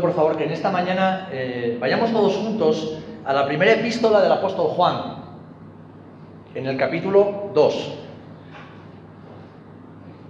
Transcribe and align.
por 0.00 0.14
favor 0.14 0.36
que 0.36 0.44
en 0.44 0.50
esta 0.50 0.70
mañana 0.70 1.28
eh, 1.32 1.76
vayamos 1.80 2.12
todos 2.12 2.36
juntos 2.36 2.98
a 3.24 3.32
la 3.32 3.46
primera 3.46 3.72
epístola 3.72 4.20
del 4.20 4.32
apóstol 4.32 4.68
Juan, 4.68 5.16
en 6.54 6.66
el 6.66 6.76
capítulo 6.76 7.50
2. 7.54 7.92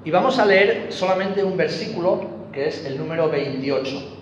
Y 0.05 0.11
vamos 0.11 0.38
a 0.38 0.47
leer 0.47 0.93
solamente 0.93 1.43
un 1.43 1.57
versículo 1.57 2.21
que 2.52 2.69
es 2.69 2.85
el 2.87 2.98
número 2.98 3.29
28. 3.29 4.15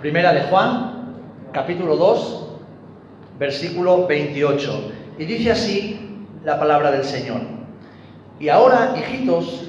Primera 0.00 0.32
de 0.32 0.42
Juan, 0.42 1.16
capítulo 1.52 1.96
2, 1.96 2.47
versículo 3.38 4.06
28. 4.06 4.92
Y 5.18 5.24
dice 5.24 5.52
así 5.52 6.00
la 6.44 6.58
palabra 6.58 6.90
del 6.90 7.04
Señor. 7.04 7.40
Y 8.40 8.48
ahora, 8.48 8.94
hijitos, 8.98 9.68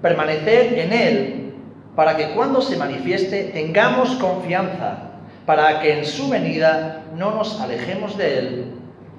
permaneced 0.00 0.78
en 0.78 0.92
Él, 0.92 1.54
para 1.94 2.16
que 2.16 2.30
cuando 2.30 2.62
se 2.62 2.76
manifieste 2.76 3.50
tengamos 3.52 4.10
confianza, 4.16 5.10
para 5.44 5.80
que 5.80 5.98
en 5.98 6.04
su 6.04 6.28
venida 6.28 7.02
no 7.16 7.32
nos 7.32 7.60
alejemos 7.60 8.16
de 8.16 8.38
Él 8.38 8.64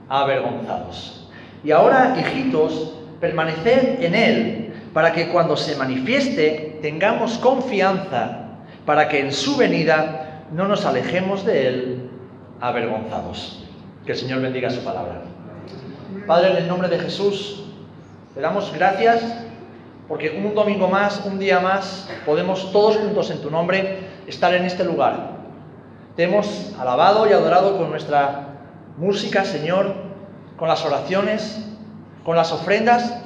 avergonzados. 0.10 1.30
Y 1.64 1.72
ahora, 1.72 2.16
hijitos, 2.20 2.96
permaneced 3.20 4.04
en 4.04 4.16
Él, 4.16 4.74
para 4.94 5.14
que 5.14 5.30
cuando 5.30 5.56
se 5.56 5.76
manifieste 5.76 6.80
tengamos 6.82 7.38
confianza, 7.38 8.48
para 8.86 9.08
que 9.08 9.20
en 9.20 9.32
su 9.32 9.56
venida 9.58 10.46
no 10.52 10.68
nos 10.68 10.86
alejemos 10.86 11.46
de 11.46 11.68
Él 11.68 12.10
avergonzados. 12.60 13.64
Que 14.06 14.14
el 14.14 14.18
Señor 14.18 14.42
bendiga 14.42 14.70
su 14.70 14.84
palabra. 14.84 15.22
Padre, 16.28 16.52
en 16.52 16.58
el 16.58 16.68
nombre 16.68 16.88
de 16.88 17.00
Jesús, 17.00 17.64
te 18.34 18.42
damos 18.42 18.72
gracias 18.74 19.22
porque 20.08 20.30
un 20.32 20.54
domingo 20.54 20.88
más, 20.88 21.24
un 21.26 21.40
día 21.40 21.60
más, 21.60 22.10
podemos 22.26 22.72
todos 22.72 22.98
juntos 22.98 23.30
en 23.32 23.42
tu 23.42 23.50
nombre 23.50 24.00
estar 24.28 24.54
en 24.54 24.66
este 24.66 24.84
lugar. 24.84 25.38
Te 26.16 26.24
hemos 26.24 26.76
alabado 26.80 27.28
y 27.30 27.34
adorado 27.34 27.78
con 27.78 27.90
nuestra 27.90 28.50
música, 28.98 29.46
Señor, 29.46 29.94
con 30.58 30.68
las 30.68 30.84
oraciones, 30.86 31.66
con 32.26 32.36
las 32.36 32.52
ofrendas. 32.52 33.22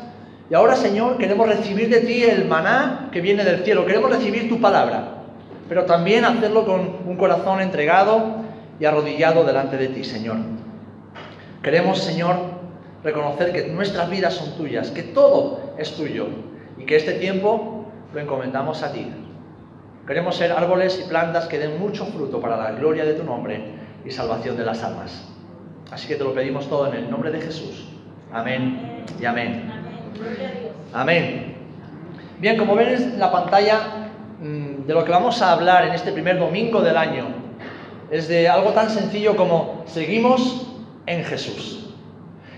Y 0.49 0.53
ahora, 0.53 0.75
Señor, 0.75 1.17
queremos 1.17 1.47
recibir 1.47 1.89
de 1.89 2.01
ti 2.01 2.23
el 2.23 2.45
maná 2.45 3.09
que 3.11 3.21
viene 3.21 3.43
del 3.43 3.63
cielo. 3.63 3.85
Queremos 3.85 4.11
recibir 4.11 4.47
tu 4.47 4.61
palabra 4.61 5.15
pero 5.67 5.85
también 5.85 6.25
hacerlo 6.25 6.65
con 6.65 6.97
un 7.05 7.17
corazón 7.17 7.61
entregado 7.61 8.43
y 8.79 8.85
arrodillado 8.85 9.43
delante 9.43 9.77
de 9.77 9.87
ti, 9.87 10.03
Señor. 10.03 10.37
Queremos, 11.65 11.97
Señor, 11.97 12.35
reconocer 13.03 13.51
que 13.51 13.69
nuestras 13.69 14.07
vidas 14.07 14.35
son 14.35 14.55
tuyas, 14.55 14.91
que 14.91 15.01
todo 15.01 15.73
es 15.79 15.95
tuyo 15.95 16.27
y 16.77 16.85
que 16.85 16.95
este 16.95 17.13
tiempo 17.13 17.87
lo 18.13 18.19
encomendamos 18.19 18.83
a 18.83 18.91
ti. 18.91 19.11
Queremos 20.05 20.35
ser 20.35 20.51
árboles 20.51 21.01
y 21.03 21.09
plantas 21.09 21.47
que 21.47 21.57
den 21.57 21.79
mucho 21.79 22.05
fruto 22.05 22.39
para 22.39 22.55
la 22.55 22.73
gloria 22.73 23.03
de 23.03 23.15
tu 23.15 23.23
nombre 23.23 23.63
y 24.05 24.11
salvación 24.11 24.55
de 24.57 24.63
las 24.63 24.83
almas. 24.83 25.27
Así 25.89 26.07
que 26.07 26.17
te 26.17 26.23
lo 26.23 26.35
pedimos 26.35 26.69
todo 26.69 26.85
en 26.85 26.93
el 26.93 27.09
nombre 27.09 27.31
de 27.31 27.41
Jesús. 27.41 27.87
Amén 28.31 29.03
y 29.19 29.25
amén. 29.25 29.71
Amén. 30.93 31.55
Bien, 32.37 32.57
como 32.57 32.75
ven 32.75 32.89
en 32.89 33.19
la 33.19 33.31
pantalla, 33.31 33.79
de 34.39 34.93
lo 34.93 35.03
que 35.03 35.09
vamos 35.09 35.41
a 35.41 35.53
hablar 35.53 35.87
en 35.87 35.95
este 35.95 36.11
primer 36.11 36.37
domingo 36.37 36.81
del 36.81 36.95
año 36.95 37.25
es 38.11 38.27
de 38.27 38.47
algo 38.47 38.69
tan 38.69 38.91
sencillo 38.91 39.35
como 39.35 39.83
seguimos 39.87 40.74
en 41.05 41.23
Jesús. 41.23 41.93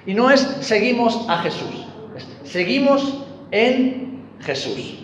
Y 0.06 0.14
no 0.14 0.32
es 0.32 0.42
seguimos 0.62 1.26
a 1.30 1.38
Jesús, 1.40 1.86
es 2.16 2.28
seguimos 2.44 3.26
en 3.52 4.26
Jesús. 4.40 4.98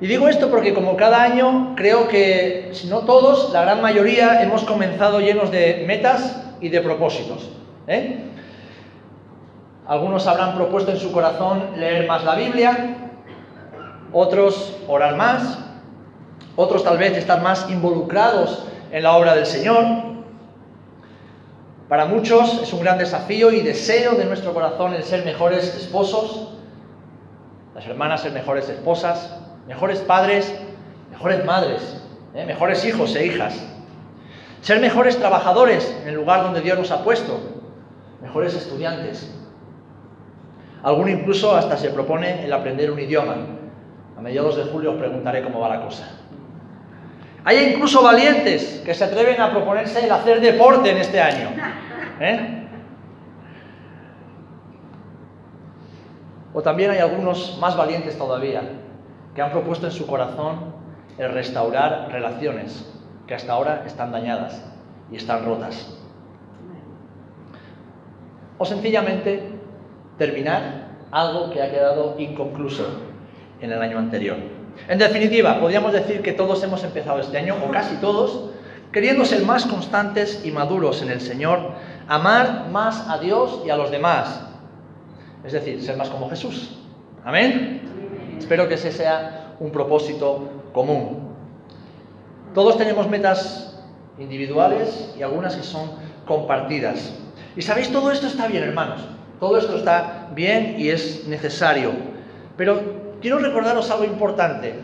Y 0.00 0.06
digo 0.08 0.28
esto 0.28 0.50
porque 0.50 0.74
como 0.74 0.96
cada 0.96 1.22
año 1.22 1.74
creo 1.76 2.08
que, 2.08 2.70
si 2.72 2.88
no 2.88 3.00
todos, 3.00 3.52
la 3.52 3.62
gran 3.62 3.80
mayoría 3.80 4.42
hemos 4.42 4.64
comenzado 4.64 5.20
llenos 5.20 5.52
de 5.52 5.84
metas 5.86 6.42
y 6.60 6.70
de 6.70 6.80
propósitos. 6.80 7.50
¿eh? 7.86 8.24
Algunos 9.86 10.26
habrán 10.26 10.56
propuesto 10.56 10.90
en 10.90 10.96
su 10.96 11.12
corazón 11.12 11.70
leer 11.76 12.08
más 12.08 12.24
la 12.24 12.34
Biblia, 12.34 12.96
otros 14.12 14.76
orar 14.88 15.16
más, 15.16 15.58
otros 16.56 16.82
tal 16.82 16.98
vez 16.98 17.16
estar 17.16 17.40
más 17.40 17.70
involucrados 17.70 18.66
en 18.90 19.04
la 19.04 19.16
obra 19.16 19.36
del 19.36 19.46
Señor. 19.46 20.11
Para 21.92 22.06
muchos 22.06 22.62
es 22.62 22.72
un 22.72 22.80
gran 22.80 22.96
desafío 22.96 23.52
y 23.52 23.60
deseo 23.60 24.14
de 24.14 24.24
nuestro 24.24 24.54
corazón 24.54 24.94
el 24.94 25.02
ser 25.02 25.26
mejores 25.26 25.76
esposos, 25.76 26.48
las 27.74 27.86
hermanas 27.86 28.22
ser 28.22 28.32
mejores 28.32 28.66
esposas, 28.70 29.36
mejores 29.68 29.98
padres, 29.98 30.58
mejores 31.10 31.44
madres, 31.44 32.02
¿eh? 32.32 32.46
mejores 32.46 32.86
hijos 32.86 33.14
e 33.14 33.26
hijas. 33.26 33.62
Ser 34.62 34.80
mejores 34.80 35.18
trabajadores 35.18 35.94
en 36.00 36.08
el 36.08 36.14
lugar 36.14 36.44
donde 36.44 36.62
Dios 36.62 36.78
nos 36.78 36.90
ha 36.92 37.04
puesto, 37.04 37.38
mejores 38.22 38.54
estudiantes. 38.54 39.30
Alguno 40.82 41.10
incluso 41.10 41.54
hasta 41.54 41.76
se 41.76 41.90
propone 41.90 42.42
el 42.42 42.54
aprender 42.54 42.90
un 42.90 43.00
idioma, 43.00 43.36
a 44.16 44.20
mediados 44.22 44.56
de 44.56 44.64
julio 44.64 44.92
os 44.92 44.96
preguntaré 44.96 45.42
cómo 45.42 45.60
va 45.60 45.68
la 45.68 45.82
cosa. 45.82 46.08
Hay 47.44 47.58
incluso 47.58 48.02
valientes 48.02 48.80
que 48.84 48.94
se 48.94 49.04
atreven 49.04 49.40
a 49.40 49.50
proponerse 49.50 50.04
el 50.04 50.12
hacer 50.12 50.40
deporte 50.40 50.90
en 50.90 50.98
este 50.98 51.20
año. 51.20 51.50
¿Eh? 52.22 52.68
O 56.54 56.62
también 56.62 56.90
hay 56.90 56.98
algunos 56.98 57.58
más 57.60 57.76
valientes 57.76 58.16
todavía 58.18 58.62
que 59.34 59.42
han 59.42 59.50
propuesto 59.50 59.86
en 59.86 59.92
su 59.92 60.06
corazón 60.06 60.74
el 61.18 61.32
restaurar 61.32 62.10
relaciones 62.10 62.90
que 63.26 63.34
hasta 63.34 63.52
ahora 63.52 63.84
están 63.86 64.12
dañadas 64.12 64.62
y 65.10 65.16
están 65.16 65.44
rotas. 65.44 65.98
O 68.58 68.64
sencillamente 68.64 69.50
terminar 70.18 70.88
algo 71.10 71.50
que 71.50 71.62
ha 71.62 71.70
quedado 71.70 72.16
inconcluso 72.18 72.86
en 73.60 73.72
el 73.72 73.80
año 73.80 73.98
anterior. 73.98 74.36
En 74.88 74.98
definitiva, 74.98 75.60
podríamos 75.60 75.92
decir 75.92 76.22
que 76.22 76.32
todos 76.32 76.62
hemos 76.62 76.82
empezado 76.84 77.20
este 77.20 77.38
año, 77.38 77.56
o 77.66 77.70
casi 77.70 77.96
todos, 77.96 78.50
queriendo 78.92 79.24
ser 79.24 79.44
más 79.44 79.64
constantes 79.66 80.42
y 80.44 80.50
maduros 80.50 81.02
en 81.02 81.10
el 81.10 81.20
Señor, 81.20 81.72
amar 82.08 82.68
más 82.70 83.08
a 83.08 83.18
Dios 83.18 83.62
y 83.64 83.70
a 83.70 83.76
los 83.76 83.90
demás. 83.90 84.42
Es 85.44 85.52
decir, 85.52 85.82
ser 85.82 85.96
más 85.96 86.10
como 86.10 86.28
Jesús. 86.28 86.78
Amén. 87.24 87.80
Espero 88.38 88.68
que 88.68 88.74
ese 88.74 88.92
sea 88.92 89.54
un 89.58 89.70
propósito 89.70 90.48
común. 90.72 91.32
Todos 92.54 92.76
tenemos 92.76 93.08
metas 93.08 93.80
individuales 94.18 95.14
y 95.18 95.22
algunas 95.22 95.56
que 95.56 95.62
son 95.62 95.90
compartidas. 96.26 97.14
Y 97.56 97.62
sabéis, 97.62 97.90
todo 97.90 98.10
esto 98.10 98.26
está 98.26 98.46
bien, 98.46 98.62
hermanos. 98.62 99.00
Todo 99.40 99.56
esto 99.56 99.76
está 99.76 100.28
bien 100.34 100.76
y 100.78 100.90
es 100.90 101.26
necesario. 101.26 101.92
Pero 102.56 103.16
quiero 103.20 103.38
recordaros 103.38 103.90
algo 103.90 104.04
importante. 104.04 104.74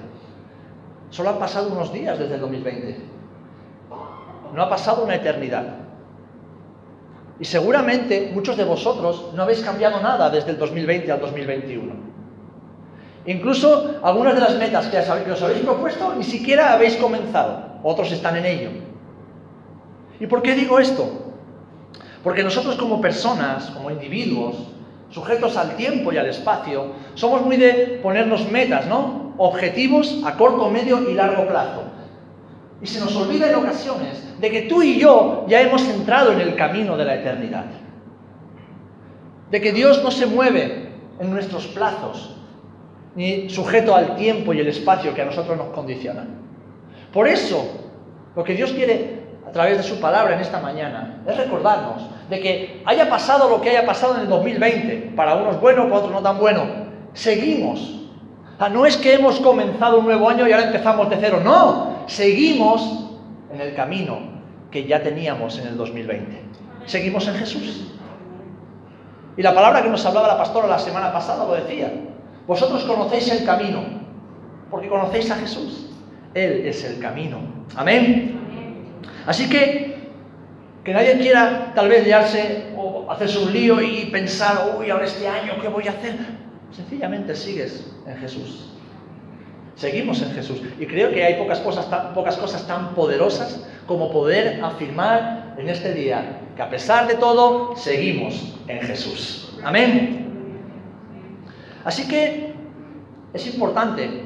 Solo 1.11 1.31
han 1.31 1.39
pasado 1.39 1.69
unos 1.69 1.93
días 1.93 2.19
desde 2.19 2.35
el 2.35 2.41
2020. 2.41 3.18
No 4.55 4.63
ha 4.63 4.69
pasado 4.69 5.05
una 5.05 5.15
eternidad. 5.15 5.65
Y 7.41 7.45
seguramente 7.45 8.31
muchos 8.35 8.57
de 8.57 8.65
vosotros 8.65 9.31
no 9.35 9.43
habéis 9.43 9.61
cambiado 9.61 10.01
nada 10.01 10.29
desde 10.31 10.51
el 10.51 10.59
2020 10.59 11.13
al 11.13 11.21
2021. 11.21 11.93
Incluso 13.27 14.01
algunas 14.03 14.35
de 14.35 14.41
las 14.41 14.57
metas 14.57 14.87
que 14.87 14.99
os 14.99 15.43
habéis 15.43 15.61
propuesto 15.61 16.15
ni 16.17 16.25
siquiera 16.25 16.73
habéis 16.73 16.97
comenzado. 16.97 17.63
Otros 17.83 18.11
están 18.11 18.37
en 18.37 18.47
ello. 18.47 18.71
¿Y 20.19 20.27
por 20.27 20.43
qué 20.43 20.55
digo 20.55 20.81
esto? 20.81 21.35
Porque 22.25 22.43
nosotros 22.43 22.77
como 22.77 23.01
personas, 23.01 23.67
como 23.71 23.91
individuos, 23.91 24.57
sujetos 25.11 25.57
al 25.57 25.77
tiempo 25.77 26.13
y 26.13 26.19
al 26.19 26.27
espacio, 26.27 26.93
somos 27.15 27.43
muy 27.43 27.57
de 27.57 28.01
ponernos 28.03 28.51
metas, 28.51 28.87
¿no? 28.87 29.35
Objetivos 29.37 30.23
a 30.25 30.35
corto, 30.37 30.69
medio 30.71 31.09
y 31.09 31.15
largo 31.15 31.47
plazo. 31.47 31.83
Y 32.81 32.87
se 32.87 33.01
nos 33.01 33.15
olvida 33.17 33.49
en 33.49 33.57
ocasiones 33.57 34.23
de 34.41 34.51
que 34.51 34.63
tú 34.63 34.83
y 34.83 34.99
yo 34.99 35.45
ya 35.49 35.61
hemos 35.61 35.83
entrado 35.89 36.33
en 36.33 36.41
el 36.41 36.55
camino 36.55 36.97
de 36.97 37.05
la 37.05 37.17
eternidad. 37.17 37.65
De 39.51 39.61
que 39.61 39.73
Dios 39.73 40.03
no 40.03 40.11
se 40.11 40.27
mueve 40.27 40.91
en 41.19 41.31
nuestros 41.31 41.67
plazos, 41.69 42.37
ni 43.15 43.51
sujeto 43.51 43.95
al 43.95 44.15
tiempo 44.15 44.53
y 44.53 44.61
el 44.61 44.69
espacio 44.69 45.15
que 45.15 45.23
a 45.23 45.25
nosotros 45.25 45.57
nos 45.57 45.69
condicionan. 45.69 46.29
Por 47.13 47.27
eso, 47.27 47.65
lo 48.37 48.45
que 48.45 48.55
Dios 48.55 48.73
quiere 48.73 49.19
a 49.47 49.51
través 49.51 49.79
de 49.79 49.83
su 49.83 49.99
palabra 49.99 50.35
en 50.35 50.41
esta 50.41 50.61
mañana 50.61 51.23
es 51.27 51.37
recordarnos 51.37 52.03
de 52.29 52.41
que 52.41 52.83
haya 52.85 53.09
pasado 53.09 53.49
lo 53.49 53.61
que 53.61 53.71
haya 53.71 53.87
pasado 53.87 54.17
en 54.17 54.23
el 54.23 54.29
2020, 54.29 55.13
para 55.17 55.35
unos 55.37 55.61
bueno, 55.61 55.85
para 55.85 55.97
otros 55.97 56.13
no 56.13 56.23
tan 56.23 56.39
bueno, 56.39 56.65
seguimos. 57.15 57.95
No 58.69 58.87
es 58.87 58.97
que 58.97 59.15
hemos 59.15 59.39
comenzado 59.39 60.01
un 60.01 60.07
nuevo 60.07 60.29
año 60.29 60.49
y 60.49 60.53
ahora 60.53 60.67
empezamos 60.67 61.09
de 61.09 61.17
cero, 61.21 61.41
no, 61.45 62.05
seguimos 62.09 63.11
en 63.53 63.61
el 63.61 63.75
camino 63.75 64.19
que 64.71 64.85
ya 64.85 65.01
teníamos 65.03 65.59
en 65.59 65.69
el 65.69 65.77
2020. 65.77 66.43
Seguimos 66.87 67.29
en 67.29 67.35
Jesús. 67.35 67.93
Y 69.37 69.43
la 69.43 69.55
palabra 69.55 69.83
que 69.83 69.89
nos 69.89 70.05
hablaba 70.05 70.27
la 70.27 70.37
pastora 70.37 70.67
la 70.67 70.79
semana 70.81 71.13
pasada 71.13 71.47
lo 71.47 71.55
decía. 71.55 71.93
Vosotros 72.49 72.83
conocéis 72.85 73.31
el 73.31 73.45
camino, 73.45 73.85
porque 74.71 74.89
conocéis 74.89 75.31
a 75.31 75.37
Jesús. 75.37 75.91
Él 76.35 76.67
es 76.67 76.83
el 76.83 76.99
camino. 76.99 77.39
Amén. 77.77 78.41
Así 79.27 79.49
que, 79.49 79.99
que 80.83 80.93
nadie 80.93 81.19
quiera 81.19 81.73
tal 81.75 81.89
vez 81.89 82.05
liarse 82.05 82.73
o 82.77 83.07
hacerse 83.09 83.39
un 83.39 83.53
lío 83.53 83.81
y 83.81 84.07
pensar, 84.07 84.75
uy, 84.77 84.91
ahora 84.91 85.05
este 85.05 85.29
año, 85.29 85.53
¿qué 85.61 85.69
voy 85.69 85.87
a 85.87 85.93
hacer? 85.93 86.17
Sencillamente 86.73 87.35
sigues 87.35 87.93
en 88.07 88.17
Jesús. 88.17 88.71
Seguimos 89.77 90.21
en 90.23 90.33
Jesús. 90.33 90.61
Y 90.79 90.87
creo 90.87 91.11
que 91.11 91.25
hay 91.25 91.35
pocas 91.35 91.61
cosas, 91.61 91.89
tan, 91.89 92.13
pocas 92.15 92.37
cosas 92.37 92.67
tan 92.67 92.95
poderosas 92.95 93.67
como 93.87 94.11
poder 94.11 94.63
afirmar 94.63 95.55
en 95.57 95.69
este 95.69 95.95
día 95.95 96.41
que 96.59 96.63
a 96.63 96.69
pesar 96.69 97.07
de 97.07 97.15
todo, 97.15 97.77
seguimos 97.77 98.59
en 98.67 98.81
Jesús. 98.81 99.57
Amén. 99.65 100.27
Así 101.85 102.09
que 102.09 102.53
es 103.33 103.47
importante 103.55 104.25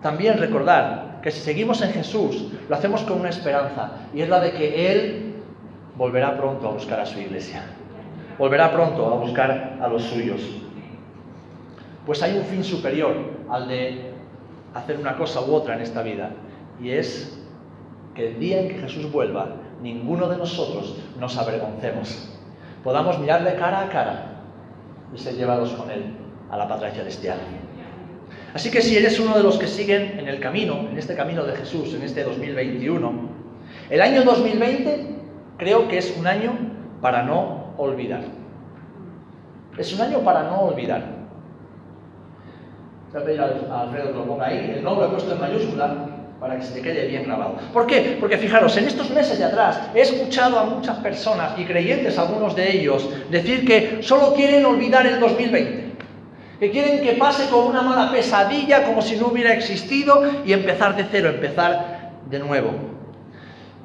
también 0.00 0.38
recordar 0.38 1.18
que 1.20 1.32
si 1.32 1.40
seguimos 1.40 1.82
en 1.82 1.90
Jesús, 1.90 2.52
lo 2.68 2.76
hacemos 2.76 3.02
con 3.02 3.18
una 3.18 3.30
esperanza, 3.30 3.92
y 4.14 4.20
es 4.20 4.28
la 4.28 4.38
de 4.38 4.52
que 4.52 4.92
Él 4.92 5.34
volverá 5.96 6.36
pronto 6.36 6.68
a 6.68 6.70
buscar 6.70 7.00
a 7.00 7.06
su 7.06 7.18
iglesia. 7.18 7.64
Volverá 8.38 8.72
pronto 8.72 9.12
a 9.12 9.16
buscar 9.16 9.78
a 9.80 9.88
los 9.88 10.04
suyos. 10.04 10.40
Pues 12.06 12.22
hay 12.22 12.36
un 12.36 12.44
fin 12.44 12.64
superior 12.64 13.14
al 13.48 13.68
de 13.68 14.12
hacer 14.74 14.96
una 14.96 15.16
cosa 15.16 15.40
u 15.40 15.54
otra 15.54 15.74
en 15.74 15.82
esta 15.82 16.02
vida. 16.02 16.30
Y 16.80 16.90
es 16.90 17.38
que 18.14 18.28
el 18.28 18.40
día 18.40 18.60
en 18.60 18.68
que 18.68 18.78
Jesús 18.78 19.10
vuelva, 19.10 19.56
ninguno 19.82 20.28
de 20.28 20.36
nosotros 20.36 20.96
nos 21.18 21.36
avergoncemos. 21.36 22.28
Podamos 22.82 23.18
mirarle 23.18 23.54
cara 23.54 23.82
a 23.82 23.88
cara 23.88 24.42
y 25.14 25.18
ser 25.18 25.34
llevados 25.34 25.70
con 25.72 25.90
Él 25.90 26.16
a 26.50 26.56
la 26.56 26.68
patria 26.68 26.90
celestial. 26.90 27.38
Así 28.54 28.70
que 28.70 28.82
si 28.82 28.96
eres 28.96 29.18
uno 29.18 29.36
de 29.36 29.42
los 29.42 29.58
que 29.58 29.66
siguen 29.66 30.18
en 30.18 30.28
el 30.28 30.40
camino, 30.40 30.88
en 30.90 30.98
este 30.98 31.14
camino 31.14 31.44
de 31.44 31.56
Jesús, 31.56 31.94
en 31.94 32.02
este 32.02 32.22
2021, 32.24 33.12
el 33.88 34.00
año 34.00 34.24
2020 34.24 35.06
creo 35.56 35.88
que 35.88 35.98
es 35.98 36.14
un 36.18 36.26
año 36.26 36.52
para 37.00 37.22
no 37.22 37.72
olvidar. 37.78 38.22
Es 39.78 39.94
un 39.94 40.02
año 40.02 40.18
para 40.18 40.42
no 40.44 40.60
olvidar. 40.62 41.21
Voy 43.12 43.20
a 43.20 43.24
pedir 43.26 43.40
a 43.42 43.80
Alfredo 43.82 44.06
que 44.08 44.18
lo 44.18 44.24
ponga 44.24 44.46
ahí. 44.46 44.72
El 44.76 44.82
nombre 44.82 45.06
lo 45.06 45.10
he 45.10 45.14
puesto 45.14 45.34
en 45.34 45.40
mayúscula 45.40 46.06
para 46.40 46.56
que 46.56 46.64
se 46.64 46.72
te 46.72 46.80
quede 46.80 47.08
bien 47.08 47.24
grabado. 47.24 47.56
¿Por 47.70 47.86
qué? 47.86 48.16
Porque 48.18 48.38
fijaros, 48.38 48.74
en 48.78 48.86
estos 48.86 49.10
meses 49.10 49.38
de 49.38 49.44
atrás 49.44 49.80
he 49.94 50.00
escuchado 50.00 50.58
a 50.58 50.64
muchas 50.64 50.96
personas 50.98 51.58
y 51.58 51.64
creyentes, 51.64 52.18
algunos 52.18 52.56
de 52.56 52.74
ellos, 52.74 53.06
decir 53.30 53.66
que 53.66 54.02
solo 54.02 54.32
quieren 54.32 54.64
olvidar 54.64 55.06
el 55.06 55.20
2020. 55.20 55.92
Que 56.58 56.70
quieren 56.70 57.02
que 57.02 57.12
pase 57.12 57.50
como 57.50 57.66
una 57.66 57.82
mala 57.82 58.10
pesadilla, 58.10 58.84
como 58.84 59.02
si 59.02 59.16
no 59.16 59.26
hubiera 59.26 59.52
existido, 59.52 60.22
y 60.46 60.54
empezar 60.54 60.96
de 60.96 61.04
cero, 61.10 61.28
empezar 61.28 62.12
de 62.30 62.38
nuevo. 62.38 62.70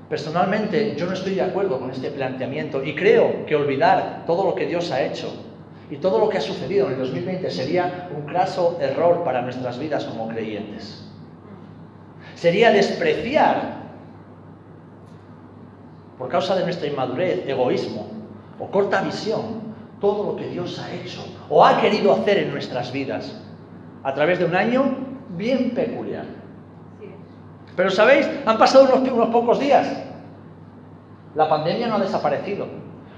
Personalmente, 0.10 0.96
yo 0.96 1.06
no 1.06 1.14
estoy 1.14 1.36
de 1.36 1.42
acuerdo 1.42 1.80
con 1.80 1.92
este 1.92 2.12
planteamiento 2.12 2.82
y 2.82 2.96
creo 2.96 3.46
que 3.46 3.58
olvidar 3.58 4.24
todo 4.26 4.46
lo 4.46 4.56
que 4.56 4.68
Dios 4.68 4.90
ha 4.92 5.02
hecho 5.02 5.47
y 5.90 5.98
todo 5.98 6.20
lo 6.20 6.30
que 6.30 6.38
ha 6.38 6.42
sucedido 6.42 6.88
en 6.88 6.94
el 6.94 7.00
2020 7.00 7.50
sería 7.50 8.10
un 8.16 8.26
craso 8.26 8.78
error 8.82 9.24
para 9.24 9.42
nuestras 9.42 9.80
vidas 9.80 10.04
como 10.06 10.28
creyentes. 10.28 11.06
Sería 12.36 12.72
despreciar, 12.72 13.78
por 16.18 16.30
causa 16.30 16.56
de 16.56 16.64
nuestra 16.64 16.88
inmadurez, 16.88 17.48
egoísmo 17.48 18.08
o 18.60 18.68
corta 18.68 19.02
visión, 19.02 19.68
todo 20.02 20.32
lo 20.32 20.36
que 20.36 20.48
Dios 20.48 20.78
ha 20.80 20.94
hecho 20.94 21.24
o 21.50 21.66
ha 21.66 21.80
querido 21.82 22.14
hacer 22.14 22.38
en 22.38 22.52
nuestras 22.52 22.92
vidas 22.92 23.42
a 24.04 24.14
través 24.14 24.40
de 24.40 24.46
un 24.46 24.56
año 24.56 24.84
bien 25.30 25.72
peculiar. 25.72 26.26
Pero 27.76 27.90
sabéis, 27.90 28.28
han 28.46 28.58
pasado 28.58 28.86
unos, 28.86 29.10
unos 29.10 29.30
pocos 29.30 29.60
días. 29.60 29.88
La 31.36 31.48
pandemia 31.48 31.88
no 31.88 31.96
ha 31.96 32.00
desaparecido. 32.00 32.68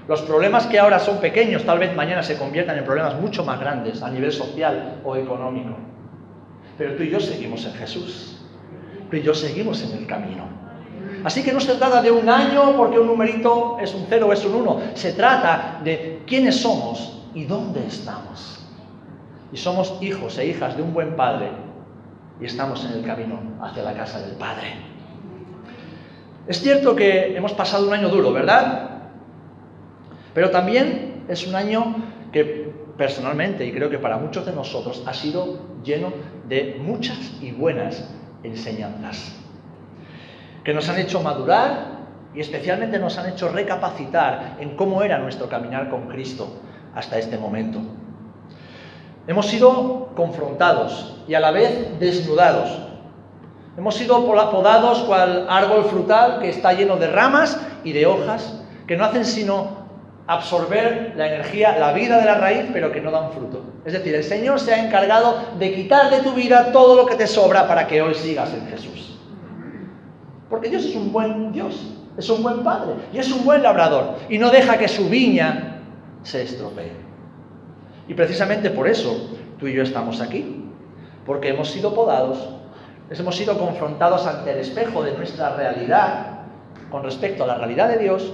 Los 0.08 0.22
problemas 0.22 0.66
que 0.66 0.78
ahora 0.78 0.98
son 0.98 1.18
pequeños 1.18 1.64
tal 1.64 1.78
vez 1.78 1.94
mañana 1.94 2.22
se 2.22 2.36
conviertan 2.36 2.78
en 2.78 2.84
problemas 2.84 3.20
mucho 3.20 3.44
más 3.44 3.60
grandes 3.60 4.02
a 4.02 4.10
nivel 4.10 4.32
social 4.32 5.00
o 5.04 5.16
económico. 5.16 5.76
Pero 6.76 6.96
tú 6.96 7.02
y 7.02 7.10
yo 7.10 7.20
seguimos 7.20 7.64
en 7.66 7.74
Jesús. 7.74 8.38
Tú 9.10 9.16
y 9.16 9.22
yo 9.22 9.34
seguimos 9.34 9.82
en 9.82 9.98
el 9.98 10.06
camino. 10.06 10.44
Así 11.24 11.42
que 11.42 11.52
no 11.52 11.60
se 11.60 11.74
trata 11.74 12.00
de 12.00 12.10
un 12.10 12.28
año 12.28 12.76
porque 12.76 12.98
un 12.98 13.06
numerito 13.06 13.76
es 13.80 13.94
un 13.94 14.06
cero 14.08 14.28
o 14.28 14.32
es 14.32 14.44
un 14.44 14.54
uno. 14.54 14.80
Se 14.94 15.12
trata 15.12 15.80
de 15.84 16.22
quiénes 16.26 16.56
somos 16.56 17.22
y 17.34 17.44
dónde 17.44 17.86
estamos. 17.86 18.66
Y 19.52 19.56
somos 19.56 19.98
hijos 20.00 20.38
e 20.38 20.46
hijas 20.46 20.76
de 20.76 20.82
un 20.82 20.94
buen 20.94 21.16
Padre 21.16 21.50
y 22.40 22.46
estamos 22.46 22.84
en 22.84 22.92
el 22.92 23.04
camino 23.04 23.38
hacia 23.60 23.82
la 23.82 23.92
casa 23.92 24.20
del 24.20 24.36
Padre. 24.36 24.74
Es 26.46 26.60
cierto 26.60 26.96
que 26.96 27.36
hemos 27.36 27.52
pasado 27.52 27.86
un 27.86 27.92
año 27.92 28.08
duro, 28.08 28.32
¿verdad? 28.32 28.89
Pero 30.34 30.50
también 30.50 31.24
es 31.28 31.46
un 31.46 31.54
año 31.54 31.96
que 32.32 32.72
personalmente, 32.96 33.64
y 33.64 33.72
creo 33.72 33.88
que 33.88 33.98
para 33.98 34.18
muchos 34.18 34.44
de 34.46 34.52
nosotros, 34.52 35.02
ha 35.06 35.14
sido 35.14 35.58
lleno 35.82 36.12
de 36.48 36.78
muchas 36.82 37.18
y 37.40 37.50
buenas 37.50 38.08
enseñanzas, 38.42 39.36
que 40.64 40.74
nos 40.74 40.88
han 40.88 40.98
hecho 40.98 41.20
madurar 41.20 42.00
y 42.34 42.40
especialmente 42.40 42.98
nos 42.98 43.18
han 43.18 43.30
hecho 43.30 43.48
recapacitar 43.48 44.56
en 44.60 44.76
cómo 44.76 45.02
era 45.02 45.18
nuestro 45.18 45.48
caminar 45.48 45.88
con 45.88 46.08
Cristo 46.08 46.60
hasta 46.94 47.18
este 47.18 47.38
momento. 47.38 47.80
Hemos 49.26 49.46
sido 49.46 50.10
confrontados 50.14 51.22
y 51.26 51.34
a 51.34 51.40
la 51.40 51.50
vez 51.50 51.98
desnudados. 51.98 52.68
Hemos 53.76 53.94
sido 53.94 54.26
podados 54.26 54.98
cual 55.00 55.46
árbol 55.48 55.84
frutal 55.84 56.40
que 56.40 56.50
está 56.50 56.72
lleno 56.72 56.96
de 56.96 57.06
ramas 57.06 57.60
y 57.84 57.92
de 57.92 58.06
hojas 58.06 58.62
que 58.86 58.96
no 58.96 59.04
hacen 59.04 59.24
sino 59.24 59.79
absorber 60.30 61.14
la 61.16 61.26
energía, 61.26 61.76
la 61.76 61.92
vida 61.92 62.20
de 62.20 62.24
la 62.24 62.36
raíz, 62.36 62.66
pero 62.72 62.92
que 62.92 63.00
no 63.00 63.10
dan 63.10 63.32
fruto. 63.32 63.64
Es 63.84 63.94
decir, 63.94 64.14
el 64.14 64.22
Señor 64.22 64.60
se 64.60 64.72
ha 64.72 64.84
encargado 64.86 65.36
de 65.58 65.74
quitar 65.74 66.08
de 66.08 66.20
tu 66.20 66.32
vida 66.34 66.70
todo 66.70 66.94
lo 66.94 67.04
que 67.04 67.16
te 67.16 67.26
sobra 67.26 67.66
para 67.66 67.88
que 67.88 68.00
hoy 68.00 68.14
sigas 68.14 68.54
en 68.54 68.64
Jesús. 68.68 69.18
Porque 70.48 70.68
Dios 70.68 70.84
es 70.84 70.94
un 70.94 71.12
buen 71.12 71.50
Dios, 71.50 71.84
es 72.16 72.30
un 72.30 72.44
buen 72.44 72.62
Padre 72.62 72.92
y 73.12 73.18
es 73.18 73.32
un 73.32 73.44
buen 73.44 73.60
labrador 73.64 74.18
y 74.28 74.38
no 74.38 74.50
deja 74.50 74.78
que 74.78 74.86
su 74.86 75.08
viña 75.08 75.80
se 76.22 76.42
estropee. 76.42 76.92
Y 78.06 78.14
precisamente 78.14 78.70
por 78.70 78.86
eso 78.86 79.36
tú 79.58 79.66
y 79.66 79.72
yo 79.72 79.82
estamos 79.82 80.20
aquí, 80.20 80.64
porque 81.26 81.48
hemos 81.48 81.72
sido 81.72 81.92
podados, 81.92 82.50
hemos 83.10 83.34
sido 83.34 83.58
confrontados 83.58 84.28
ante 84.28 84.52
el 84.52 84.58
espejo 84.58 85.02
de 85.02 85.12
nuestra 85.16 85.56
realidad 85.56 86.38
con 86.88 87.02
respecto 87.02 87.42
a 87.42 87.48
la 87.48 87.56
realidad 87.56 87.88
de 87.88 87.98
Dios 87.98 88.32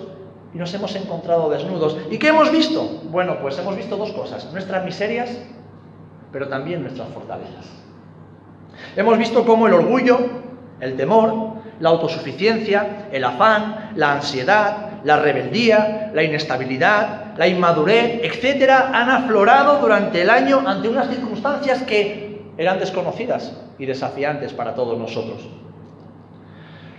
y 0.57 0.59
nos 0.59 0.73
hemos 0.73 0.97
encontrado 0.97 1.51
desnudos. 1.51 1.99
¿Y 2.11 2.17
qué 2.17 2.29
hemos 2.29 2.51
visto? 2.51 3.03
Bueno, 3.11 3.37
pues 3.43 3.59
hemos 3.59 3.77
visto 3.77 3.95
dos 3.99 4.11
cosas, 4.13 4.51
nuestras 4.55 4.87
miserias, 4.87 5.29
pero 6.33 6.49
también 6.49 6.81
nuestras 6.81 7.09
fortalezas. 7.09 7.67
Hemos 8.97 9.19
visto 9.19 9.45
cómo 9.45 9.67
el 9.67 9.75
orgullo, 9.75 10.19
el 10.81 10.97
temor, 10.97 11.57
la 11.79 11.91
autosuficiencia, 11.91 13.09
el 13.13 13.25
afán, 13.25 13.91
la 13.97 14.15
ansiedad, 14.15 15.03
la 15.05 15.19
rebeldía, 15.19 16.11
la 16.15 16.23
inestabilidad, 16.23 17.37
la 17.37 17.47
inmadurez, 17.47 18.21
etcétera, 18.23 18.93
han 18.95 19.11
aflorado 19.11 19.79
durante 19.79 20.23
el 20.23 20.31
año 20.31 20.63
ante 20.67 20.89
unas 20.89 21.11
circunstancias 21.11 21.83
que 21.83 22.47
eran 22.57 22.79
desconocidas 22.79 23.53
y 23.79 23.85
desafiantes 23.85 24.55
para 24.55 24.75
todos 24.75 24.97
nosotros. 24.99 25.47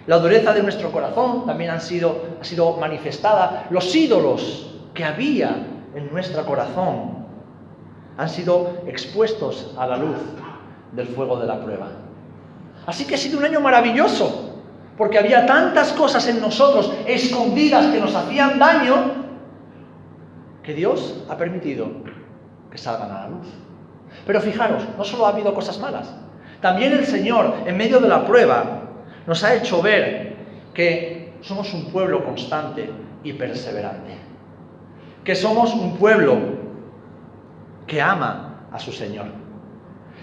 La 0.08 0.20
dureza 0.20 0.54
de 0.54 0.64
nuestro 0.64 0.90
corazón 0.90 1.46
también 1.46 1.70
han 1.70 1.82
sido, 1.82 2.38
ha 2.40 2.44
sido 2.44 2.78
manifestada. 2.78 3.68
Los 3.70 3.94
ídolos 3.94 4.74
que 4.94 5.04
había 5.04 5.68
en 5.94 6.10
nuestro 6.12 6.46
corazón 6.46 7.28
han 8.18 8.30
sido 8.30 8.82
expuestos 8.88 9.76
a 9.78 9.86
la 9.86 9.98
luz 9.98 10.18
del 10.94 11.08
fuego 11.08 11.38
de 11.38 11.46
la 11.46 11.60
prueba. 11.60 11.90
Así 12.86 13.06
que 13.06 13.16
ha 13.16 13.18
sido 13.18 13.38
un 13.38 13.44
año 13.44 13.60
maravilloso, 13.60 14.56
porque 14.98 15.20
había 15.20 15.46
tantas 15.46 15.92
cosas 15.92 16.26
en 16.28 16.40
nosotros 16.40 16.94
escondidas 17.06 17.88
que 17.88 18.00
nos 18.00 18.16
hacían 18.16 18.58
daño, 18.58 18.96
que 20.64 20.74
Dios 20.74 21.22
ha 21.30 21.36
permitido 21.36 21.88
que 22.72 22.78
salgan 22.78 23.12
a 23.12 23.22
la 23.24 23.28
luz. 23.28 23.48
Pero 24.26 24.40
fijaros, 24.40 24.84
no 24.98 25.04
solo 25.04 25.26
ha 25.26 25.30
habido 25.30 25.54
cosas 25.54 25.78
malas, 25.80 26.16
también 26.62 26.94
el 26.94 27.06
Señor, 27.06 27.54
en 27.66 27.76
medio 27.76 28.00
de 28.00 28.08
la 28.08 28.26
prueba, 28.26 28.87
nos 29.28 29.44
ha 29.44 29.54
hecho 29.54 29.82
ver 29.82 30.36
que 30.74 31.34
somos 31.42 31.74
un 31.74 31.92
pueblo 31.92 32.24
constante 32.24 32.90
y 33.24 33.34
perseverante, 33.34 34.16
que 35.24 35.36
somos 35.36 35.74
un 35.74 35.98
pueblo 35.98 36.38
que 37.86 38.02
ama 38.02 38.68
a 38.72 38.80
su 38.80 38.92
Señor, 38.92 39.28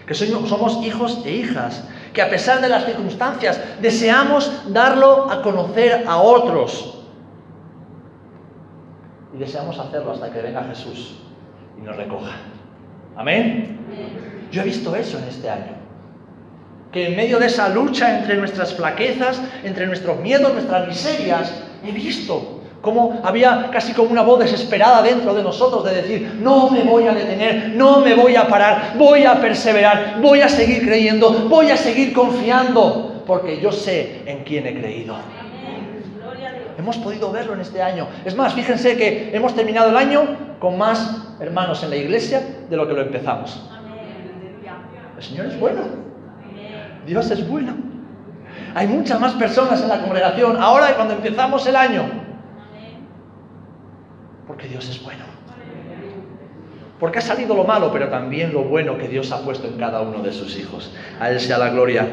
que 0.06 0.14
somos 0.14 0.82
hijos 0.84 1.22
e 1.24 1.30
hijas 1.32 1.86
que 2.14 2.22
a 2.22 2.30
pesar 2.30 2.60
de 2.60 2.68
las 2.68 2.84
circunstancias 2.86 3.60
deseamos 3.80 4.72
darlo 4.72 5.30
a 5.30 5.42
conocer 5.42 6.04
a 6.06 6.16
otros. 6.16 7.02
Y 9.34 9.38
deseamos 9.38 9.78
hacerlo 9.78 10.12
hasta 10.12 10.32
que 10.32 10.40
venga 10.40 10.62
Jesús 10.64 11.18
y 11.76 11.82
nos 11.82 11.96
recoja. 11.96 12.36
Amén. 13.16 13.80
Yo 14.52 14.62
he 14.62 14.64
visto 14.64 14.94
eso 14.94 15.18
en 15.18 15.24
este 15.24 15.50
año. 15.50 15.73
Que 16.94 17.08
en 17.08 17.16
medio 17.16 17.40
de 17.40 17.46
esa 17.46 17.68
lucha 17.70 18.20
entre 18.20 18.36
nuestras 18.36 18.72
flaquezas, 18.72 19.42
entre 19.64 19.88
nuestros 19.88 20.20
miedos, 20.20 20.52
nuestras 20.52 20.86
miserias, 20.86 21.52
he 21.84 21.90
visto 21.90 22.60
cómo 22.80 23.20
había 23.24 23.68
casi 23.72 23.92
como 23.94 24.10
una 24.10 24.22
voz 24.22 24.38
desesperada 24.38 25.02
dentro 25.02 25.34
de 25.34 25.42
nosotros 25.42 25.84
de 25.84 26.02
decir, 26.02 26.38
no 26.40 26.70
me 26.70 26.84
voy 26.84 27.08
a 27.08 27.14
detener, 27.14 27.70
no 27.70 27.98
me 27.98 28.14
voy 28.14 28.36
a 28.36 28.46
parar, 28.46 28.92
voy 28.96 29.24
a 29.24 29.40
perseverar, 29.40 30.20
voy 30.20 30.40
a 30.40 30.48
seguir 30.48 30.86
creyendo, 30.86 31.32
voy 31.48 31.72
a 31.72 31.76
seguir 31.76 32.12
confiando, 32.12 33.24
porque 33.26 33.60
yo 33.60 33.72
sé 33.72 34.22
en 34.26 34.44
quién 34.44 34.64
he 34.64 34.78
creído. 34.78 35.16
Hemos 36.78 36.96
podido 36.98 37.32
verlo 37.32 37.54
en 37.54 37.60
este 37.60 37.82
año. 37.82 38.06
Es 38.24 38.36
más, 38.36 38.54
fíjense 38.54 38.96
que 38.96 39.34
hemos 39.34 39.56
terminado 39.56 39.90
el 39.90 39.96
año 39.96 40.36
con 40.60 40.78
más 40.78 41.26
hermanos 41.40 41.82
en 41.82 41.90
la 41.90 41.96
iglesia 41.96 42.40
de 42.70 42.76
lo 42.76 42.86
que 42.86 42.94
lo 42.94 43.02
empezamos. 43.02 43.68
El 45.16 45.22
Señor 45.24 45.46
es 45.46 45.58
bueno. 45.58 46.03
Dios 47.06 47.30
es 47.30 47.48
bueno. 47.48 47.74
Hay 48.74 48.86
muchas 48.86 49.20
más 49.20 49.32
personas 49.34 49.80
en 49.82 49.88
la 49.88 50.00
congregación 50.00 50.56
ahora 50.60 50.94
cuando 50.96 51.14
empezamos 51.14 51.66
el 51.66 51.76
año. 51.76 52.04
Porque 54.46 54.68
Dios 54.68 54.88
es 54.88 55.02
bueno. 55.02 55.24
Porque 56.98 57.18
ha 57.18 57.22
salido 57.22 57.54
lo 57.54 57.64
malo, 57.64 57.90
pero 57.92 58.08
también 58.08 58.52
lo 58.52 58.64
bueno 58.64 58.96
que 58.96 59.08
Dios 59.08 59.30
ha 59.32 59.42
puesto 59.42 59.66
en 59.66 59.78
cada 59.78 60.00
uno 60.00 60.22
de 60.22 60.32
sus 60.32 60.56
hijos. 60.56 60.92
A 61.20 61.30
Él 61.30 61.40
sea 61.40 61.58
la 61.58 61.70
gloria. 61.70 62.08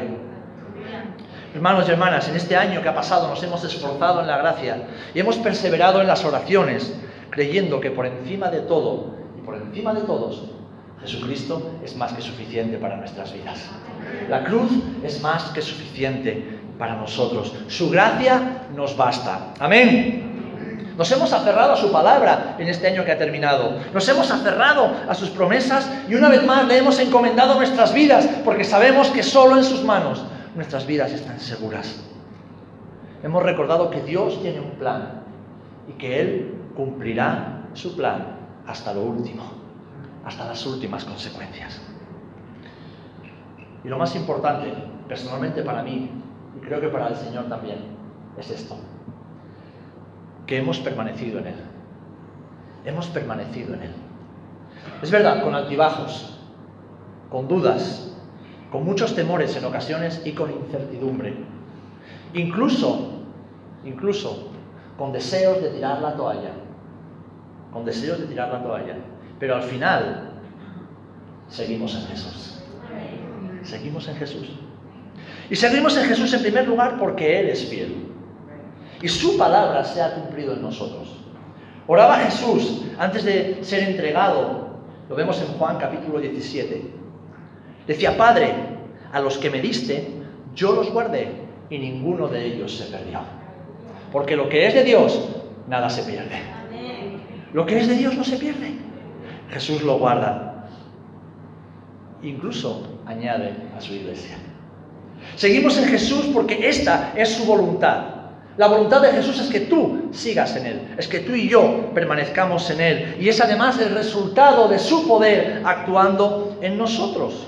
Hermanos 1.54 1.86
y 1.88 1.92
hermanas, 1.92 2.28
en 2.28 2.36
este 2.36 2.56
año 2.56 2.80
que 2.80 2.88
ha 2.88 2.94
pasado 2.94 3.28
nos 3.28 3.42
hemos 3.42 3.62
esforzado 3.62 4.20
en 4.20 4.26
la 4.26 4.38
gracia 4.38 4.88
y 5.14 5.20
hemos 5.20 5.36
perseverado 5.36 6.00
en 6.00 6.06
las 6.06 6.24
oraciones, 6.24 6.98
creyendo 7.30 7.80
que 7.80 7.90
por 7.90 8.06
encima 8.06 8.50
de 8.50 8.60
todo 8.60 9.16
y 9.38 9.42
por 9.42 9.56
encima 9.56 9.92
de 9.92 10.00
todos, 10.00 10.51
Jesucristo 11.02 11.72
es 11.84 11.96
más 11.96 12.12
que 12.12 12.22
suficiente 12.22 12.78
para 12.78 12.96
nuestras 12.96 13.32
vidas. 13.32 13.58
La 14.28 14.44
cruz 14.44 14.70
es 15.02 15.20
más 15.20 15.44
que 15.50 15.62
suficiente 15.62 16.60
para 16.78 16.96
nosotros. 16.96 17.54
Su 17.68 17.90
gracia 17.90 18.66
nos 18.74 18.96
basta. 18.96 19.54
Amén. 19.58 20.32
Nos 20.96 21.10
hemos 21.10 21.32
aferrado 21.32 21.72
a 21.72 21.76
su 21.76 21.90
palabra 21.90 22.56
en 22.58 22.68
este 22.68 22.86
año 22.86 23.04
que 23.04 23.12
ha 23.12 23.18
terminado. 23.18 23.78
Nos 23.94 24.08
hemos 24.08 24.30
aferrado 24.30 24.92
a 25.08 25.14
sus 25.14 25.30
promesas 25.30 25.90
y 26.08 26.14
una 26.14 26.28
vez 26.28 26.44
más 26.44 26.66
le 26.66 26.78
hemos 26.78 26.98
encomendado 26.98 27.54
nuestras 27.54 27.94
vidas 27.94 28.28
porque 28.44 28.64
sabemos 28.64 29.08
que 29.08 29.22
solo 29.22 29.56
en 29.56 29.64
sus 29.64 29.82
manos 29.82 30.22
nuestras 30.54 30.86
vidas 30.86 31.12
están 31.12 31.40
seguras. 31.40 32.04
Hemos 33.22 33.42
recordado 33.42 33.90
que 33.90 34.02
Dios 34.02 34.42
tiene 34.42 34.60
un 34.60 34.72
plan 34.72 35.22
y 35.88 35.92
que 35.92 36.20
Él 36.20 36.54
cumplirá 36.76 37.62
su 37.74 37.96
plan 37.96 38.36
hasta 38.66 38.92
lo 38.92 39.02
último, 39.02 39.44
hasta 40.24 40.46
las 40.46 40.64
últimas 40.66 41.04
consecuencias. 41.04 41.80
Y 43.84 43.88
lo 43.88 43.98
más 43.98 44.14
importante, 44.14 44.72
personalmente 45.08 45.62
para 45.62 45.82
mí, 45.82 46.10
y 46.56 46.60
creo 46.64 46.80
que 46.80 46.88
para 46.88 47.08
el 47.08 47.16
Señor 47.16 47.46
también, 47.48 47.78
es 48.38 48.50
esto, 48.50 48.76
que 50.46 50.58
hemos 50.58 50.78
permanecido 50.78 51.40
en 51.40 51.48
Él. 51.48 51.54
Hemos 52.84 53.06
permanecido 53.08 53.74
en 53.74 53.82
Él. 53.82 53.92
Es 55.02 55.10
verdad, 55.10 55.42
con 55.42 55.54
altibajos, 55.54 56.38
con 57.30 57.48
dudas, 57.48 58.12
con 58.70 58.84
muchos 58.84 59.14
temores 59.14 59.56
en 59.56 59.64
ocasiones 59.64 60.22
y 60.24 60.32
con 60.32 60.50
incertidumbre. 60.50 61.34
Incluso, 62.34 63.22
incluso 63.84 64.50
con 64.96 65.12
deseos 65.12 65.60
de 65.62 65.70
tirar 65.70 66.00
la 66.00 66.14
toalla. 66.14 66.52
Con 67.72 67.84
deseos 67.84 68.20
de 68.20 68.26
tirar 68.26 68.52
la 68.52 68.62
toalla. 68.62 68.96
Pero 69.42 69.56
al 69.56 69.64
final, 69.64 70.30
seguimos 71.48 71.96
en 71.96 72.06
Jesús. 72.06 72.62
Seguimos 73.64 74.06
en 74.06 74.14
Jesús. 74.14 74.48
Y 75.50 75.56
seguimos 75.56 75.96
en 75.96 76.04
Jesús 76.04 76.32
en 76.32 76.42
primer 76.42 76.68
lugar 76.68 76.96
porque 76.96 77.40
Él 77.40 77.48
es 77.48 77.64
fiel. 77.68 78.06
Y 79.02 79.08
su 79.08 79.36
palabra 79.36 79.82
se 79.82 80.00
ha 80.00 80.14
cumplido 80.14 80.52
en 80.52 80.62
nosotros. 80.62 81.24
Oraba 81.88 82.18
Jesús 82.18 82.84
antes 83.00 83.24
de 83.24 83.58
ser 83.64 83.82
entregado. 83.82 84.76
Lo 85.08 85.16
vemos 85.16 85.40
en 85.40 85.48
Juan 85.58 85.76
capítulo 85.76 86.20
17. 86.20 86.80
Decía, 87.88 88.16
Padre, 88.16 88.54
a 89.12 89.18
los 89.18 89.38
que 89.38 89.50
me 89.50 89.60
diste, 89.60 90.06
yo 90.54 90.70
los 90.72 90.92
guardé 90.92 91.32
y 91.68 91.78
ninguno 91.78 92.28
de 92.28 92.46
ellos 92.46 92.76
se 92.76 92.96
perdió. 92.96 93.18
Porque 94.12 94.36
lo 94.36 94.48
que 94.48 94.68
es 94.68 94.74
de 94.74 94.84
Dios, 94.84 95.20
nada 95.66 95.90
se 95.90 96.04
pierde. 96.04 96.38
Lo 97.52 97.66
que 97.66 97.80
es 97.80 97.88
de 97.88 97.96
Dios 97.96 98.14
no 98.14 98.22
se 98.22 98.36
pierde. 98.36 98.91
Jesús 99.52 99.82
lo 99.82 99.98
guarda. 99.98 100.66
Incluso 102.22 102.98
añade 103.06 103.52
a 103.76 103.80
su 103.80 103.94
iglesia. 103.94 104.36
Seguimos 105.36 105.76
en 105.78 105.84
Jesús 105.84 106.30
porque 106.32 106.68
esta 106.68 107.12
es 107.16 107.30
su 107.30 107.44
voluntad. 107.44 108.04
La 108.56 108.66
voluntad 108.66 109.00
de 109.00 109.12
Jesús 109.12 109.40
es 109.40 109.48
que 109.48 109.60
tú 109.60 110.08
sigas 110.12 110.56
en 110.56 110.66
Él, 110.66 110.80
es 110.98 111.08
que 111.08 111.20
tú 111.20 111.32
y 111.32 111.48
yo 111.48 111.90
permanezcamos 111.94 112.68
en 112.70 112.80
Él. 112.80 113.16
Y 113.18 113.28
es 113.28 113.40
además 113.40 113.78
el 113.80 113.94
resultado 113.94 114.68
de 114.68 114.78
su 114.78 115.08
poder 115.08 115.62
actuando 115.64 116.58
en 116.60 116.76
nosotros. 116.76 117.46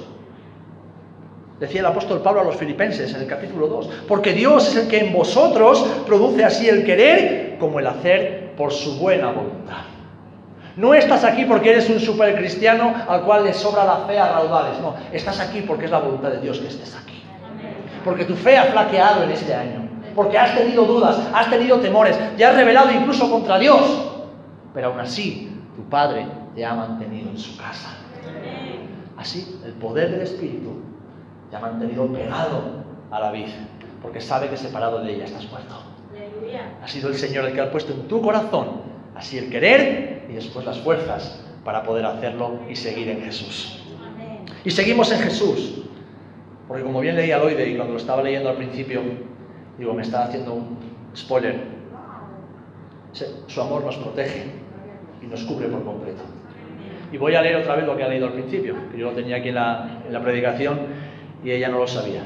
Decía 1.61 1.81
el 1.81 1.87
apóstol 1.87 2.21
Pablo 2.21 2.41
a 2.41 2.45
los 2.45 2.57
filipenses 2.57 3.15
en 3.15 3.23
el 3.23 3.27
capítulo 3.27 3.69
2, 3.69 3.89
porque 4.09 4.33
Dios 4.33 4.69
es 4.69 4.77
el 4.77 4.89
que 4.89 5.01
en 5.01 5.13
vosotros 5.13 5.85
produce 6.07 6.43
así 6.43 6.69
el 6.69 6.85
querer 6.85 7.57
como 7.59 7.79
el 7.79 7.87
hacer 7.87 8.55
por 8.57 8.73
su 8.73 8.99
buena 8.99 9.31
voluntad. 9.31 9.94
No 10.77 10.93
estás 10.93 11.23
aquí 11.23 11.45
porque 11.45 11.71
eres 11.71 11.89
un 11.89 12.01
super 12.01 12.35
cristiano 12.35 12.93
al 13.09 13.23
cual 13.23 13.45
le 13.45 13.55
sobra 13.55 13.85
la 13.85 13.97
fe 14.07 14.19
a 14.19 14.33
raudales, 14.33 14.81
no, 14.81 14.95
estás 15.13 15.39
aquí 15.39 15.63
porque 15.63 15.85
es 15.85 15.91
la 15.91 16.01
voluntad 16.01 16.31
de 16.31 16.41
Dios 16.41 16.59
que 16.59 16.67
estés 16.67 16.97
aquí. 16.97 17.23
Porque 18.05 18.25
tu 18.25 18.35
fe 18.35 18.59
ha 18.59 18.65
flaqueado 18.65 19.23
en 19.23 19.31
este 19.31 19.55
año, 19.55 19.89
porque 20.17 20.37
has 20.37 20.57
tenido 20.57 20.85
dudas, 20.85 21.17
has 21.33 21.49
tenido 21.49 21.79
temores, 21.79 22.19
te 22.37 22.45
has 22.45 22.57
rebelado 22.57 22.91
incluso 22.91 23.31
contra 23.31 23.59
Dios, 23.59 23.81
pero 24.75 24.89
aún 24.89 24.99
así 24.99 25.57
tu 25.77 25.83
Padre 25.85 26.27
te 26.57 26.65
ha 26.65 26.75
mantenido 26.75 27.31
en 27.31 27.39
su 27.39 27.57
casa. 27.57 27.91
Así, 29.17 29.61
el 29.65 29.73
poder 29.75 30.11
del 30.11 30.23
Espíritu 30.23 30.81
te 31.51 31.57
ha 31.57 31.61
mantenido 31.61 32.13
pegado 32.13 32.63
a 33.13 33.21
la 33.21 33.31
vida, 33.31 33.55
porque 34.03 34.21
sabe 34.21 34.49
que 34.49 34.57
separado 34.57 35.01
de 35.03 35.15
ella 35.15 35.25
estás 35.25 35.49
muerto. 35.51 35.77
Ha 36.83 36.89
sido 36.89 37.11
el 37.11 37.15
Señor 37.15 37.45
el 37.45 37.55
que 37.55 37.61
ha 37.61 37.71
puesto 37.71 37.93
en 37.93 38.09
tu 38.09 38.21
corazón 38.21 38.94
así 39.15 39.39
el 39.39 39.51
querer 39.51 40.27
y 40.29 40.35
después 40.35 40.65
las 40.67 40.79
fuerzas 40.79 41.45
para 41.65 41.83
poder 41.83 42.05
hacerlo 42.05 42.61
y 42.69 42.77
seguir 42.77 43.09
en 43.09 43.23
Jesús. 43.23 43.83
Y 44.65 44.71
seguimos 44.71 45.11
en 45.13 45.21
Jesús, 45.21 45.83
porque 46.69 46.83
como 46.83 47.01
bien 47.01 47.17
leía 47.17 47.39
Loide 47.39 47.69
y 47.69 47.77
cuando 47.77 47.95
lo 47.95 47.99
estaba 47.99 48.23
leyendo 48.23 48.49
al 48.49 48.57
principio, 48.57 49.03
digo, 49.79 49.95
me 49.95 50.03
estaba 50.03 50.25
haciendo 50.25 50.55
un 50.55 50.79
spoiler. 51.17 51.75
Su 53.47 53.61
amor 53.61 53.85
nos 53.85 53.97
protege 53.97 54.47
y 55.23 55.27
nos 55.27 55.43
cubre 55.45 55.69
por 55.69 55.85
completo. 55.85 56.23
Y 57.13 57.17
voy 57.17 57.35
a 57.35 57.43
leer 57.43 57.57
otra 57.57 57.77
vez 57.77 57.87
lo 57.87 57.97
que 57.97 58.03
ha 58.03 58.09
leído 58.09 58.27
al 58.27 58.33
principio, 58.33 58.75
que 58.91 58.99
yo 58.99 59.11
lo 59.11 59.13
tenía 59.13 59.37
aquí 59.37 59.51
en 59.51 59.55
la, 59.55 60.01
en 60.07 60.13
la 60.13 60.21
predicación 60.21 60.81
y 61.45 61.51
ella 61.51 61.69
no 61.69 61.79
lo 61.79 61.87
sabía. 61.87 62.23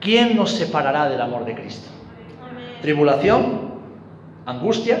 ¿Quién 0.00 0.36
nos 0.36 0.52
separará 0.52 1.08
del 1.08 1.20
amor 1.20 1.44
de 1.44 1.54
Cristo? 1.54 1.90
¿Tribulación? 2.80 3.66
¿Angustia? 4.46 5.00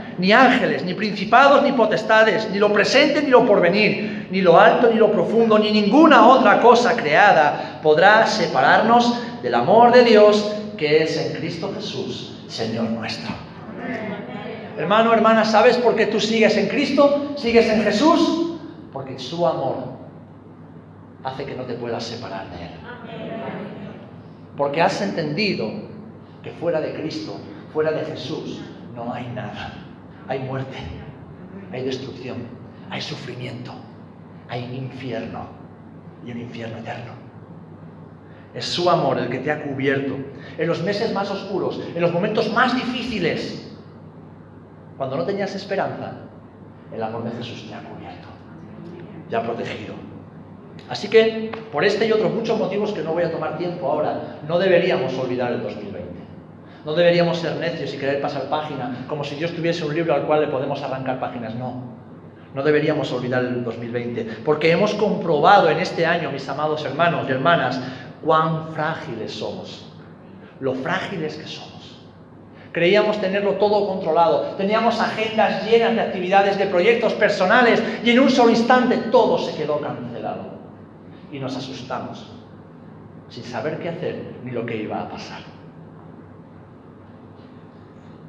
ni 0.21 0.31
ángeles, 0.31 0.83
ni 0.85 0.93
principados, 0.93 1.63
ni 1.63 1.71
potestades, 1.73 2.49
ni 2.51 2.59
lo 2.59 2.71
presente, 2.71 3.21
ni 3.21 3.29
lo 3.29 3.45
porvenir, 3.45 4.27
ni 4.31 4.41
lo 4.41 4.59
alto, 4.59 4.89
ni 4.91 4.97
lo 4.97 5.11
profundo, 5.11 5.57
ni 5.57 5.71
ninguna 5.71 6.27
otra 6.27 6.61
cosa 6.61 6.95
creada 6.95 7.79
podrá 7.81 8.25
separarnos 8.27 9.41
del 9.41 9.55
amor 9.55 9.91
de 9.91 10.03
Dios 10.03 10.55
que 10.77 11.03
es 11.03 11.17
en 11.17 11.33
Cristo 11.33 11.71
Jesús, 11.75 12.43
Señor 12.47 12.85
nuestro. 12.85 13.33
Hermano, 14.77 15.13
hermana, 15.13 15.43
¿sabes 15.43 15.77
por 15.77 15.95
qué 15.95 16.05
tú 16.05 16.19
sigues 16.19 16.55
en 16.55 16.67
Cristo? 16.67 17.33
¿Sigues 17.35 17.67
en 17.67 17.83
Jesús? 17.83 18.59
Porque 18.93 19.19
su 19.19 19.45
amor 19.45 19.93
hace 21.23 21.45
que 21.45 21.55
no 21.55 21.63
te 21.63 21.73
puedas 21.73 22.03
separar 22.03 22.49
de 22.51 22.63
Él. 22.63 22.71
Porque 24.55 24.81
has 24.81 25.01
entendido 25.01 25.69
que 26.41 26.51
fuera 26.51 26.79
de 26.79 26.93
Cristo 26.93 27.39
Fuera 27.73 27.91
de 27.91 28.03
Jesús 28.03 28.59
no 28.95 29.13
hay 29.13 29.27
nada. 29.33 29.73
Hay 30.27 30.39
muerte, 30.39 30.77
hay 31.71 31.83
destrucción, 31.83 32.37
hay 32.89 33.01
sufrimiento, 33.01 33.73
hay 34.47 34.63
infierno 34.75 35.47
y 36.25 36.31
un 36.31 36.41
infierno 36.41 36.77
eterno. 36.77 37.13
Es 38.53 38.65
su 38.65 38.89
amor 38.89 39.17
el 39.17 39.29
que 39.29 39.39
te 39.39 39.51
ha 39.51 39.63
cubierto 39.63 40.17
en 40.57 40.67
los 40.67 40.83
meses 40.83 41.13
más 41.13 41.31
oscuros, 41.31 41.81
en 41.95 42.01
los 42.01 42.11
momentos 42.11 42.51
más 42.53 42.75
difíciles. 42.75 43.73
Cuando 44.97 45.17
no 45.17 45.23
tenías 45.23 45.55
esperanza, 45.55 46.13
el 46.93 47.01
amor 47.01 47.23
de 47.23 47.31
Jesús 47.31 47.67
te 47.67 47.73
ha 47.73 47.79
cubierto, 47.79 48.27
te 49.29 49.35
ha 49.35 49.41
protegido. 49.41 49.93
Así 50.89 51.07
que, 51.07 51.51
por 51.71 51.85
este 51.85 52.05
y 52.05 52.11
otros 52.11 52.33
muchos 52.33 52.59
motivos 52.59 52.91
que 52.91 53.01
no 53.01 53.13
voy 53.13 53.23
a 53.23 53.31
tomar 53.31 53.57
tiempo 53.57 53.89
ahora, 53.89 54.39
no 54.47 54.59
deberíamos 54.59 55.17
olvidar 55.17 55.53
el 55.53 55.63
2020. 55.63 55.90
No 56.83 56.93
deberíamos 56.93 57.37
ser 57.37 57.55
necios 57.57 57.93
y 57.93 57.97
querer 57.97 58.21
pasar 58.21 58.43
página 58.43 59.05
como 59.07 59.23
si 59.23 59.35
Dios 59.35 59.51
tuviese 59.51 59.85
un 59.85 59.93
libro 59.93 60.15
al 60.15 60.23
cual 60.23 60.41
le 60.41 60.47
podemos 60.47 60.81
arrancar 60.81 61.19
páginas. 61.19 61.53
No, 61.55 61.91
no 62.53 62.63
deberíamos 62.63 63.11
olvidar 63.11 63.43
el 63.45 63.63
2020, 63.63 64.39
porque 64.43 64.71
hemos 64.71 64.93
comprobado 64.95 65.69
en 65.69 65.79
este 65.79 66.05
año, 66.05 66.31
mis 66.31 66.47
amados 66.49 66.83
hermanos 66.83 67.25
y 67.27 67.31
hermanas, 67.31 67.79
cuán 68.23 68.71
frágiles 68.73 69.31
somos, 69.31 69.85
lo 70.59 70.73
frágiles 70.73 71.37
que 71.37 71.47
somos. 71.47 71.71
Creíamos 72.71 73.19
tenerlo 73.19 73.53
todo 73.53 73.87
controlado, 73.87 74.55
teníamos 74.57 74.99
agendas 74.99 75.69
llenas 75.69 75.93
de 75.93 76.01
actividades, 76.01 76.57
de 76.57 76.65
proyectos 76.67 77.13
personales 77.13 77.83
y 78.03 78.11
en 78.11 78.19
un 78.19 78.29
solo 78.29 78.49
instante 78.49 78.97
todo 79.11 79.37
se 79.37 79.55
quedó 79.55 79.79
cancelado. 79.79 80.51
Y 81.31 81.39
nos 81.39 81.55
asustamos, 81.55 82.27
sin 83.29 83.43
saber 83.43 83.79
qué 83.79 83.89
hacer 83.89 84.35
ni 84.43 84.51
lo 84.51 84.65
que 84.65 84.77
iba 84.77 85.01
a 85.01 85.09
pasar. 85.09 85.50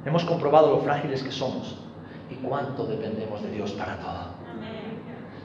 Hemos 0.05 0.25
comprobado 0.25 0.69
lo 0.69 0.79
frágiles 0.79 1.23
que 1.23 1.31
somos 1.31 1.77
y 2.29 2.35
cuánto 2.35 2.85
dependemos 2.85 3.41
de 3.41 3.51
Dios 3.51 3.71
para 3.71 3.97
todo. 3.99 4.33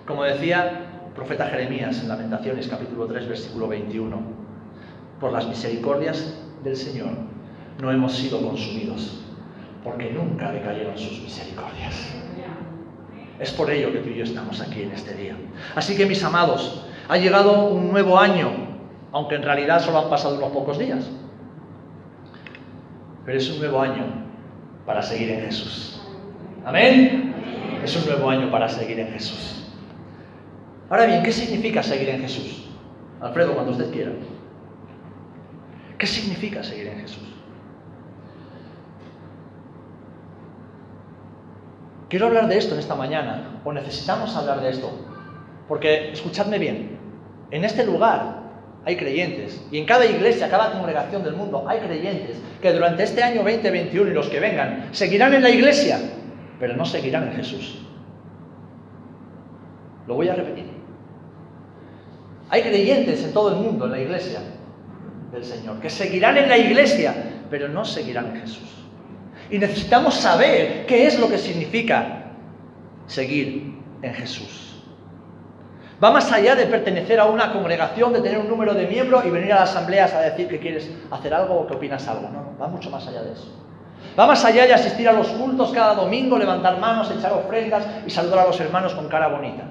Como 0.07 0.25
decía 0.25 0.88
el 1.07 1.12
profeta 1.15 1.47
Jeremías 1.47 2.00
en 2.00 2.09
Lamentaciones 2.09 2.67
capítulo 2.67 3.07
3 3.07 3.29
versículo 3.29 3.69
21, 3.69 4.17
por 5.21 5.33
las 5.33 5.47
misericordias 5.47 6.35
del 6.65 6.77
Señor 6.77 7.11
no 7.81 7.93
hemos 7.93 8.15
sido 8.15 8.41
consumidos, 8.43 9.23
porque 9.85 10.11
nunca 10.11 10.50
decayeron 10.50 10.99
sus 10.99 11.21
misericordias. 11.21 12.15
Es 13.38 13.53
por 13.53 13.71
ello 13.71 13.93
que 13.93 14.00
tú 14.00 14.09
y 14.09 14.17
yo 14.17 14.25
estamos 14.25 14.61
aquí 14.61 14.83
en 14.83 14.91
este 14.91 15.15
día. 15.15 15.37
Así 15.77 15.97
que 15.97 16.07
mis 16.07 16.25
amados, 16.25 16.85
ha 17.09 17.17
llegado 17.17 17.67
un 17.67 17.93
nuevo 17.93 18.19
año, 18.19 18.50
aunque 19.12 19.37
en 19.37 19.43
realidad 19.45 19.81
solo 19.81 20.00
han 20.00 20.11
pasado 20.11 20.37
unos 20.37 20.50
pocos 20.50 20.79
días. 20.79 21.09
Pero 23.25 23.38
es 23.38 23.49
un 23.50 23.61
nuevo 23.61 23.81
año 23.81 24.28
para 24.88 25.02
seguir 25.02 25.30
en 25.33 25.42
Jesús. 25.42 26.00
Amén. 26.64 27.35
Es 27.85 27.95
un 27.95 28.07
nuevo 28.07 28.30
año 28.30 28.50
para 28.50 28.71
seguir 28.71 28.99
en 28.99 29.09
Jesús. 29.09 29.71
Ahora 30.88 31.04
bien, 31.04 31.23
¿qué 31.23 31.30
significa 31.30 31.83
seguir 31.83 32.09
en 32.09 32.23
Jesús? 32.23 32.71
Alfredo, 33.21 33.52
cuando 33.52 33.73
usted 33.73 33.92
quiera. 33.92 34.12
¿Qué 35.99 36.07
significa 36.07 36.64
seguir 36.64 36.87
en 36.87 37.00
Jesús? 37.00 37.28
Quiero 42.09 42.29
hablar 42.29 42.48
de 42.48 42.57
esto 42.57 42.72
en 42.72 42.81
esta 42.81 42.94
mañana, 42.94 43.61
o 43.66 43.72
necesitamos 43.74 44.35
hablar 44.37 44.62
de 44.62 44.70
esto, 44.70 44.90
porque 45.68 46.12
escuchadme 46.12 46.59
bien, 46.59 46.98
en 47.51 47.66
este 47.66 47.85
lugar 47.85 48.38
hay 48.88 48.96
creyentes, 48.96 49.61
y 49.70 49.77
en 49.77 49.85
cada 49.85 50.07
iglesia, 50.07 50.48
cada 50.48 50.72
congregación 50.72 51.22
del 51.22 51.35
mundo 51.35 51.68
hay 51.68 51.79
creyentes 51.79 52.38
que 52.62 52.72
durante 52.72 53.03
este 53.03 53.22
año 53.22 53.42
2021 53.42 54.11
y 54.11 54.14
los 54.14 54.31
que 54.31 54.40
vengan 54.40 54.88
seguirán 54.92 55.35
en 55.35 55.42
la 55.42 55.51
iglesia, 55.51 56.01
pero 56.59 56.74
no 56.74 56.87
seguirán 56.87 57.29
en 57.29 57.35
Jesús. 57.35 57.81
Lo 60.07 60.14
voy 60.14 60.31
a 60.31 60.35
repetir. 60.35 60.64
Hay 62.48 62.62
creyentes 62.62 63.22
en 63.24 63.35
todo 63.35 63.51
el 63.51 63.57
mundo, 63.57 63.85
en 63.85 63.90
la 63.90 64.01
iglesia 64.01 64.40
del 65.33 65.44
Señor, 65.44 65.81
que 65.81 65.90
seguirán 65.90 66.38
en 66.38 66.48
la 66.48 66.57
iglesia, 66.57 67.14
pero 67.51 67.68
no 67.68 67.85
seguirán 67.85 68.29
en 68.29 68.40
Jesús. 68.40 68.87
Y 69.51 69.59
necesitamos 69.59 70.14
saber 70.14 70.87
qué 70.87 71.07
es 71.07 71.20
lo 71.20 71.29
que 71.29 71.37
significa 71.37 72.33
seguir 73.07 73.74
en 74.01 74.14
Jesús. 74.14 74.67
Va 76.03 76.13
más 76.13 76.31
allá 76.31 76.55
de 76.55 76.67
pertenecer 76.67 77.19
a 77.19 77.25
una 77.25 77.53
congregación, 77.53 78.13
de 78.13 78.21
tener 78.21 78.39
un 78.39 78.49
número 78.49 78.73
de 78.73 78.87
miembros 78.87 79.25
y 79.25 79.31
venir 79.31 79.53
a 79.53 79.61
las 79.61 79.71
asambleas 79.71 80.15
a 80.15 80.21
decir 80.21 80.47
que 80.47 80.61
quieres 80.61 80.89
hacer 81.11 81.35
algo 81.35 81.55
o 81.55 81.67
que 81.67 81.75
opinas 81.75 82.07
algo. 82.07 82.29
No, 82.29 82.57
va 82.61 82.69
mucho 82.69 82.89
más 82.89 83.07
allá 83.09 83.23
de 83.23 83.33
eso. 83.33 83.53
Va 84.17 84.27
más 84.27 84.45
allá 84.45 84.65
de 84.67 84.75
asistir 84.75 85.09
a 85.09 85.13
los 85.13 85.27
cultos 85.29 85.73
cada 85.73 85.95
domingo, 85.95 86.39
levantar 86.39 86.79
manos, 86.79 87.11
echar 87.11 87.33
ofrendas 87.33 87.85
y 88.07 88.11
saludar 88.11 88.41
a 88.41 88.47
los 88.47 88.61
hermanos 88.61 88.95
con 88.95 89.09
cara 89.09 89.27
bonita. 89.27 89.65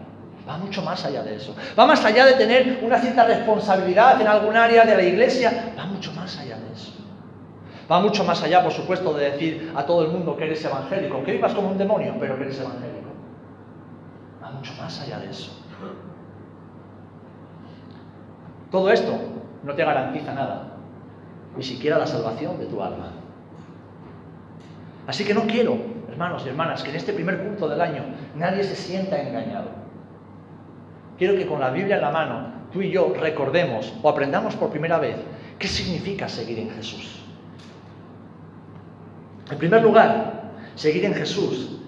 Va 0.47 0.57
mucho 0.57 0.81
más 0.81 1.03
allá 1.05 1.23
de 1.23 1.35
eso. 1.35 1.55
Va 1.77 1.85
más 1.85 2.03
allá 2.03 2.25
de 2.25 2.33
tener 2.33 2.79
una 2.81 2.99
cierta 2.99 3.23
responsabilidad 3.23 4.19
en 4.19 4.27
algún 4.27 4.55
área 4.55 4.85
de 4.85 4.95
la 4.95 5.03
iglesia. 5.03 5.73
Va 5.77 5.85
mucho 5.85 6.11
más 6.13 6.37
allá 6.37 6.57
de 6.57 6.73
eso. 6.73 6.91
Va 7.89 7.99
mucho 8.01 8.25
más 8.25 8.43
allá, 8.43 8.63
por 8.63 8.73
supuesto, 8.73 9.13
de 9.13 9.31
decir 9.31 9.71
a 9.75 9.85
todo 9.85 10.03
el 10.03 10.09
mundo 10.09 10.35
que 10.35 10.43
eres 10.43 10.63
evangélico, 10.63 11.23
que 11.23 11.33
vivas 11.33 11.53
como 11.53 11.69
un 11.69 11.77
demonio, 11.77 12.15
pero 12.19 12.37
que 12.37 12.43
eres 12.43 12.59
evangélico. 12.59 13.07
Va 14.43 14.51
mucho 14.51 14.73
más 14.77 15.01
allá 15.01 15.19
de 15.19 15.29
eso. 15.29 15.51
Todo 18.71 18.91
esto 18.91 19.17
no 19.63 19.73
te 19.73 19.83
garantiza 19.83 20.33
nada, 20.33 20.67
ni 21.55 21.63
siquiera 21.63 21.97
la 21.97 22.07
salvación 22.07 22.59
de 22.59 22.65
tu 22.65 22.81
alma. 22.81 23.13
Así 25.07 25.23
que 25.23 25.33
no 25.33 25.43
quiero, 25.43 25.77
hermanos 26.09 26.43
y 26.45 26.49
hermanas, 26.49 26.83
que 26.83 26.89
en 26.89 26.97
este 26.97 27.13
primer 27.13 27.41
culto 27.43 27.69
del 27.69 27.79
año 27.79 28.03
nadie 28.35 28.63
se 28.63 28.75
sienta 28.75 29.21
engañado. 29.21 29.69
Quiero 31.17 31.35
que 31.35 31.47
con 31.47 31.61
la 31.61 31.69
Biblia 31.69 31.95
en 31.95 32.01
la 32.01 32.11
mano 32.11 32.51
tú 32.73 32.81
y 32.81 32.91
yo 32.91 33.13
recordemos 33.17 33.93
o 34.03 34.09
aprendamos 34.09 34.55
por 34.55 34.69
primera 34.69 34.99
vez 34.99 35.15
qué 35.57 35.67
significa 35.67 36.27
seguir 36.27 36.59
en 36.59 36.69
Jesús. 36.71 37.23
En 39.49 39.57
primer 39.57 39.81
lugar, 39.81 40.51
seguir 40.75 41.05
en 41.05 41.13
Jesús 41.13 41.79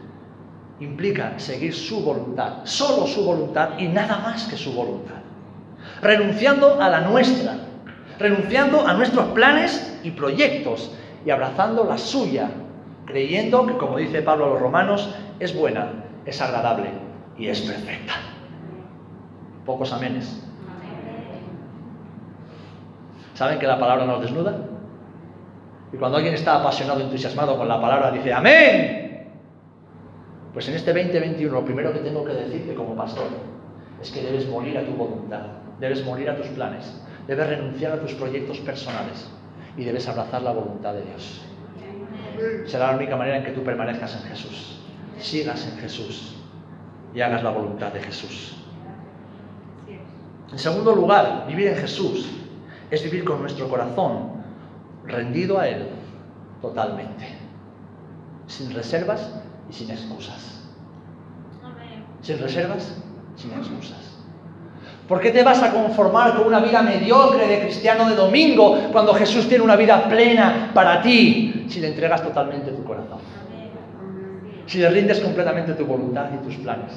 implica 0.79 1.37
seguir 1.37 1.75
su 1.75 2.01
voluntad, 2.01 2.59
solo 2.63 3.05
su 3.05 3.25
voluntad 3.25 3.77
y 3.77 3.89
nada 3.89 4.19
más 4.19 4.45
que 4.45 4.55
su 4.55 4.71
voluntad 4.71 5.18
renunciando 6.01 6.81
a 6.81 6.89
la 6.89 7.01
nuestra, 7.01 7.55
renunciando 8.17 8.85
a 8.85 8.93
nuestros 8.93 9.27
planes 9.29 9.99
y 10.03 10.11
proyectos 10.11 10.95
y 11.25 11.29
abrazando 11.29 11.83
la 11.83 11.97
suya, 11.97 12.49
creyendo 13.05 13.65
que, 13.65 13.77
como 13.77 13.97
dice 13.97 14.21
Pablo 14.21 14.45
a 14.45 14.49
los 14.49 14.61
romanos, 14.61 15.15
es 15.39 15.55
buena, 15.55 16.05
es 16.25 16.41
agradable 16.41 16.89
y 17.37 17.47
es 17.47 17.61
perfecta. 17.61 18.13
Pocos 19.65 19.91
amenes. 19.93 20.45
¿Saben 23.33 23.59
que 23.59 23.67
la 23.67 23.79
palabra 23.79 24.05
nos 24.05 24.21
desnuda? 24.21 24.57
Y 25.93 25.97
cuando 25.97 26.17
alguien 26.17 26.33
está 26.33 26.59
apasionado, 26.59 27.01
entusiasmado 27.01 27.57
con 27.57 27.67
la 27.67 27.79
palabra, 27.81 28.11
dice, 28.11 28.33
amén. 28.33 29.27
Pues 30.53 30.67
en 30.67 30.75
este 30.75 30.93
2021 30.93 31.53
lo 31.53 31.63
primero 31.63 31.93
que 31.93 31.99
tengo 31.99 32.23
que 32.25 32.33
decirte 32.33 32.73
como 32.73 32.95
pastor 32.95 33.27
es 34.01 34.11
que 34.11 34.21
debes 34.21 34.47
morir 34.49 34.77
a 34.77 34.83
tu 34.83 34.91
voluntad 34.91 35.41
Debes 35.79 36.05
morir 36.05 36.29
a 36.29 36.35
tus 36.35 36.47
planes, 36.47 37.01
debes 37.27 37.47
renunciar 37.47 37.93
a 37.93 38.01
tus 38.01 38.13
proyectos 38.13 38.59
personales 38.59 39.29
y 39.77 39.83
debes 39.83 40.07
abrazar 40.07 40.41
la 40.41 40.51
voluntad 40.51 40.93
de 40.93 41.03
Dios. 41.03 41.41
Será 42.65 42.91
la 42.91 42.97
única 42.97 43.15
manera 43.15 43.37
en 43.37 43.43
que 43.43 43.51
tú 43.51 43.63
permanezcas 43.63 44.15
en 44.15 44.29
Jesús, 44.29 44.81
sigas 45.17 45.65
en 45.67 45.77
Jesús 45.79 46.35
y 47.13 47.21
hagas 47.21 47.43
la 47.43 47.51
voluntad 47.51 47.91
de 47.93 48.01
Jesús. 48.01 48.55
En 50.51 50.57
segundo 50.57 50.95
lugar, 50.95 51.45
vivir 51.47 51.67
en 51.67 51.77
Jesús 51.77 52.29
es 52.89 53.03
vivir 53.03 53.23
con 53.23 53.41
nuestro 53.41 53.69
corazón 53.69 54.43
rendido 55.05 55.59
a 55.59 55.67
Él 55.67 55.87
totalmente, 56.61 57.27
sin 58.47 58.73
reservas 58.73 59.33
y 59.69 59.73
sin 59.73 59.91
excusas. 59.91 60.67
Sin 62.21 62.39
reservas, 62.39 63.01
sin 63.35 63.51
excusas. 63.53 64.18
¿Por 65.09 65.19
qué 65.19 65.31
te 65.31 65.41
vas 65.41 65.63
a 65.63 65.71
conformar 65.71 66.35
con 66.35 66.45
una 66.45 66.59
vida 66.59 66.83
mediocre 66.83 67.47
de 67.47 67.61
cristiano 67.61 68.07
de 68.07 68.15
domingo 68.15 68.77
cuando 68.91 69.11
Jesús 69.15 69.49
tiene 69.49 69.63
una 69.63 69.75
vida 69.75 70.07
plena 70.07 70.69
para 70.71 71.01
ti 71.01 71.65
si 71.67 71.79
le 71.79 71.87
entregas 71.87 72.21
totalmente 72.21 72.69
tu 72.71 72.83
corazón? 72.83 73.17
Si 74.67 74.77
le 74.77 74.87
rindes 74.91 75.19
completamente 75.19 75.73
tu 75.73 75.87
voluntad 75.87 76.27
y 76.31 76.45
tus 76.45 76.57
planes 76.57 76.93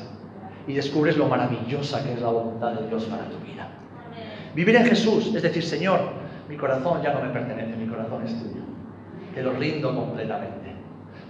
y 0.66 0.74
descubres 0.74 1.16
lo 1.16 1.26
maravillosa 1.26 2.04
que 2.04 2.12
es 2.12 2.20
la 2.20 2.28
voluntad 2.28 2.72
de 2.72 2.86
Dios 2.86 3.04
para 3.04 3.24
tu 3.30 3.38
vida. 3.38 3.66
Vivir 4.54 4.76
en 4.76 4.84
Jesús, 4.84 5.32
es 5.34 5.42
decir, 5.42 5.64
Señor, 5.64 6.00
mi 6.50 6.58
corazón 6.58 7.00
ya 7.02 7.14
no 7.14 7.22
me 7.22 7.30
pertenece, 7.30 7.74
mi 7.78 7.86
corazón 7.86 8.24
es 8.26 8.38
tuyo. 8.38 8.60
Te 9.34 9.42
lo 9.42 9.52
rindo 9.54 9.94
completamente. 9.94 10.71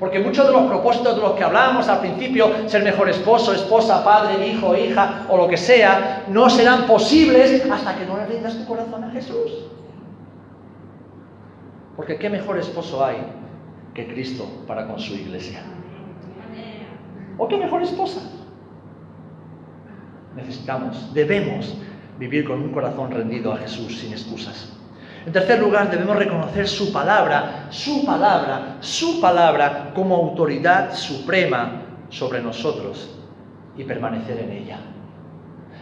Porque 0.02 0.18
muchos 0.18 0.44
de 0.44 0.52
los 0.52 0.64
propósitos 0.64 1.14
de 1.14 1.22
los 1.22 1.34
que 1.34 1.44
hablábamos 1.44 1.86
al 1.88 2.00
principio, 2.00 2.68
ser 2.68 2.82
mejor 2.82 3.08
esposo, 3.08 3.54
esposa, 3.54 4.02
padre, 4.02 4.48
hijo, 4.48 4.76
hija 4.76 5.26
o 5.28 5.36
lo 5.36 5.46
que 5.46 5.56
sea, 5.56 6.24
no 6.26 6.50
serán 6.50 6.88
posibles 6.88 7.64
hasta 7.70 7.96
que 7.96 8.04
no 8.06 8.16
le 8.16 8.26
rindas 8.26 8.58
tu 8.58 8.66
corazón 8.66 9.04
a 9.04 9.10
Jesús. 9.12 9.66
Porque 11.94 12.18
qué 12.18 12.28
mejor 12.28 12.58
esposo 12.58 13.04
hay 13.04 13.18
que 13.94 14.08
Cristo 14.08 14.44
para 14.66 14.88
con 14.88 14.98
su 14.98 15.14
iglesia. 15.14 15.62
¿O 17.38 17.46
qué 17.46 17.56
mejor 17.56 17.84
esposa? 17.84 18.22
Necesitamos, 20.34 21.14
debemos 21.14 21.76
vivir 22.18 22.44
con 22.44 22.60
un 22.60 22.72
corazón 22.72 23.12
rendido 23.12 23.52
a 23.52 23.58
Jesús 23.58 24.00
sin 24.00 24.10
excusas. 24.10 24.81
En 25.24 25.32
tercer 25.32 25.60
lugar, 25.60 25.90
debemos 25.90 26.16
reconocer 26.16 26.66
su 26.66 26.92
palabra, 26.92 27.66
su 27.70 28.04
palabra, 28.04 28.76
su 28.80 29.20
palabra 29.20 29.92
como 29.94 30.16
autoridad 30.16 30.94
suprema 30.94 31.82
sobre 32.08 32.40
nosotros 32.40 33.08
y 33.76 33.84
permanecer 33.84 34.38
en 34.40 34.50
ella. 34.50 34.78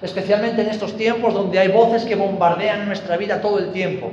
Especialmente 0.02 0.62
en 0.62 0.68
estos 0.68 0.96
tiempos 0.96 1.34
donde 1.34 1.58
hay 1.58 1.68
voces 1.68 2.04
que 2.04 2.16
bombardean 2.16 2.86
nuestra 2.86 3.16
vida 3.16 3.40
todo 3.40 3.58
el 3.58 3.72
tiempo. 3.72 4.10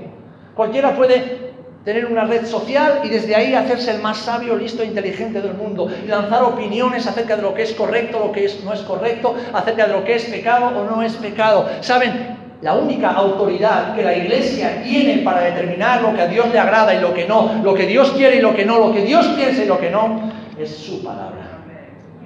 Cualquiera 0.56 0.96
puede 0.96 1.48
tener 1.84 2.06
una 2.06 2.26
red 2.26 2.46
social 2.46 3.02
y 3.04 3.10
desde 3.10 3.36
ahí 3.36 3.54
hacerse 3.54 3.92
el 3.92 4.02
más 4.02 4.18
sabio, 4.18 4.58
listo 4.58 4.84
e 4.84 4.88
inteligente 4.88 5.42
del 5.42 5.54
mundo 5.54 5.90
y 6.04 6.08
lanzar 6.08 6.44
opiniones 6.44 7.08
acerca 7.08 7.38
de 7.38 7.42
lo 7.42 7.54
que 7.54 7.64
es 7.64 7.74
correcto, 7.74 8.20
lo 8.20 8.32
que 8.32 8.46
es, 8.46 8.64
no 8.64 8.74
es 8.74 8.82
correcto, 8.82 9.36
acerca 9.54 9.88
de 9.88 9.94
lo 9.94 10.04
que 10.04 10.16
es 10.16 10.26
pecado 10.26 10.78
o 10.78 10.84
no 10.84 11.02
es 11.02 11.14
pecado. 11.14 11.70
Saben, 11.82 12.37
la 12.62 12.74
única 12.74 13.12
autoridad 13.12 13.96
que 13.96 14.04
la 14.04 14.16
iglesia 14.16 14.82
tiene 14.84 15.20
para 15.20 15.42
determinar 15.42 16.02
lo 16.02 16.14
que 16.14 16.22
a 16.22 16.28
Dios 16.28 16.52
le 16.52 16.58
agrada 16.58 16.94
y 16.94 17.00
lo 17.00 17.14
que 17.14 17.28
no, 17.28 17.62
lo 17.64 17.74
que 17.74 17.86
Dios 17.86 18.12
quiere 18.12 18.38
y 18.38 18.42
lo 18.42 18.56
que 18.56 18.66
no, 18.66 18.80
lo 18.80 18.94
que 18.94 19.04
Dios 19.04 19.28
piensa 19.36 19.64
y 19.64 19.68
lo 19.68 19.80
que 19.80 19.92
no, 19.92 20.32
es 20.58 20.76
su 20.76 21.04
palabra. 21.04 21.62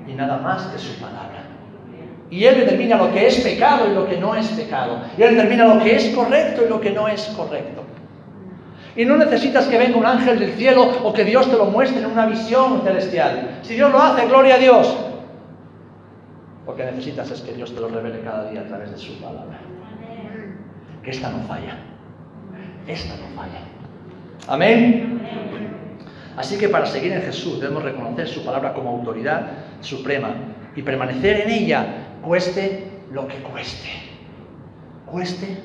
Y 0.08 0.14
nada 0.14 0.38
más 0.38 0.64
que 0.68 0.80
su 0.80 0.94
palabra. 1.00 1.44
Y 2.30 2.46
Él 2.46 2.56
determina 2.56 2.96
lo 2.96 3.12
que 3.12 3.28
es 3.28 3.42
pecado 3.42 3.92
y 3.92 3.94
lo 3.94 4.08
que 4.08 4.18
no 4.18 4.34
es 4.36 4.48
pecado. 4.48 5.02
Y 5.18 5.22
Él 5.22 5.36
determina 5.36 5.66
lo 5.66 5.84
que 5.84 5.98
es 5.98 6.10
correcto 6.16 6.64
y 6.66 6.70
lo 6.70 6.80
que 6.80 6.92
no 6.92 7.10
es 7.10 7.26
correcto. 7.36 7.84
Y 8.96 9.04
no 9.04 9.18
necesitas 9.18 9.68
que 9.68 9.78
venga 9.78 9.98
un 9.98 10.06
ángel 10.06 10.40
del 10.40 10.54
cielo 10.54 10.90
o 11.04 11.12
que 11.12 11.26
Dios 11.26 11.50
te 11.50 11.58
lo 11.58 11.66
muestre 11.66 12.00
en 12.00 12.06
una 12.06 12.26
visión 12.26 12.82
celestial. 12.84 13.60
Si 13.64 13.76
Dios 13.76 13.92
lo 13.92 14.02
hace, 14.02 14.28
gloria 14.28 14.56
a 14.56 14.58
Dios. 14.60 14.98
Lo 16.66 16.76
que 16.76 16.86
necesitas 16.86 17.30
es 17.32 17.42
que 17.42 17.54
Dios 17.54 17.74
te 17.74 17.82
lo 17.82 17.90
revele 17.90 18.22
cada 18.22 18.50
día 18.50 18.62
a 18.62 18.66
través 18.66 18.92
de 18.92 18.98
su 18.98 19.20
palabra. 19.20 19.60
Que 21.04 21.12
esta 21.12 21.30
no 21.30 21.40
falla. 21.44 21.78
Esta 22.88 23.16
no 23.18 23.28
falla. 23.36 23.60
Amén. 24.48 25.22
Así 26.38 26.58
que 26.58 26.70
para 26.70 26.86
seguir 26.86 27.12
en 27.12 27.22
Jesús 27.22 27.60
debemos 27.60 27.84
reconocer 27.84 28.28
su 28.28 28.44
palabra 28.44 28.74
como 28.74 28.90
autoridad 28.90 29.52
suprema 29.82 30.34
y 30.76 30.82
permanecer 30.82 31.42
en 31.42 31.50
ella, 31.50 31.86
cueste 32.22 32.88
lo 33.12 33.28
que 33.28 33.36
cueste. 33.38 33.90
Cueste 35.06 35.58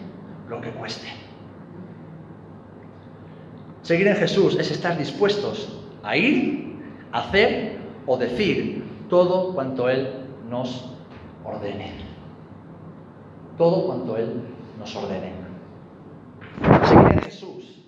lo 0.49 0.61
que 0.61 0.70
cueste. 0.70 1.07
Seguir 3.83 4.09
en 4.09 4.16
Jesús 4.16 4.57
es 4.59 4.70
estar 4.70 4.99
dispuestos 4.99 5.81
a 6.03 6.16
ir, 6.16 6.77
hacer 7.12 7.79
o 8.07 8.16
decir 8.16 8.85
todo 9.09 9.55
cuanto 9.55 9.88
Él 9.88 10.09
nos 10.49 10.92
ordene. 11.44 11.92
Todo 13.57 13.87
cuanto 13.87 14.16
Él 14.16 14.42
nos 14.79 14.95
ordene. 14.97 15.33
Seguir 16.85 17.12
en 17.12 17.21
Jesús 17.21 17.85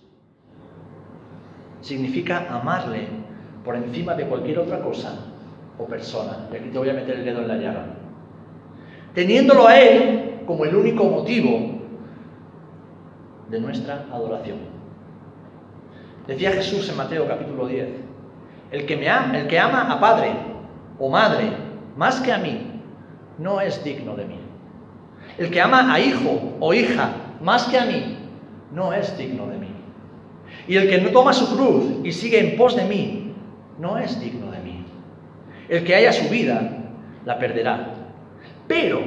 significa 1.80 2.46
amarle 2.50 3.06
por 3.64 3.76
encima 3.76 4.14
de 4.14 4.26
cualquier 4.26 4.58
otra 4.58 4.80
cosa 4.80 5.26
o 5.78 5.86
persona. 5.86 6.48
Y 6.52 6.56
aquí 6.56 6.68
te 6.70 6.78
voy 6.78 6.90
a 6.90 6.94
meter 6.94 7.16
el 7.16 7.24
dedo 7.24 7.40
en 7.40 7.48
la 7.48 7.56
llaga. 7.56 7.86
Teniéndolo 9.14 9.66
a 9.66 9.78
Él 9.78 10.40
como 10.46 10.64
el 10.64 10.74
único 10.74 11.04
motivo 11.04 11.78
de 13.48 13.60
nuestra 13.60 14.06
adoración. 14.12 14.58
Decía 16.26 16.52
Jesús 16.52 16.88
en 16.90 16.96
Mateo 16.96 17.26
capítulo 17.26 17.66
10, 17.66 17.88
el 18.70 18.84
que, 18.84 18.96
me 18.96 19.08
ama, 19.08 19.38
el 19.38 19.46
que 19.46 19.58
ama 19.58 19.90
a 19.90 19.98
padre 19.98 20.32
o 20.98 21.08
madre 21.08 21.50
más 21.96 22.20
que 22.20 22.32
a 22.32 22.38
mí, 22.38 22.80
no 23.38 23.60
es 23.60 23.82
digno 23.82 24.14
de 24.14 24.24
mí. 24.26 24.47
El 25.38 25.50
que 25.50 25.60
ama 25.60 25.92
a 25.92 26.00
hijo 26.00 26.56
o 26.60 26.74
hija 26.74 27.10
más 27.40 27.64
que 27.64 27.78
a 27.78 27.84
mí, 27.84 28.16
no 28.72 28.92
es 28.92 29.16
digno 29.16 29.46
de 29.46 29.58
mí. 29.58 29.68
Y 30.66 30.76
el 30.76 30.88
que 30.88 31.00
no 31.00 31.10
toma 31.10 31.32
su 31.32 31.54
cruz 31.54 32.04
y 32.04 32.12
sigue 32.12 32.40
en 32.40 32.56
pos 32.56 32.76
de 32.76 32.84
mí, 32.84 33.32
no 33.78 33.96
es 33.96 34.20
digno 34.20 34.50
de 34.50 34.58
mí. 34.58 34.84
El 35.68 35.84
que 35.84 35.94
haya 35.94 36.12
su 36.12 36.28
vida, 36.28 36.60
la 37.24 37.38
perderá. 37.38 37.94
Pero 38.66 39.00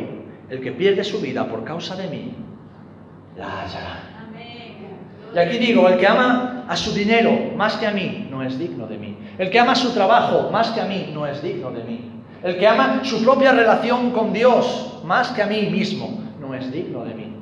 el 0.50 0.62
que 0.62 0.72
pierde 0.72 1.04
su 1.04 1.20
vida 1.20 1.48
por 1.48 1.64
causa 1.64 1.96
de 1.96 2.08
mí, 2.08 2.34
la 3.38 3.62
hallará. 3.62 4.12
Y 5.34 5.40
aquí 5.40 5.58
digo, 5.58 5.88
el 5.88 5.98
que 5.98 6.08
ama 6.08 6.66
a 6.68 6.76
su 6.76 6.94
dinero 6.94 7.32
más 7.56 7.76
que 7.78 7.88
a 7.88 7.92
mí 7.92 8.28
no 8.30 8.44
es 8.44 8.60
digno 8.60 8.88
de 8.88 8.98
mí. 8.98 9.18
El 9.38 9.50
que 9.50 9.60
ama 9.60 9.76
su 9.76 9.94
trabajo 9.94 10.50
más 10.52 10.72
que 10.72 10.82
a 10.82 10.86
mí 10.86 11.12
no 11.14 11.26
es 11.26 11.42
digno 11.42 11.72
de 11.72 11.84
mí. 11.84 12.21
El 12.44 12.58
que 12.58 12.68
ama 12.68 13.02
su 13.04 13.24
propia 13.24 13.52
relación 13.52 14.12
con 14.12 14.34
Dios 14.34 15.02
más 15.06 15.30
que 15.30 15.44
a 15.44 15.46
mí 15.46 15.68
mismo 15.68 16.20
no 16.40 16.54
es 16.54 16.72
digno 16.72 17.06
de 17.06 17.14
mí. 17.14 17.36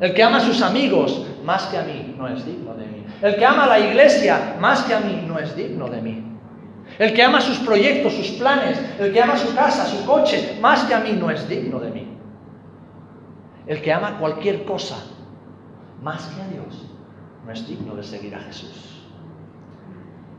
El 0.00 0.12
que 0.12 0.22
ama 0.22 0.38
a 0.38 0.40
sus 0.40 0.60
amigos 0.60 1.26
más 1.44 1.64
que 1.66 1.78
a 1.78 1.82
mí 1.82 2.14
no 2.18 2.28
es 2.28 2.44
digno 2.44 2.74
de 2.74 2.86
mí. 2.86 3.04
El 3.22 3.36
que 3.36 3.46
ama 3.46 3.64
a 3.64 3.68
la 3.68 3.78
iglesia 3.78 4.56
más 4.60 4.82
que 4.82 4.94
a 4.94 5.00
mí 5.00 5.24
no 5.26 5.38
es 5.38 5.56
digno 5.56 5.88
de 5.88 6.02
mí. 6.02 6.24
El 6.98 7.14
que 7.14 7.22
ama 7.22 7.40
sus 7.40 7.58
proyectos, 7.58 8.12
sus 8.12 8.30
planes, 8.32 8.78
el 8.98 9.12
que 9.12 9.22
ama 9.22 9.36
su 9.36 9.54
casa, 9.54 9.86
su 9.86 10.04
coche, 10.04 10.58
más 10.60 10.84
que 10.84 10.94
a 10.94 11.00
mí 11.00 11.12
no 11.12 11.30
es 11.30 11.48
digno 11.48 11.80
de 11.80 11.90
mí. 11.90 12.08
El 13.66 13.80
que 13.80 13.92
ama 13.92 14.18
cualquier 14.18 14.64
cosa 14.64 14.96
más 16.02 16.26
que 16.26 16.42
a 16.42 16.48
Dios, 16.48 16.84
no 17.46 17.52
es 17.52 17.66
digno 17.66 17.94
de 17.94 18.02
seguir 18.02 18.34
a 18.34 18.40
Jesús. 18.40 19.02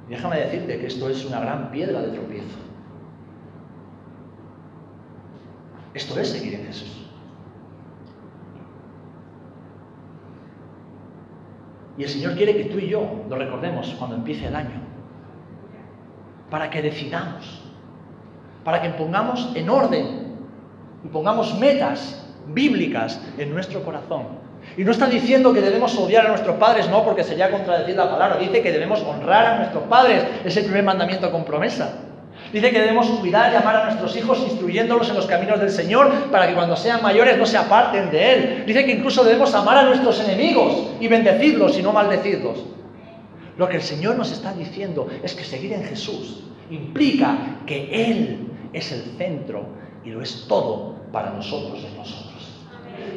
déjame 0.07 0.37
decirte 0.37 0.79
que 0.79 0.85
esto 0.85 1.09
es 1.09 1.25
una 1.25 1.39
gran 1.39 1.71
piedra 1.71 2.01
de 2.01 2.09
tropiezo. 2.09 2.59
Esto 5.95 6.19
es 6.19 6.29
seguir 6.29 6.53
en 6.55 6.65
Jesús. 6.67 7.07
Y 11.97 12.03
el 12.03 12.09
Señor 12.09 12.35
quiere 12.35 12.55
que 12.55 12.65
tú 12.65 12.77
y 12.77 12.89
yo 12.89 13.23
lo 13.29 13.37
recordemos 13.37 13.95
cuando 13.97 14.17
empiece 14.17 14.45
el 14.45 14.55
año. 14.55 14.81
Para 16.51 16.69
que 16.69 16.81
decidamos. 16.83 17.61
Para 18.63 18.81
que 18.81 18.89
pongamos 18.89 19.51
en 19.55 19.69
orden 19.69 20.35
y 21.03 21.07
pongamos 21.07 21.57
metas 21.57 22.29
bíblicas 22.47 23.19
en 23.37 23.53
nuestro 23.53 23.83
corazón 23.83 24.45
y 24.77 24.83
no 24.83 24.91
está 24.91 25.07
diciendo 25.07 25.53
que 25.53 25.61
debemos 25.61 25.97
odiar 25.97 26.25
a 26.25 26.29
nuestros 26.29 26.57
padres, 26.57 26.89
no, 26.89 27.03
porque 27.03 27.23
sería 27.23 27.49
contradecir 27.49 27.95
la 27.95 28.09
palabra. 28.09 28.37
Dice 28.37 28.61
que 28.61 28.71
debemos 28.71 29.01
honrar 29.03 29.45
a 29.45 29.57
nuestros 29.59 29.83
padres. 29.83 30.25
Es 30.43 30.57
el 30.57 30.65
primer 30.65 30.83
mandamiento 30.83 31.31
con 31.31 31.45
promesa. 31.45 31.93
Dice 32.53 32.71
que 32.71 32.79
debemos 32.79 33.07
cuidar 33.07 33.51
y 33.51 33.55
amar 33.55 33.75
a 33.75 33.85
nuestros 33.85 34.15
hijos 34.15 34.39
instruyéndolos 34.47 35.09
en 35.09 35.15
los 35.15 35.25
caminos 35.25 35.59
del 35.59 35.69
Señor 35.69 36.29
para 36.31 36.47
que 36.47 36.53
cuando 36.53 36.75
sean 36.75 37.01
mayores 37.01 37.37
no 37.37 37.45
se 37.45 37.57
aparten 37.57 38.11
de 38.11 38.33
Él. 38.33 38.63
Dice 38.65 38.85
que 38.85 38.93
incluso 38.93 39.23
debemos 39.23 39.53
amar 39.53 39.77
a 39.77 39.83
nuestros 39.83 40.19
enemigos 40.21 40.91
y 40.99 41.07
bendecirlos 41.07 41.77
y 41.77 41.83
no 41.83 41.91
maldecirlos. 41.91 42.63
Lo 43.57 43.67
que 43.67 43.77
el 43.77 43.83
Señor 43.83 44.15
nos 44.15 44.31
está 44.31 44.53
diciendo 44.53 45.07
es 45.23 45.33
que 45.33 45.43
seguir 45.43 45.73
en 45.73 45.83
Jesús 45.83 46.43
implica 46.69 47.59
que 47.65 48.09
Él 48.09 48.47
es 48.73 48.91
el 48.91 49.01
centro 49.17 49.65
y 50.03 50.09
lo 50.09 50.21
es 50.21 50.45
todo 50.47 50.95
para 51.11 51.31
nosotros 51.31 51.83
en 51.83 51.97
nosotros 51.97 52.35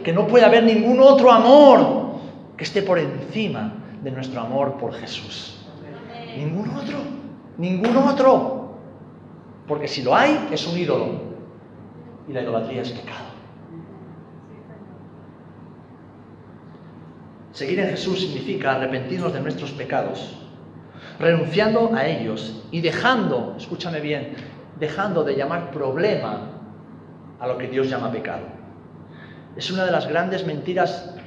que 0.02 0.12
no 0.12 0.26
puede 0.26 0.44
haber 0.44 0.64
ningún 0.64 1.00
otro 1.00 1.30
amor 1.30 2.18
que 2.56 2.64
esté 2.64 2.82
por 2.82 2.98
encima 2.98 3.74
de 4.02 4.10
nuestro 4.10 4.40
amor 4.40 4.76
por 4.78 4.92
Jesús. 4.94 5.58
Ningún 6.36 6.70
otro, 6.70 6.98
ningún 7.56 7.96
otro. 7.96 8.57
Porque 9.68 9.86
si 9.86 10.02
lo 10.02 10.16
hay, 10.16 10.48
es 10.50 10.66
un 10.66 10.78
ídolo. 10.78 11.28
Y 12.26 12.32
la 12.32 12.42
idolatría 12.42 12.82
es 12.82 12.90
pecado. 12.90 13.28
Seguir 17.52 17.80
en 17.80 17.90
Jesús 17.90 18.20
significa 18.20 18.76
arrepentirnos 18.76 19.32
de 19.32 19.40
nuestros 19.40 19.72
pecados, 19.72 20.36
renunciando 21.18 21.92
a 21.94 22.06
ellos 22.06 22.62
y 22.70 22.80
dejando, 22.80 23.54
escúchame 23.58 24.00
bien, 24.00 24.34
dejando 24.78 25.24
de 25.24 25.34
llamar 25.34 25.70
problema 25.72 26.52
a 27.40 27.46
lo 27.46 27.58
que 27.58 27.66
Dios 27.66 27.90
llama 27.90 28.12
pecado. 28.12 28.44
Es 29.56 29.70
una 29.72 29.84
de 29.84 29.90
las 29.90 30.06
grandes 30.06 30.46
mentiras 30.46 31.17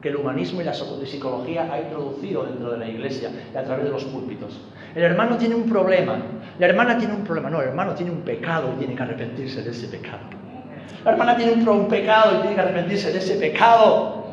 que 0.00 0.08
el 0.08 0.16
humanismo 0.16 0.62
y 0.62 0.64
la 0.64 0.72
psicología 0.72 1.68
ha 1.70 1.80
introducido 1.80 2.44
dentro 2.44 2.70
de 2.72 2.78
la 2.78 2.88
iglesia 2.88 3.30
y 3.52 3.56
a 3.56 3.62
través 3.62 3.84
de 3.84 3.90
los 3.90 4.04
púlpitos. 4.04 4.58
El 4.94 5.02
hermano 5.02 5.36
tiene 5.36 5.54
un 5.54 5.68
problema, 5.68 6.16
la 6.58 6.66
hermana 6.66 6.96
tiene 6.96 7.14
un 7.14 7.22
problema, 7.22 7.50
no, 7.50 7.60
el 7.60 7.68
hermano 7.68 7.94
tiene 7.94 8.10
un 8.10 8.22
pecado 8.22 8.72
y 8.74 8.78
tiene 8.78 8.94
que 8.94 9.02
arrepentirse 9.02 9.62
de 9.62 9.70
ese 9.70 9.88
pecado. 9.88 10.20
La 11.04 11.12
hermana 11.12 11.36
tiene 11.36 11.52
un, 11.52 11.88
pecado 11.88 12.36
y 12.36 12.40
tiene 12.40 12.54
que 12.54 12.60
arrepentirse 12.60 13.12
de 13.12 13.18
ese 13.18 13.36
pecado. 13.36 14.24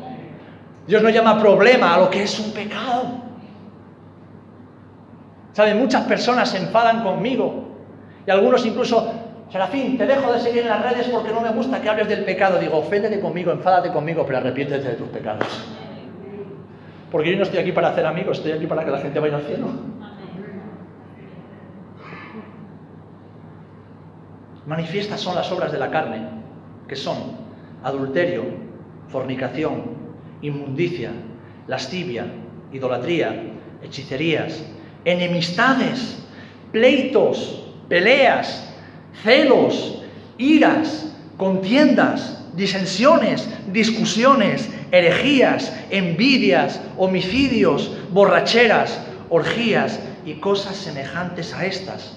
Dios 0.86 1.02
no 1.02 1.08
llama 1.10 1.38
problema 1.38 1.94
a 1.94 2.00
lo 2.00 2.10
que 2.10 2.22
es 2.22 2.38
un 2.38 2.52
pecado. 2.52 3.28
¿Saben? 5.52 5.78
Muchas 5.78 6.04
personas 6.04 6.50
se 6.50 6.58
enfadan 6.58 7.02
conmigo 7.02 7.68
y 8.26 8.30
algunos 8.30 8.64
incluso 8.64 9.12
Serafín, 9.50 9.96
te 9.96 10.06
dejo 10.06 10.32
de 10.32 10.40
seguir 10.40 10.62
en 10.62 10.68
las 10.68 10.82
redes 10.82 11.08
porque 11.08 11.32
no 11.32 11.40
me 11.40 11.50
gusta 11.50 11.80
que 11.80 11.88
hables 11.88 12.08
del 12.08 12.24
pecado. 12.24 12.58
Digo, 12.58 12.76
oféndete 12.78 13.18
conmigo, 13.18 13.50
enfádate 13.50 13.90
conmigo, 13.90 14.24
pero 14.26 14.38
arrepiéntete 14.38 14.88
de 14.88 14.94
tus 14.94 15.08
pecados. 15.08 15.46
Porque 17.10 17.30
yo 17.30 17.38
no 17.38 17.44
estoy 17.44 17.58
aquí 17.58 17.72
para 17.72 17.88
hacer 17.88 18.04
amigos, 18.04 18.38
estoy 18.38 18.52
aquí 18.52 18.66
para 18.66 18.84
que 18.84 18.90
la 18.90 18.98
gente 18.98 19.18
vaya 19.18 19.36
al 19.36 19.42
cielo. 19.42 19.68
Manifiestas 24.66 25.18
son 25.18 25.34
las 25.34 25.50
obras 25.50 25.72
de 25.72 25.78
la 25.78 25.90
carne, 25.90 26.28
que 26.86 26.94
son 26.94 27.16
adulterio, 27.82 28.44
fornicación, 29.08 29.96
inmundicia, 30.42 31.10
lascivia, 31.66 32.26
idolatría, 32.70 33.44
hechicerías, 33.82 34.62
enemistades, 35.06 36.22
pleitos, 36.70 37.66
peleas, 37.88 38.68
celos, 39.22 40.02
iras, 40.38 41.12
contiendas, 41.36 42.44
disensiones, 42.54 43.48
discusiones, 43.72 44.68
herejías, 44.90 45.72
envidias, 45.90 46.80
homicidios, 46.96 47.96
borracheras, 48.10 49.00
orgías 49.30 50.00
y 50.24 50.34
cosas 50.34 50.76
semejantes 50.76 51.54
a 51.54 51.66
estas, 51.66 52.16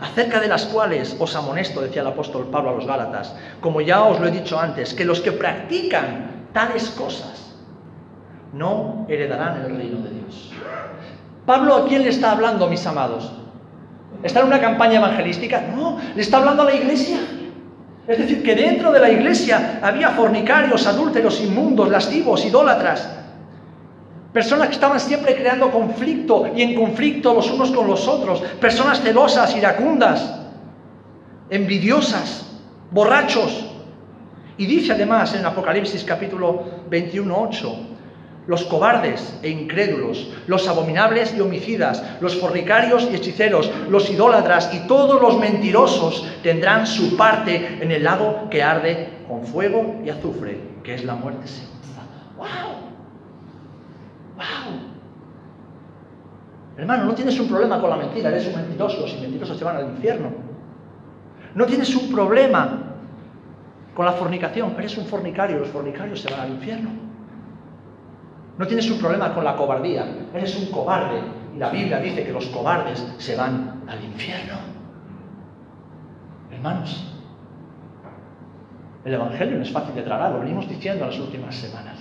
acerca 0.00 0.40
de 0.40 0.48
las 0.48 0.64
cuales 0.64 1.16
os 1.18 1.36
amonesto, 1.36 1.82
decía 1.82 2.02
el 2.02 2.08
apóstol 2.08 2.48
Pablo 2.50 2.70
a 2.70 2.74
los 2.74 2.86
Gálatas, 2.86 3.34
como 3.60 3.80
ya 3.80 4.02
os 4.04 4.18
lo 4.20 4.28
he 4.28 4.30
dicho 4.30 4.58
antes, 4.58 4.94
que 4.94 5.04
los 5.04 5.20
que 5.20 5.32
practican 5.32 6.46
tales 6.52 6.88
cosas 6.90 7.54
no 8.52 9.06
heredarán 9.08 9.62
el 9.62 9.76
reino 9.76 9.98
de 10.00 10.10
Dios. 10.10 10.52
Pablo, 11.46 11.74
¿a 11.76 11.86
quién 11.86 12.02
le 12.02 12.08
está 12.08 12.32
hablando, 12.32 12.68
mis 12.68 12.86
amados? 12.86 13.32
¿Está 14.22 14.40
en 14.40 14.46
una 14.46 14.60
campaña 14.60 14.98
evangelística? 14.98 15.62
No, 15.74 15.98
le 16.14 16.20
está 16.20 16.38
hablando 16.38 16.62
a 16.62 16.66
la 16.66 16.74
iglesia. 16.74 17.18
Es 18.06 18.18
decir, 18.18 18.42
que 18.42 18.54
dentro 18.54 18.92
de 18.92 18.98
la 18.98 19.10
iglesia 19.10 19.78
había 19.82 20.10
fornicarios, 20.10 20.86
adúlteros, 20.86 21.40
inmundos, 21.40 21.88
lascivos, 21.88 22.44
idólatras. 22.44 23.08
Personas 24.32 24.68
que 24.68 24.74
estaban 24.74 25.00
siempre 25.00 25.34
creando 25.34 25.70
conflicto 25.70 26.50
y 26.54 26.62
en 26.62 26.74
conflicto 26.74 27.34
los 27.34 27.50
unos 27.50 27.70
con 27.70 27.86
los 27.86 28.06
otros. 28.06 28.40
Personas 28.60 29.00
celosas, 29.00 29.56
iracundas, 29.56 30.38
envidiosas, 31.48 32.46
borrachos. 32.90 33.66
Y 34.56 34.66
dice 34.66 34.92
además 34.92 35.34
en 35.34 35.46
Apocalipsis 35.46 36.04
capítulo 36.04 36.64
21, 36.90 37.34
8, 37.48 37.89
los 38.46 38.64
cobardes 38.64 39.38
e 39.42 39.50
incrédulos, 39.50 40.32
los 40.46 40.66
abominables 40.66 41.34
y 41.34 41.40
homicidas, 41.40 42.02
los 42.20 42.36
fornicarios 42.36 43.08
y 43.10 43.16
hechiceros, 43.16 43.70
los 43.88 44.10
idólatras 44.10 44.72
y 44.74 44.86
todos 44.86 45.20
los 45.20 45.38
mentirosos 45.38 46.26
tendrán 46.42 46.86
su 46.86 47.16
parte 47.16 47.78
en 47.80 47.92
el 47.92 48.02
lago 48.04 48.48
que 48.50 48.62
arde 48.62 49.08
con 49.28 49.44
fuego 49.44 50.00
y 50.04 50.10
azufre, 50.10 50.58
que 50.82 50.94
es 50.94 51.04
la 51.04 51.14
muerte 51.14 51.46
segunda. 51.46 52.02
¡Wow! 52.36 52.46
¡Wow! 54.36 54.80
Hermano, 56.76 57.04
no 57.04 57.14
tienes 57.14 57.38
un 57.38 57.48
problema 57.48 57.80
con 57.80 57.90
la 57.90 57.96
mentira, 57.96 58.30
eres 58.30 58.46
un 58.46 58.56
mentiroso, 58.56 59.00
los 59.00 59.20
mentirosos 59.20 59.58
se 59.58 59.64
van 59.64 59.76
al 59.76 59.84
infierno. 59.90 60.30
No 61.54 61.66
tienes 61.66 61.94
un 61.94 62.10
problema 62.10 62.94
con 63.94 64.06
la 64.06 64.12
fornicación, 64.12 64.74
eres 64.78 64.96
un 64.96 65.04
fornicario, 65.04 65.58
los 65.58 65.68
fornicarios 65.68 66.20
se 66.20 66.30
van 66.30 66.40
al 66.40 66.50
infierno. 66.50 67.09
No 68.60 68.66
tienes 68.66 68.90
un 68.90 68.98
problema 68.98 69.32
con 69.32 69.42
la 69.42 69.56
cobardía, 69.56 70.04
eres 70.34 70.54
un 70.54 70.66
cobarde. 70.66 71.18
Y 71.56 71.58
la 71.58 71.70
Biblia 71.70 71.98
dice 71.98 72.24
que 72.24 72.30
los 72.30 72.44
cobardes 72.48 73.02
se 73.16 73.34
van 73.34 73.84
al 73.88 74.04
infierno. 74.04 74.52
Hermanos, 76.52 77.10
el 79.02 79.14
Evangelio 79.14 79.56
no 79.56 79.62
es 79.62 79.70
fácil 79.70 79.94
de 79.94 80.02
tragar, 80.02 80.32
lo 80.32 80.40
venimos 80.40 80.68
diciendo 80.68 81.04
en 81.04 81.10
las 81.10 81.18
últimas 81.18 81.54
semanas. 81.54 82.00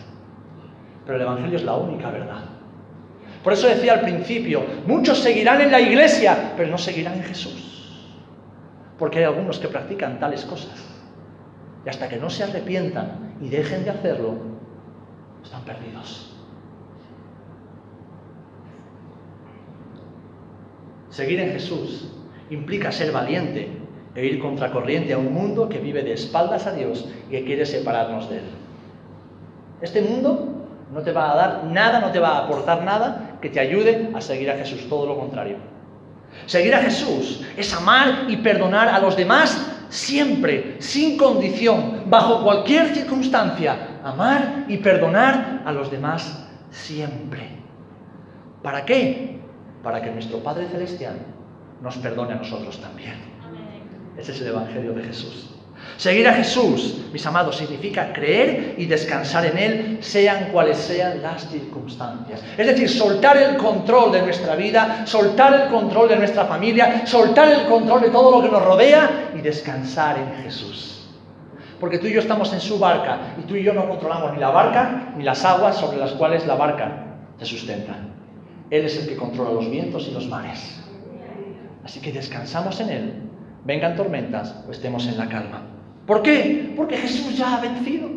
Pero 1.06 1.16
el 1.16 1.22
Evangelio 1.22 1.56
es 1.56 1.64
la 1.64 1.76
única 1.78 2.12
verdad. 2.12 2.44
Por 3.42 3.54
eso 3.54 3.70
decía 3.70 3.94
al 3.94 4.02
principio, 4.02 4.62
muchos 4.86 5.20
seguirán 5.20 5.62
en 5.62 5.72
la 5.72 5.80
iglesia, 5.80 6.56
pero 6.58 6.70
no 6.70 6.78
seguirán 6.78 7.14
en 7.14 7.24
Jesús. 7.24 8.04
Porque 8.98 9.20
hay 9.20 9.24
algunos 9.24 9.60
que 9.60 9.70
practican 9.70 10.20
tales 10.20 10.44
cosas. 10.44 10.86
Y 11.86 11.90
hasta 11.90 12.10
que 12.10 12.18
no 12.18 12.30
se 12.30 12.44
arrepientan 12.44 13.38
y 13.40 13.48
dejen 13.48 13.86
de 13.86 13.92
hacerlo, 13.92 14.34
están 15.42 15.62
perdidos. 15.62 16.29
Seguir 21.10 21.40
en 21.40 21.52
Jesús 21.52 22.10
implica 22.50 22.92
ser 22.92 23.12
valiente 23.12 23.70
e 24.16 24.26
ir 24.26 24.40
contracorriente 24.40 25.14
a 25.14 25.18
un 25.18 25.34
mundo 25.34 25.70
que 25.70 25.80
vive 25.80 26.04
de 26.04 26.14
espaldas 26.14 26.68
a 26.68 26.74
Dios 26.74 27.08
y 27.28 27.32
que 27.32 27.46
quiere 27.46 27.66
separarnos 27.66 28.30
de 28.30 28.38
Él. 28.38 28.46
Este 29.82 30.02
mundo 30.02 30.68
no 30.94 31.02
te 31.02 31.12
va 31.12 31.32
a 31.32 31.36
dar 31.36 31.64
nada, 31.66 32.00
no 32.00 32.12
te 32.12 32.20
va 32.20 32.38
a 32.38 32.46
aportar 32.46 32.84
nada 32.84 33.38
que 33.42 33.50
te 33.50 33.60
ayude 33.60 34.10
a 34.14 34.22
seguir 34.22 34.50
a 34.50 34.58
Jesús, 34.58 34.88
todo 34.90 35.06
lo 35.06 35.18
contrario. 35.18 35.58
Seguir 36.46 36.76
a 36.76 36.80
Jesús 36.80 37.44
es 37.58 37.74
amar 37.74 38.26
y 38.28 38.38
perdonar 38.38 38.88
a 38.90 39.00
los 39.00 39.16
demás 39.16 39.68
siempre, 39.90 40.76
sin 40.80 41.18
condición, 41.18 42.04
bajo 42.08 42.44
cualquier 42.44 42.94
circunstancia. 42.94 44.00
Amar 44.04 44.66
y 44.68 44.78
perdonar 44.78 45.64
a 45.66 45.72
los 45.72 45.90
demás 45.90 46.48
siempre. 46.70 47.50
¿Para 48.62 48.86
qué? 48.86 49.39
Para 49.84 50.02
que 50.02 50.12
nuestro 50.12 50.40
Padre 50.40 50.68
Celestial 50.68 51.16
nos 51.82 51.98
perdone 51.98 52.34
a 52.34 52.36
nosotros 52.38 52.80
también. 52.80 53.16
Ese 54.18 54.32
es 54.34 54.42
el 54.42 54.48
Evangelio 54.48 54.94
de 54.94 55.04
Jesús. 55.04 55.50
Seguir 55.98 56.28
a 56.28 56.34
Jesús, 56.34 56.98
mis 57.12 57.26
amados, 57.26 57.58
significa 57.58 58.14
creer 58.14 58.76
y 58.78 58.86
descansar 58.86 59.46
en 59.46 59.58
Él, 59.58 59.98
sean 60.02 60.50
cuales 60.52 60.78
sean 60.78 61.22
las 61.22 61.50
circunstancias. 61.50 62.42
Es 62.58 62.68
decir, 62.68 62.90
soltar 62.90 63.38
el 63.38 63.58
control 63.58 64.12
de 64.12 64.22
nuestra 64.22 64.56
vida, 64.56 65.06
soltar 65.06 65.54
el 65.54 65.70
control 65.70 66.10
de 66.10 66.18
nuestra 66.18 66.46
familia, 66.46 67.06
soltar 67.06 67.52
el 67.52 67.68
control 67.68 68.02
de 68.02 68.10
todo 68.10 68.32
lo 68.32 68.42
que 68.42 68.52
nos 68.52 68.64
rodea 68.64 69.32
y 69.36 69.42
descansar 69.42 70.18
en 70.18 70.44
Jesús. 70.44 71.10
Porque 71.80 71.98
tú 71.98 72.08
y 72.08 72.14
yo 72.14 72.20
estamos 72.20 72.52
en 72.54 72.60
su 72.60 72.78
barca 72.78 73.36
y 73.38 73.44
tú 73.44 73.56
y 73.56 73.64
yo 73.64 73.74
no 73.74 73.88
controlamos 73.88 74.34
ni 74.34 74.40
la 74.40 74.50
barca 74.50 75.14
ni 75.16 75.24
las 75.24 75.44
aguas 75.46 75.78
sobre 75.78 75.98
las 75.98 76.12
cuales 76.12 76.46
la 76.46 76.56
barca 76.56 77.06
se 77.40 77.46
sustenta. 77.46 78.09
Él 78.70 78.86
es 78.86 78.98
el 78.98 79.08
que 79.08 79.16
controla 79.16 79.52
los 79.52 79.70
vientos 79.70 80.08
y 80.08 80.12
los 80.12 80.28
mares. 80.28 80.80
Así 81.84 82.00
que 82.00 82.12
descansamos 82.12 82.80
en 82.82 82.90
Él, 82.90 83.14
vengan 83.66 83.96
tormentas 83.96 84.64
o 84.68 84.72
estemos 84.72 85.08
en 85.08 85.18
la 85.18 85.28
calma. 85.28 85.64
¿Por 86.06 86.22
qué? 86.22 86.74
Porque 86.76 86.98
Jesús 86.98 87.38
ya 87.38 87.58
ha 87.58 87.62
vencido. 87.62 88.10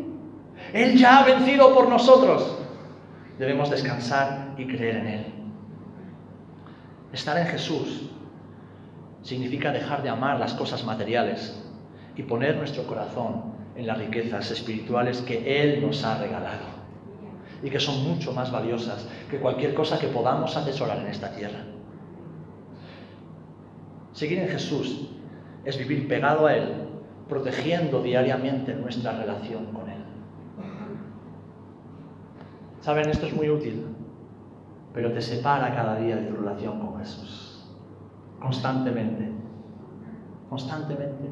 Él 0.73 0.97
ya 0.97 1.19
ha 1.19 1.25
vencido 1.25 1.75
por 1.75 1.89
nosotros. 1.89 2.59
Debemos 3.39 3.71
descansar 3.71 4.55
y 4.59 4.67
creer 4.67 4.97
en 4.97 5.07
Él. 5.07 5.27
Estar 7.13 7.39
en 7.39 7.47
Jesús 7.47 8.11
significa 9.23 9.73
dejar 9.73 10.03
de 10.03 10.09
amar 10.09 10.39
las 10.39 10.55
cosas 10.55 10.85
materiales 10.85 11.63
y 12.17 12.23
poner 12.23 12.57
nuestro 12.57 12.87
corazón 12.87 13.53
en 13.77 13.87
las 13.87 13.99
riquezas 13.99 14.51
espirituales 14.51 15.23
que 15.23 15.63
Él 15.63 15.81
nos 15.81 16.05
ha 16.05 16.19
regalado 16.19 16.82
y 17.63 17.71
que 17.71 17.81
son 17.81 18.03
mucho 18.05 18.33
más 18.33 18.51
valiosas 18.51 19.09
que 19.31 19.39
cualquier 19.39 19.75
cosa 19.75 19.99
que 19.99 20.09
podamos 20.09 20.57
atesorar 20.57 20.99
en 20.99 21.07
esta 21.07 21.33
tierra. 21.33 21.61
Seguir 24.13 24.41
en 24.41 24.49
Jesús 24.49 25.09
es 25.65 25.79
vivir 25.79 26.09
pegado 26.09 26.47
a 26.47 26.55
Él, 26.55 26.73
protegiendo 27.29 28.03
diariamente 28.03 28.75
nuestra 28.75 29.13
relación 29.13 29.67
con 29.67 29.89
Él. 29.89 30.03
Saben, 32.81 33.09
esto 33.09 33.27
es 33.27 33.35
muy 33.35 33.49
útil, 33.49 33.87
pero 34.93 35.13
te 35.13 35.23
separa 35.23 35.75
cada 35.75 35.97
día 35.97 36.17
de 36.17 36.27
tu 36.27 36.35
relación 36.35 36.81
con 36.81 36.99
Jesús. 36.99 37.65
Constantemente. 38.41 39.31
Constantemente. 40.51 41.31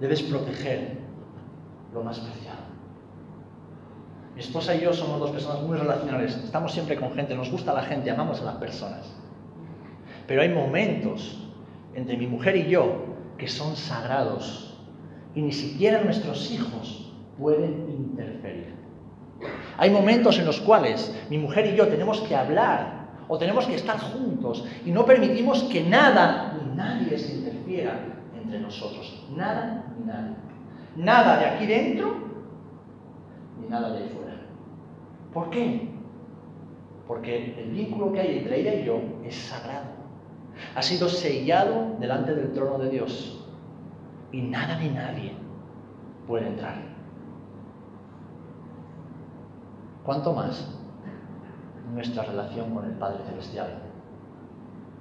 Debes 0.00 0.22
proteger 0.22 0.97
lo 1.92 2.02
más 2.02 2.18
preciado. 2.18 2.58
Mi 4.34 4.40
esposa 4.40 4.74
y 4.74 4.80
yo 4.82 4.92
somos 4.92 5.18
dos 5.18 5.30
personas 5.30 5.62
muy 5.62 5.76
relacionales, 5.76 6.36
estamos 6.36 6.72
siempre 6.72 6.96
con 6.96 7.12
gente, 7.12 7.34
nos 7.34 7.50
gusta 7.50 7.72
la 7.72 7.82
gente, 7.82 8.10
amamos 8.10 8.40
a 8.40 8.44
las 8.44 8.54
personas. 8.56 9.12
Pero 10.26 10.42
hay 10.42 10.48
momentos 10.50 11.48
entre 11.94 12.16
mi 12.16 12.26
mujer 12.26 12.56
y 12.56 12.68
yo 12.68 13.06
que 13.36 13.48
son 13.48 13.74
sagrados 13.76 14.78
y 15.34 15.42
ni 15.42 15.52
siquiera 15.52 16.02
nuestros 16.02 16.50
hijos 16.50 17.12
pueden 17.38 17.88
interferir. 17.88 18.74
Hay 19.76 19.90
momentos 19.90 20.38
en 20.38 20.46
los 20.46 20.60
cuales 20.60 21.14
mi 21.30 21.38
mujer 21.38 21.66
y 21.66 21.76
yo 21.76 21.88
tenemos 21.88 22.20
que 22.20 22.34
hablar 22.34 23.08
o 23.28 23.38
tenemos 23.38 23.66
que 23.66 23.74
estar 23.74 23.98
juntos 23.98 24.64
y 24.84 24.90
no 24.90 25.04
permitimos 25.04 25.62
que 25.64 25.82
nada 25.82 26.58
ni 26.60 26.76
nadie 26.76 27.18
se 27.18 27.36
interfiera 27.36 28.00
entre 28.40 28.60
nosotros. 28.60 29.24
Nada 29.36 29.84
ni 29.98 30.06
nadie. 30.06 30.47
Nada 30.98 31.38
de 31.38 31.46
aquí 31.46 31.66
dentro 31.66 32.14
ni 33.60 33.68
nada 33.68 33.90
de 33.90 33.98
ahí 33.98 34.08
fuera. 34.14 34.34
¿Por 35.32 35.50
qué? 35.50 35.88
Porque 37.06 37.58
el 37.58 37.70
vínculo 37.70 38.12
que 38.12 38.20
hay 38.20 38.38
entre 38.38 38.60
ella 38.60 38.74
y 38.74 38.84
yo 38.84 39.00
es 39.24 39.34
sagrado. 39.34 39.86
Ha 40.74 40.82
sido 40.82 41.08
sellado 41.08 41.96
delante 41.98 42.34
del 42.34 42.52
trono 42.52 42.78
de 42.78 42.90
Dios. 42.90 43.46
Y 44.32 44.42
nada 44.42 44.78
ni 44.78 44.90
nadie 44.90 45.32
puede 46.26 46.48
entrar. 46.48 46.76
¿Cuánto 50.04 50.32
más 50.34 50.74
nuestra 51.94 52.24
relación 52.24 52.74
con 52.74 52.84
el 52.84 52.92
Padre 52.92 53.24
Celestial? 53.24 53.88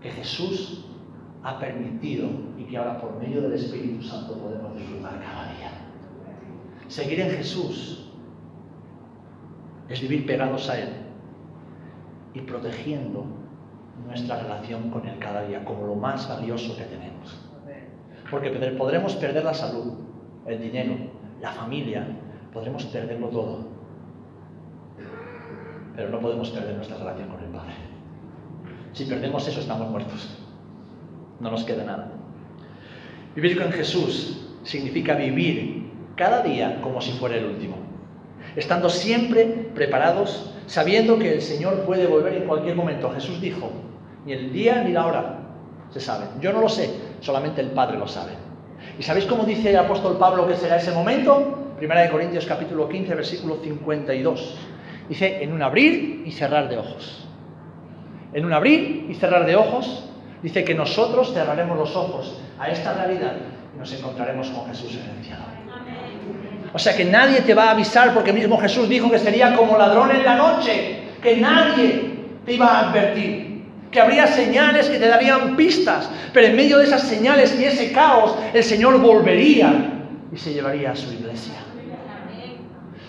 que 0.02 0.12
Jesús 0.12 0.86
ha 1.44 1.60
permitido 1.60 2.30
y 2.58 2.64
que 2.66 2.78
ahora 2.78 3.00
por 3.00 3.18
medio 3.20 3.42
del 3.42 3.54
Espíritu 3.54 4.04
Santo 4.04 4.34
podemos 4.38 4.76
disfrutar 4.76 5.20
cada 5.22 5.54
día. 5.54 5.72
Seguir 6.88 7.20
en 7.20 7.32
Jesús 7.32 8.10
es 9.90 10.02
vivir 10.02 10.26
pegados 10.26 10.70
a 10.70 10.80
Él 10.80 10.90
y 12.34 12.42
protegiendo 12.42 13.26
nuestra 14.06 14.42
relación 14.42 14.90
con 14.90 15.08
Él 15.08 15.18
cada 15.20 15.46
día 15.48 15.66
como 15.66 15.86
lo 15.86 15.96
más 15.96 16.28
valioso 16.30 16.78
que 16.78 16.84
tenemos. 16.84 17.40
Porque 18.30 18.50
podremos 18.50 19.16
perder 19.16 19.44
la 19.44 19.54
salud, 19.54 19.94
el 20.46 20.62
dinero, 20.62 20.96
la 21.42 21.52
familia, 21.52 22.06
podremos 22.54 22.86
perderlo 22.86 23.28
todo. 23.30 23.68
Pero 25.96 26.10
no 26.10 26.20
podemos 26.20 26.50
perder 26.52 26.76
nuestra 26.76 26.98
relación 26.98 27.30
con 27.30 27.44
el 27.44 27.50
Padre. 27.50 27.74
Si 28.94 29.06
perdemos 29.06 29.48
eso, 29.48 29.60
estamos 29.60 29.90
muertos. 29.90 30.38
No 31.40 31.52
nos 31.52 31.64
queda 31.64 31.84
nada. 31.84 32.12
Vivir 33.36 33.62
con 33.62 33.72
Jesús 33.72 34.58
significa 34.64 35.16
vivir 35.16 35.87
cada 36.18 36.42
día 36.42 36.82
como 36.82 37.00
si 37.00 37.12
fuera 37.14 37.38
el 37.38 37.46
último. 37.46 37.78
Estando 38.56 38.90
siempre 38.90 39.46
preparados, 39.74 40.54
sabiendo 40.66 41.18
que 41.20 41.36
el 41.36 41.42
Señor 41.42 41.86
puede 41.86 42.08
volver 42.08 42.34
en 42.34 42.48
cualquier 42.48 42.76
momento. 42.76 43.12
Jesús 43.12 43.40
dijo, 43.40 43.72
ni 44.26 44.34
el 44.34 44.52
día 44.52 44.84
ni 44.84 44.92
la 44.92 45.06
hora 45.06 45.40
se 45.92 46.02
sabe. 46.02 46.26
Yo 46.42 46.52
no 46.52 46.60
lo 46.60 46.68
sé, 46.68 46.90
solamente 47.22 47.62
el 47.62 47.70
Padre 47.70 47.98
lo 47.98 48.08
sabe. 48.08 48.32
¿Y 49.00 49.04
sabéis 49.04 49.26
cómo 49.26 49.44
dice 49.44 49.70
el 49.70 49.78
apóstol 49.78 50.18
Pablo 50.18 50.48
que 50.48 50.56
será 50.56 50.78
ese 50.78 50.92
momento? 50.92 51.76
Primera 51.78 52.02
de 52.02 52.10
Corintios 52.10 52.46
capítulo 52.48 52.90
15, 52.90 53.14
versículo 53.14 53.60
52. 53.64 54.58
Dice, 55.08 55.44
en 55.44 55.54
un 55.54 55.62
abrir 55.62 56.24
y 56.26 56.32
cerrar 56.32 56.68
de 56.68 56.80
ojos. 56.80 57.28
En 58.34 58.44
un 58.44 58.54
abrir 58.54 59.06
y 59.08 59.14
cerrar 59.14 59.46
de 59.46 59.56
ojos, 59.56 60.10
dice 60.42 60.64
que 60.64 60.74
nosotros 60.74 61.32
cerraremos 61.34 61.78
los 61.78 61.96
ojos 61.96 62.42
a 62.60 62.70
esta 62.70 62.94
realidad 62.94 63.36
y 63.76 63.80
nos 63.80 63.94
encontraremos 63.94 64.50
con 64.50 64.66
Jesús 64.66 64.96
en 64.96 65.02
el. 65.02 65.18
O 66.74 66.80
sea 66.80 66.96
que 66.96 67.06
nadie 67.06 67.42
te 67.42 67.54
va 67.54 67.66
a 67.66 67.72
avisar 67.72 68.14
porque 68.14 68.34
mismo 68.34 68.60
Jesús 68.60 68.88
dijo 68.90 69.10
que 69.10 69.20
sería 69.20 69.56
como 69.56 69.78
ladrón 69.78 70.12
en 70.12 70.24
la 70.24 70.36
noche, 70.36 71.00
que 71.22 71.38
nadie 71.38 72.14
te 72.46 72.54
iba 72.54 72.68
a 72.68 72.90
advertir 72.90 73.48
que 73.92 74.02
habría 74.02 74.28
señales 74.28 74.90
que 74.90 75.00
te 75.00 75.08
darían 75.08 75.56
pistas, 75.56 76.10
pero 76.34 76.48
en 76.48 76.56
medio 76.56 76.78
de 76.78 76.86
esas 76.86 77.04
señales 77.04 77.58
y 77.60 77.64
ese 77.64 77.92
caos, 77.92 78.36
el 78.54 78.64
Señor 78.64 79.00
volvería 79.00 80.04
y 80.32 80.38
se 80.38 80.54
llevaría 80.54 80.92
a 80.92 80.96
su 80.96 81.12
iglesia. 81.14 81.54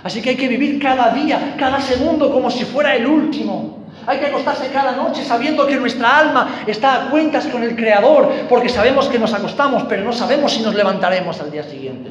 Así 0.05 0.23
que 0.23 0.31
hay 0.31 0.37
que 0.37 0.49
vivir 0.49 0.81
cada 0.81 1.13
día, 1.13 1.57
cada 1.59 1.81
segundo 1.81 2.33
como 2.33 2.51
si 2.51 2.65
fuera 2.65 2.95
el 2.95 3.07
último. 3.07 3.87
Hay 4.07 4.21
que 4.21 4.27
acostarse 4.27 4.71
cada 4.73 4.93
noche 4.93 5.25
sabiendo 5.25 5.67
que 5.67 5.77
nuestra 5.77 6.19
alma 6.19 6.63
está 6.67 7.07
a 7.07 7.11
cuentas 7.11 7.47
con 7.49 7.63
el 7.63 7.75
Creador, 7.75 8.33
porque 8.49 8.69
sabemos 8.69 9.09
que 9.09 9.19
nos 9.19 9.35
acostamos, 9.35 9.83
pero 9.89 10.05
no 10.05 10.13
sabemos 10.13 10.53
si 10.53 10.63
nos 10.63 10.75
levantaremos 10.75 11.41
al 11.41 11.51
día 11.51 11.65
siguiente. 11.65 12.11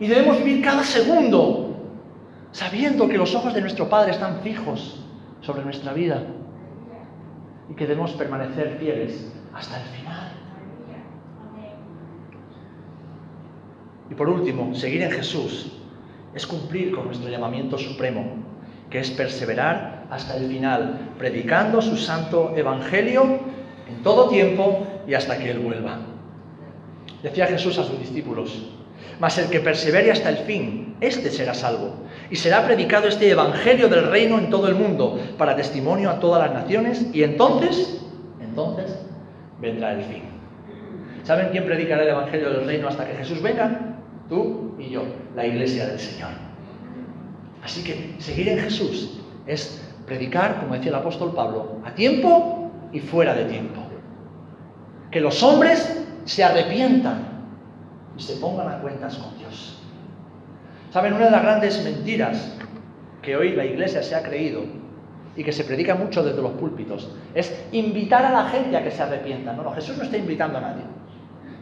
Y 0.00 0.06
debemos 0.06 0.38
vivir 0.38 0.62
cada 0.62 0.84
segundo 0.84 1.66
sabiendo 2.52 3.08
que 3.08 3.18
los 3.18 3.34
ojos 3.34 3.54
de 3.54 3.60
nuestro 3.60 3.88
Padre 3.88 4.12
están 4.12 4.40
fijos 4.40 5.04
sobre 5.40 5.62
nuestra 5.62 5.92
vida 5.92 6.22
y 7.70 7.74
que 7.74 7.86
debemos 7.86 8.12
permanecer 8.12 8.76
fieles 8.78 9.32
hasta 9.54 9.80
el 9.80 9.88
final. 9.88 10.32
Y 14.10 14.14
por 14.14 14.28
último, 14.28 14.74
seguir 14.74 15.02
en 15.02 15.10
Jesús 15.10 15.72
es 16.34 16.46
cumplir 16.46 16.94
con 16.94 17.06
nuestro 17.06 17.28
llamamiento 17.28 17.76
supremo, 17.76 18.24
que 18.88 19.00
es 19.00 19.10
perseverar 19.10 20.06
hasta 20.10 20.36
el 20.36 20.48
final, 20.48 21.12
predicando 21.18 21.82
su 21.82 21.96
santo 21.96 22.52
evangelio 22.56 23.40
en 23.88 24.02
todo 24.02 24.28
tiempo 24.28 24.86
y 25.06 25.14
hasta 25.14 25.38
que 25.38 25.50
Él 25.50 25.58
vuelva. 25.58 25.98
Decía 27.22 27.46
Jesús 27.46 27.78
a 27.78 27.84
sus 27.84 27.98
discípulos, 27.98 28.75
mas 29.20 29.38
el 29.38 29.48
que 29.48 29.60
persevere 29.60 30.10
hasta 30.10 30.28
el 30.28 30.38
fin, 30.38 30.96
éste 31.00 31.30
será 31.30 31.54
salvo. 31.54 31.94
Y 32.30 32.36
será 32.36 32.64
predicado 32.64 33.08
este 33.08 33.30
evangelio 33.30 33.88
del 33.88 34.08
reino 34.08 34.38
en 34.38 34.50
todo 34.50 34.68
el 34.68 34.74
mundo, 34.74 35.18
para 35.38 35.56
testimonio 35.56 36.10
a 36.10 36.20
todas 36.20 36.48
las 36.48 36.62
naciones, 36.62 37.06
y 37.12 37.22
entonces, 37.22 38.02
entonces, 38.40 38.98
vendrá 39.60 39.92
el 39.92 40.02
fin. 40.04 40.22
¿Saben 41.22 41.48
quién 41.50 41.64
predicará 41.64 42.02
el 42.02 42.10
evangelio 42.10 42.50
del 42.50 42.66
reino 42.66 42.88
hasta 42.88 43.06
que 43.06 43.14
Jesús 43.14 43.42
venga? 43.42 43.96
Tú 44.28 44.74
y 44.78 44.90
yo, 44.90 45.02
la 45.34 45.46
iglesia 45.46 45.86
del 45.86 45.98
Señor. 45.98 46.30
Así 47.64 47.82
que 47.82 48.14
seguir 48.18 48.48
en 48.48 48.60
Jesús 48.60 49.20
es 49.46 49.82
predicar, 50.06 50.60
como 50.60 50.74
decía 50.74 50.90
el 50.90 50.96
apóstol 50.96 51.32
Pablo, 51.34 51.80
a 51.84 51.92
tiempo 51.94 52.70
y 52.92 53.00
fuera 53.00 53.34
de 53.34 53.44
tiempo. 53.46 53.80
Que 55.10 55.20
los 55.20 55.42
hombres 55.42 56.04
se 56.24 56.44
arrepientan 56.44 57.35
y 58.16 58.22
se 58.22 58.36
pongan 58.36 58.68
a 58.68 58.78
cuentas 58.78 59.16
con 59.16 59.36
Dios. 59.38 59.78
¿Saben? 60.90 61.12
Una 61.12 61.26
de 61.26 61.30
las 61.30 61.42
grandes 61.42 61.84
mentiras 61.84 62.56
que 63.22 63.36
hoy 63.36 63.54
la 63.54 63.64
iglesia 63.64 64.02
se 64.02 64.14
ha 64.14 64.22
creído 64.22 64.62
y 65.36 65.44
que 65.44 65.52
se 65.52 65.64
predica 65.64 65.94
mucho 65.94 66.22
desde 66.22 66.40
los 66.40 66.52
púlpitos 66.52 67.10
es 67.34 67.66
invitar 67.72 68.24
a 68.24 68.32
la 68.32 68.48
gente 68.48 68.76
a 68.76 68.82
que 68.82 68.90
se 68.90 69.02
arrepienta. 69.02 69.52
No, 69.52 69.62
no, 69.62 69.72
Jesús 69.72 69.98
no 69.98 70.04
está 70.04 70.16
invitando 70.16 70.58
a 70.58 70.60
nadie. 70.62 70.82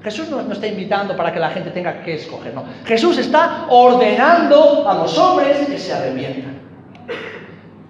Jesús 0.02 0.28
no, 0.28 0.42
no, 0.42 0.52
está 0.52 0.66
invitando 0.66 1.16
para 1.16 1.32
que 1.32 1.40
la 1.40 1.50
gente 1.50 1.70
tenga 1.70 2.02
que 2.02 2.14
escoger, 2.14 2.54
no. 2.54 2.64
Jesús 2.84 3.18
está 3.18 3.66
ordenando 3.70 4.88
a 4.88 4.94
los 4.94 5.16
hombres 5.18 5.66
que 5.66 5.78
se 5.78 5.92
arrepientan. 5.94 6.60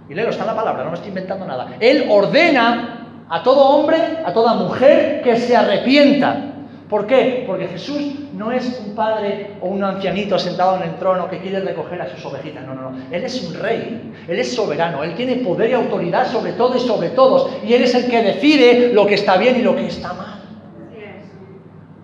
Y 0.09 0.15
leo, 0.15 0.31
está 0.31 0.45
en 0.45 0.49
la 0.49 0.57
palabra, 0.57 0.85
no 0.85 0.91
me 0.91 0.95
estoy 0.95 1.09
inventando 1.09 1.45
nada. 1.45 1.77
Él 1.81 2.07
ordena 2.09 3.25
a 3.29 3.43
todo 3.43 3.61
hombre, 3.61 3.99
a 4.25 4.33
toda 4.33 4.55
mujer 4.55 5.23
que 5.23 5.37
se 5.37 5.57
arrepienta. 5.57 6.53
¿Por 6.89 7.07
qué? 7.07 7.45
Porque 7.47 7.67
Jesús 7.67 8.15
no 8.37 8.51
es 8.51 8.81
un 8.85 8.95
padre 8.95 9.53
o 9.61 9.69
un 9.69 9.83
ancianito 9.85 10.39
sentado 10.39 10.77
en 10.77 10.83
el 10.83 10.97
trono 10.97 11.29
que 11.31 11.39
quiere 11.39 11.61
recoger 11.61 12.03
a 12.03 12.11
sus 12.11 12.25
ovejitas. 12.25 12.67
No, 12.67 12.75
no, 12.75 12.91
no. 12.91 12.99
Él 13.11 13.25
es 13.25 13.43
un 13.45 13.55
rey. 13.55 14.13
Él 14.27 14.39
es 14.39 14.55
soberano. 14.55 15.05
Él 15.05 15.15
tiene 15.15 15.37
poder 15.37 15.71
y 15.71 15.75
autoridad 15.75 16.31
sobre 16.31 16.53
todo 16.53 16.77
y 16.77 16.81
sobre 16.81 17.11
todos. 17.11 17.51
Y 17.65 17.75
Él 17.75 17.85
es 17.85 17.95
el 17.95 18.11
que 18.11 18.23
decide 18.23 18.93
lo 18.93 19.07
que 19.07 19.15
está 19.15 19.37
bien 19.37 19.57
y 19.59 19.63
lo 19.63 19.77
que 19.77 19.87
está 19.87 20.13
mal. 20.13 20.35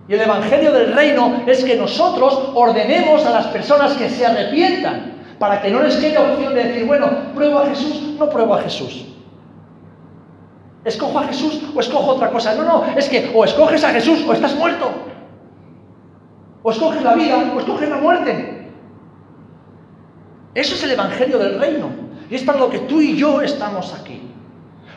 Y 0.07 0.13
el 0.13 0.21
Evangelio 0.21 0.71
del 0.71 0.93
Reino 0.93 1.43
es 1.47 1.63
que 1.63 1.75
nosotros 1.75 2.51
ordenemos 2.53 3.25
a 3.25 3.31
las 3.31 3.47
personas 3.47 3.93
que 3.93 4.09
se 4.09 4.25
arrepientan 4.25 5.13
para 5.37 5.61
que 5.61 5.69
no 5.69 5.81
les 5.81 5.95
quede 5.95 6.17
opción 6.17 6.53
de 6.53 6.63
decir, 6.65 6.85
bueno, 6.85 7.09
pruebo 7.33 7.59
a 7.59 7.67
Jesús, 7.67 8.01
no 8.17 8.29
pruebo 8.29 8.55
a 8.55 8.61
Jesús. 8.61 9.05
¿Escojo 10.83 11.19
a 11.19 11.23
Jesús 11.27 11.61
o 11.75 11.79
escojo 11.79 12.11
otra 12.11 12.29
cosa? 12.29 12.55
No, 12.55 12.63
no, 12.63 12.85
es 12.97 13.07
que 13.07 13.31
o 13.33 13.45
escoges 13.45 13.83
a 13.83 13.89
Jesús 13.89 14.25
o 14.27 14.33
estás 14.33 14.55
muerto. 14.55 14.91
O 16.63 16.71
escoges 16.71 17.01
la 17.03 17.15
vida 17.15 17.37
o 17.55 17.59
escoges 17.59 17.89
la 17.89 17.97
muerte. 17.97 18.67
Eso 20.53 20.75
es 20.75 20.83
el 20.83 20.91
Evangelio 20.91 21.39
del 21.39 21.59
Reino. 21.59 21.89
Y 22.29 22.35
es 22.35 22.43
para 22.43 22.59
lo 22.59 22.69
que 22.69 22.79
tú 22.79 23.01
y 23.01 23.17
yo 23.17 23.41
estamos 23.41 23.93
aquí. 23.93 24.21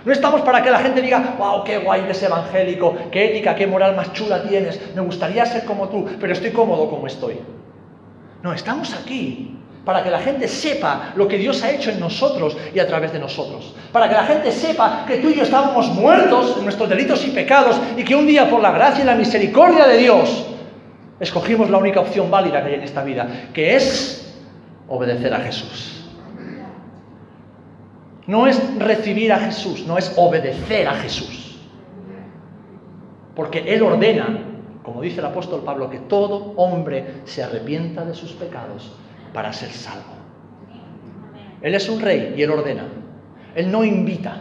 No 0.05 0.13
estamos 0.13 0.43
para 0.43 0.63
que 0.63 0.71
la 0.71 0.81
gente 0.81 1.01
diga, 1.01 1.35
wow, 1.39 1.65
qué 1.65 1.79
guay 1.79 2.03
eres 2.03 2.23
evangélico, 2.23 2.95
qué 3.11 3.31
ética, 3.31 3.55
qué 3.55 3.67
moral 3.67 3.97
más 3.97 4.13
chula 4.13 4.43
tienes, 4.43 4.79
me 4.95 5.01
gustaría 5.01 5.47
ser 5.47 5.65
como 5.65 5.89
tú, 5.89 6.07
pero 6.21 6.33
estoy 6.33 6.51
cómodo 6.51 6.91
como 6.91 7.07
estoy. 7.07 7.39
No, 8.43 8.53
estamos 8.53 8.93
aquí 8.93 9.59
para 9.83 10.03
que 10.03 10.11
la 10.11 10.19
gente 10.19 10.47
sepa 10.47 11.13
lo 11.15 11.27
que 11.27 11.39
Dios 11.39 11.63
ha 11.63 11.71
hecho 11.71 11.91
en 11.91 12.01
nosotros 12.01 12.57
y 12.75 12.79
a 12.81 12.87
través 12.87 13.13
de 13.13 13.19
nosotros. 13.19 13.75
Para 13.93 14.09
que 14.09 14.15
la 14.15 14.25
gente 14.25 14.53
sepa 14.53 15.05
que 15.07 15.17
tú 15.17 15.31
y 15.31 15.35
yo 15.35 15.43
estábamos 15.43 15.89
muertos 15.89 16.57
en 16.59 16.65
nuestros 16.65 16.89
delitos 16.89 17.25
y 17.27 17.31
pecados 17.31 17.81
y 17.97 18.05
que 18.05 18.15
un 18.15 18.27
día 18.27 18.49
por 18.51 18.61
la 18.61 18.73
gracia 18.73 19.05
y 19.05 19.07
la 19.07 19.15
misericordia 19.15 19.87
de 19.87 19.97
Dios 19.97 20.47
escogimos 21.21 21.71
la 21.71 21.79
única 21.79 22.01
opción 22.01 22.31
válida 22.31 22.63
que 22.63 22.69
hay 22.69 22.75
en 22.75 22.83
esta 22.83 23.05
vida, 23.05 23.51
que 23.53 23.77
es 23.77 24.35
obedecer 24.89 25.33
a 25.33 25.41
Jesús. 25.41 26.05
No 28.27 28.47
es 28.47 28.79
recibir 28.79 29.33
a 29.33 29.39
Jesús, 29.39 29.87
no 29.87 29.99
es 29.99 30.13
obedecer 30.17 30.89
a 30.89 30.95
Jesús. 30.95 31.59
Porque 33.35 33.75
Él 33.75 33.83
ordena, 33.83 34.39
como 34.83 35.03
dice 35.03 35.21
el 35.21 35.27
apóstol 35.27 35.63
Pablo, 35.65 35.91
que 35.91 35.99
todo 35.99 36.55
hombre 36.57 37.23
se 37.25 37.43
arrepienta 37.43 38.05
de 38.05 38.15
sus 38.15 38.33
pecados 38.33 38.93
para 39.33 39.53
ser 39.53 39.71
salvo. 39.71 40.15
Él 41.61 41.75
es 41.75 41.89
un 41.89 42.01
rey 42.01 42.35
y 42.37 42.43
él 42.43 42.51
ordena. 42.51 42.85
Él 43.55 43.71
no 43.71 43.85
invita. 43.85 44.37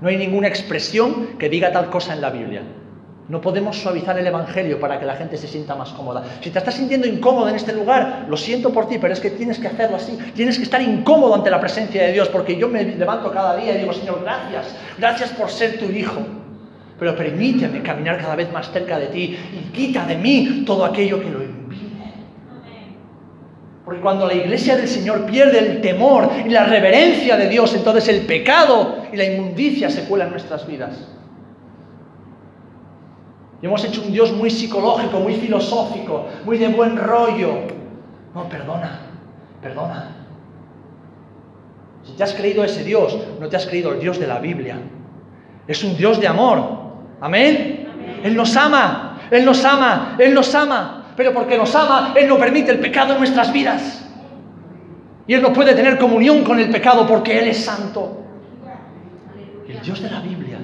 No 0.00 0.08
hay 0.08 0.16
ninguna 0.16 0.46
expresión 0.46 1.36
que 1.38 1.48
diga 1.48 1.72
tal 1.72 1.90
cosa 1.90 2.14
en 2.14 2.20
la 2.20 2.30
Biblia. 2.30 2.62
No 3.32 3.40
podemos 3.40 3.78
suavizar 3.78 4.18
el 4.18 4.26
Evangelio 4.26 4.78
para 4.78 5.00
que 5.00 5.06
la 5.06 5.14
gente 5.14 5.38
se 5.38 5.48
sienta 5.48 5.74
más 5.74 5.88
cómoda. 5.92 6.22
Si 6.42 6.50
te 6.50 6.58
estás 6.58 6.74
sintiendo 6.74 7.06
incómodo 7.06 7.48
en 7.48 7.54
este 7.54 7.72
lugar, 7.72 8.26
lo 8.28 8.36
siento 8.36 8.74
por 8.74 8.86
ti, 8.86 8.98
pero 9.00 9.14
es 9.14 9.20
que 9.20 9.30
tienes 9.30 9.58
que 9.58 9.68
hacerlo 9.68 9.96
así. 9.96 10.18
Tienes 10.34 10.58
que 10.58 10.64
estar 10.64 10.82
incómodo 10.82 11.34
ante 11.34 11.48
la 11.48 11.58
presencia 11.58 12.02
de 12.02 12.12
Dios, 12.12 12.28
porque 12.28 12.58
yo 12.58 12.68
me 12.68 12.84
levanto 12.84 13.32
cada 13.32 13.56
día 13.56 13.74
y 13.74 13.78
digo, 13.78 13.94
Señor, 13.94 14.20
gracias, 14.22 14.76
gracias 14.98 15.30
por 15.30 15.48
ser 15.48 15.78
tu 15.78 15.86
Hijo. 15.86 16.20
Pero 16.98 17.16
permíteme 17.16 17.80
caminar 17.80 18.20
cada 18.20 18.36
vez 18.36 18.52
más 18.52 18.70
cerca 18.70 18.98
de 18.98 19.06
ti 19.06 19.34
y 19.50 19.72
quita 19.72 20.04
de 20.04 20.16
mí 20.16 20.64
todo 20.66 20.84
aquello 20.84 21.18
que 21.18 21.30
lo 21.30 21.62
porque 23.86 24.00
cuando 24.00 24.26
la 24.26 24.34
iglesia 24.34 24.76
del 24.76 24.86
Señor 24.86 25.24
pierde 25.24 25.58
el 25.58 25.80
temor 25.80 26.30
y 26.44 26.50
la 26.50 26.64
reverencia 26.64 27.38
de 27.38 27.48
Dios, 27.48 27.74
entonces 27.74 28.06
el 28.08 28.26
pecado 28.26 28.98
y 29.10 29.16
la 29.16 29.24
inmundicia 29.24 29.88
se 29.88 30.04
cuelan 30.04 30.28
en 30.28 30.32
nuestras 30.34 30.66
vidas. 30.66 30.96
Y 33.62 33.66
hemos 33.66 33.84
hecho 33.84 34.02
un 34.02 34.12
Dios 34.12 34.32
muy 34.32 34.50
psicológico, 34.50 35.20
muy 35.20 35.34
filosófico, 35.34 36.26
muy 36.44 36.58
de 36.58 36.66
buen 36.68 36.96
rollo. 36.96 37.60
No, 38.34 38.48
perdona, 38.48 38.98
perdona. 39.62 40.16
Si 42.02 42.12
te 42.14 42.24
has 42.24 42.34
creído 42.34 42.64
ese 42.64 42.82
Dios, 42.82 43.16
no 43.40 43.48
te 43.48 43.56
has 43.56 43.66
creído 43.66 43.92
el 43.92 44.00
Dios 44.00 44.18
de 44.18 44.26
la 44.26 44.40
Biblia. 44.40 44.78
Es 45.68 45.84
un 45.84 45.96
Dios 45.96 46.20
de 46.20 46.26
amor. 46.26 46.82
¿Amén? 47.20 47.86
Él 48.24 48.34
nos 48.34 48.56
ama, 48.56 49.20
Él 49.30 49.44
nos 49.44 49.64
ama, 49.64 50.16
Él 50.18 50.34
nos 50.34 50.52
ama. 50.56 51.12
Pero 51.16 51.32
porque 51.32 51.56
nos 51.56 51.72
ama, 51.76 52.14
Él 52.16 52.28
no 52.28 52.38
permite 52.38 52.72
el 52.72 52.80
pecado 52.80 53.12
en 53.12 53.18
nuestras 53.18 53.52
vidas. 53.52 54.04
Y 55.28 55.34
Él 55.34 55.42
no 55.42 55.52
puede 55.52 55.72
tener 55.74 55.98
comunión 55.98 56.42
con 56.42 56.58
el 56.58 56.68
pecado 56.68 57.06
porque 57.06 57.38
Él 57.38 57.48
es 57.48 57.64
santo. 57.64 58.24
El 59.68 59.80
Dios 59.80 60.02
de 60.02 60.10
la 60.10 60.20
Biblia 60.20 60.58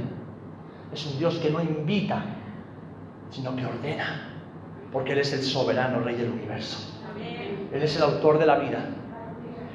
es 0.92 1.06
un 1.06 1.18
Dios 1.18 1.36
que 1.36 1.50
no 1.50 1.62
invita, 1.62 2.24
sino 3.30 3.54
que 3.54 3.66
ordena. 3.66 4.34
Porque 4.92 5.12
Él 5.12 5.18
es 5.18 5.32
el 5.32 5.42
soberano 5.42 6.00
Rey 6.00 6.16
del 6.16 6.30
universo. 6.30 6.78
Él 7.72 7.82
es 7.82 7.96
el 7.96 8.02
autor 8.02 8.38
de 8.38 8.46
la 8.46 8.58
vida. 8.58 8.86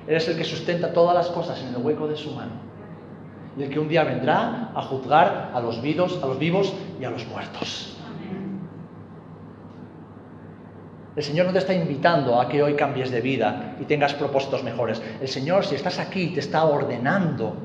Él 0.08 0.16
es 0.16 0.28
el 0.28 0.38
que 0.38 0.44
sustenta 0.44 0.92
todas 0.92 1.16
las 1.16 1.28
cosas 1.28 1.62
en 1.62 1.70
el 1.70 1.78
hueco 1.78 2.08
de 2.08 2.16
su 2.16 2.32
mano. 2.32 2.52
Y 3.58 3.64
el 3.64 3.70
que 3.70 3.80
un 3.80 3.88
día 3.88 4.04
vendrá 4.04 4.72
a 4.74 4.82
juzgar 4.82 5.52
a 5.54 5.60
los 5.60 5.82
vivos, 5.82 6.20
a 6.24 6.26
los 6.26 6.40
vivos 6.40 6.74
y 7.00 7.06
a 7.06 7.12
los 7.12 7.26
muertos. 7.28 7.98
El 11.16 11.22
Señor 11.22 11.46
no 11.46 11.54
te 11.54 11.60
está 11.60 11.76
invitando 11.76 12.42
a 12.42 12.50
que 12.50 12.64
hoy 12.64 12.74
cambies 12.74 13.12
de 13.12 13.22
vida 13.22 13.76
y 13.80 13.86
tengas 13.86 14.16
propósitos 14.16 14.64
mejores. 14.64 15.00
El 15.22 15.28
Señor, 15.28 15.64
si 15.64 15.76
estás 15.76 16.00
aquí, 16.00 16.30
te 16.30 16.40
está 16.40 16.66
ordenando 16.66 17.56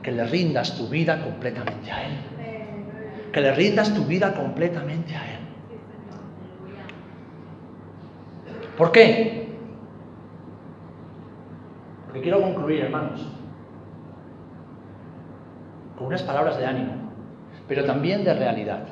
que 0.00 0.12
le 0.12 0.24
rindas 0.24 0.76
tu 0.76 0.86
vida 0.86 1.20
completamente 1.20 1.90
a 1.90 2.06
Él. 2.06 2.12
Que 3.34 3.40
le 3.40 3.52
rindas 3.52 3.92
tu 3.92 4.04
vida 4.04 4.32
completamente 4.32 5.16
a 5.16 5.24
Él. 5.32 5.40
¿Por 8.78 8.92
qué? 8.92 9.48
Porque 12.06 12.20
quiero 12.20 12.40
concluir, 12.40 12.82
hermanos, 12.82 13.26
con 15.98 16.06
unas 16.06 16.22
palabras 16.22 16.58
de 16.58 16.66
ánimo, 16.66 16.92
pero 17.66 17.84
también 17.84 18.22
de 18.22 18.34
realidad. 18.34 18.84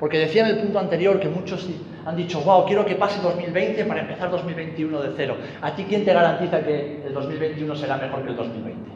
Porque 0.00 0.18
decía 0.18 0.42
en 0.48 0.56
el 0.56 0.62
punto 0.62 0.80
anterior 0.80 1.20
que 1.20 1.28
muchos 1.28 1.70
han 2.04 2.16
dicho, 2.16 2.40
wow, 2.40 2.66
quiero 2.66 2.84
que 2.84 2.96
pase 2.96 3.20
2020 3.22 3.84
para 3.84 4.00
empezar 4.00 4.32
2021 4.32 5.00
de 5.00 5.12
cero. 5.16 5.36
¿A 5.60 5.76
ti 5.76 5.84
quién 5.88 6.04
te 6.04 6.12
garantiza 6.12 6.60
que 6.64 7.06
el 7.06 7.14
2021 7.14 7.76
será 7.76 7.98
mejor 7.98 8.24
que 8.24 8.30
el 8.30 8.36
2020? 8.36 8.90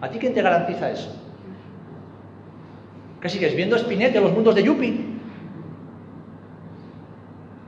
¿A 0.00 0.10
ti 0.10 0.18
quién 0.18 0.34
te 0.34 0.42
garantiza 0.42 0.90
eso? 0.90 1.25
¿Qué 3.26 3.30
sigues 3.30 3.56
viendo 3.56 3.76
Spinette 3.76 4.20
los 4.20 4.32
mundos 4.32 4.54
de 4.54 4.62
Yuppie? 4.62 5.00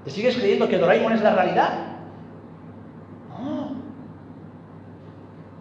¿Te 0.05 0.11
sigues 0.13 0.37
creyendo 0.37 0.69
que 0.69 0.79
Doraemon 0.79 1.15
es 1.15 1.21
la 1.21 1.35
realidad? 1.35 1.71
No. 3.29 3.73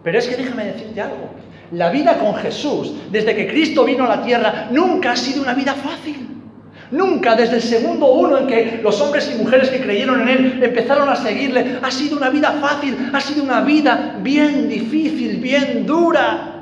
Pero 0.04 0.18
es 0.20 0.28
que 0.28 0.36
déjame 0.36 0.66
decirte 0.66 1.00
algo. 1.00 1.30
La 1.72 1.90
vida 1.90 2.16
con 2.16 2.36
Jesús, 2.36 2.94
desde 3.10 3.34
que 3.34 3.48
Cristo 3.48 3.84
vino 3.84 4.04
a 4.04 4.18
la 4.18 4.22
tierra, 4.22 4.68
nunca 4.70 5.10
ha 5.10 5.16
sido 5.16 5.42
una 5.42 5.54
vida 5.54 5.74
fácil. 5.74 6.28
Nunca 6.92 7.34
desde 7.34 7.56
el 7.56 7.62
segundo 7.62 8.06
uno 8.12 8.38
en 8.38 8.46
que 8.46 8.80
los 8.80 9.00
hombres 9.00 9.28
y 9.34 9.42
mujeres 9.42 9.68
que 9.68 9.80
creyeron 9.80 10.20
en 10.20 10.28
Él 10.28 10.62
empezaron 10.62 11.08
a 11.08 11.16
seguirle, 11.16 11.80
ha 11.82 11.90
sido 11.90 12.18
una 12.18 12.30
vida 12.30 12.52
fácil, 12.60 13.10
ha 13.12 13.20
sido 13.20 13.42
una 13.42 13.62
vida 13.62 14.16
bien 14.22 14.68
difícil, 14.68 15.38
bien 15.38 15.84
dura. 15.84 16.57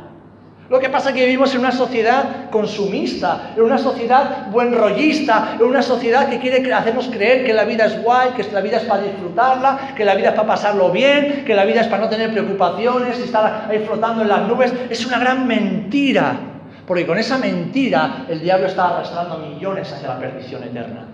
Lo 0.68 0.80
que 0.80 0.88
pasa 0.88 1.10
es 1.10 1.14
que 1.14 1.24
vivimos 1.24 1.54
en 1.54 1.60
una 1.60 1.70
sociedad 1.70 2.50
consumista, 2.50 3.52
en 3.56 3.62
una 3.62 3.78
sociedad 3.78 4.48
buenrollista, 4.50 5.56
en 5.60 5.64
una 5.64 5.80
sociedad 5.80 6.28
que 6.28 6.40
quiere 6.40 6.72
hacernos 6.72 7.06
creer 7.06 7.46
que 7.46 7.54
la 7.54 7.64
vida 7.64 7.86
es 7.86 8.02
guay, 8.02 8.30
que 8.30 8.42
la 8.50 8.60
vida 8.60 8.78
es 8.78 8.82
para 8.82 9.02
disfrutarla, 9.02 9.94
que 9.96 10.04
la 10.04 10.16
vida 10.16 10.30
es 10.30 10.34
para 10.34 10.48
pasarlo 10.48 10.90
bien, 10.90 11.44
que 11.46 11.54
la 11.54 11.64
vida 11.64 11.82
es 11.82 11.86
para 11.86 12.02
no 12.02 12.08
tener 12.08 12.32
preocupaciones 12.32 13.18
estar 13.20 13.68
ahí 13.70 13.78
flotando 13.86 14.22
en 14.22 14.28
las 14.28 14.48
nubes. 14.48 14.74
Es 14.90 15.06
una 15.06 15.20
gran 15.20 15.46
mentira. 15.46 16.36
Porque 16.84 17.06
con 17.06 17.18
esa 17.18 17.38
mentira 17.38 18.26
el 18.28 18.40
diablo 18.40 18.66
está 18.66 18.88
arrastrando 18.88 19.38
millones 19.38 19.92
hacia 19.92 20.08
la 20.08 20.18
perdición 20.18 20.64
eterna. 20.64 21.06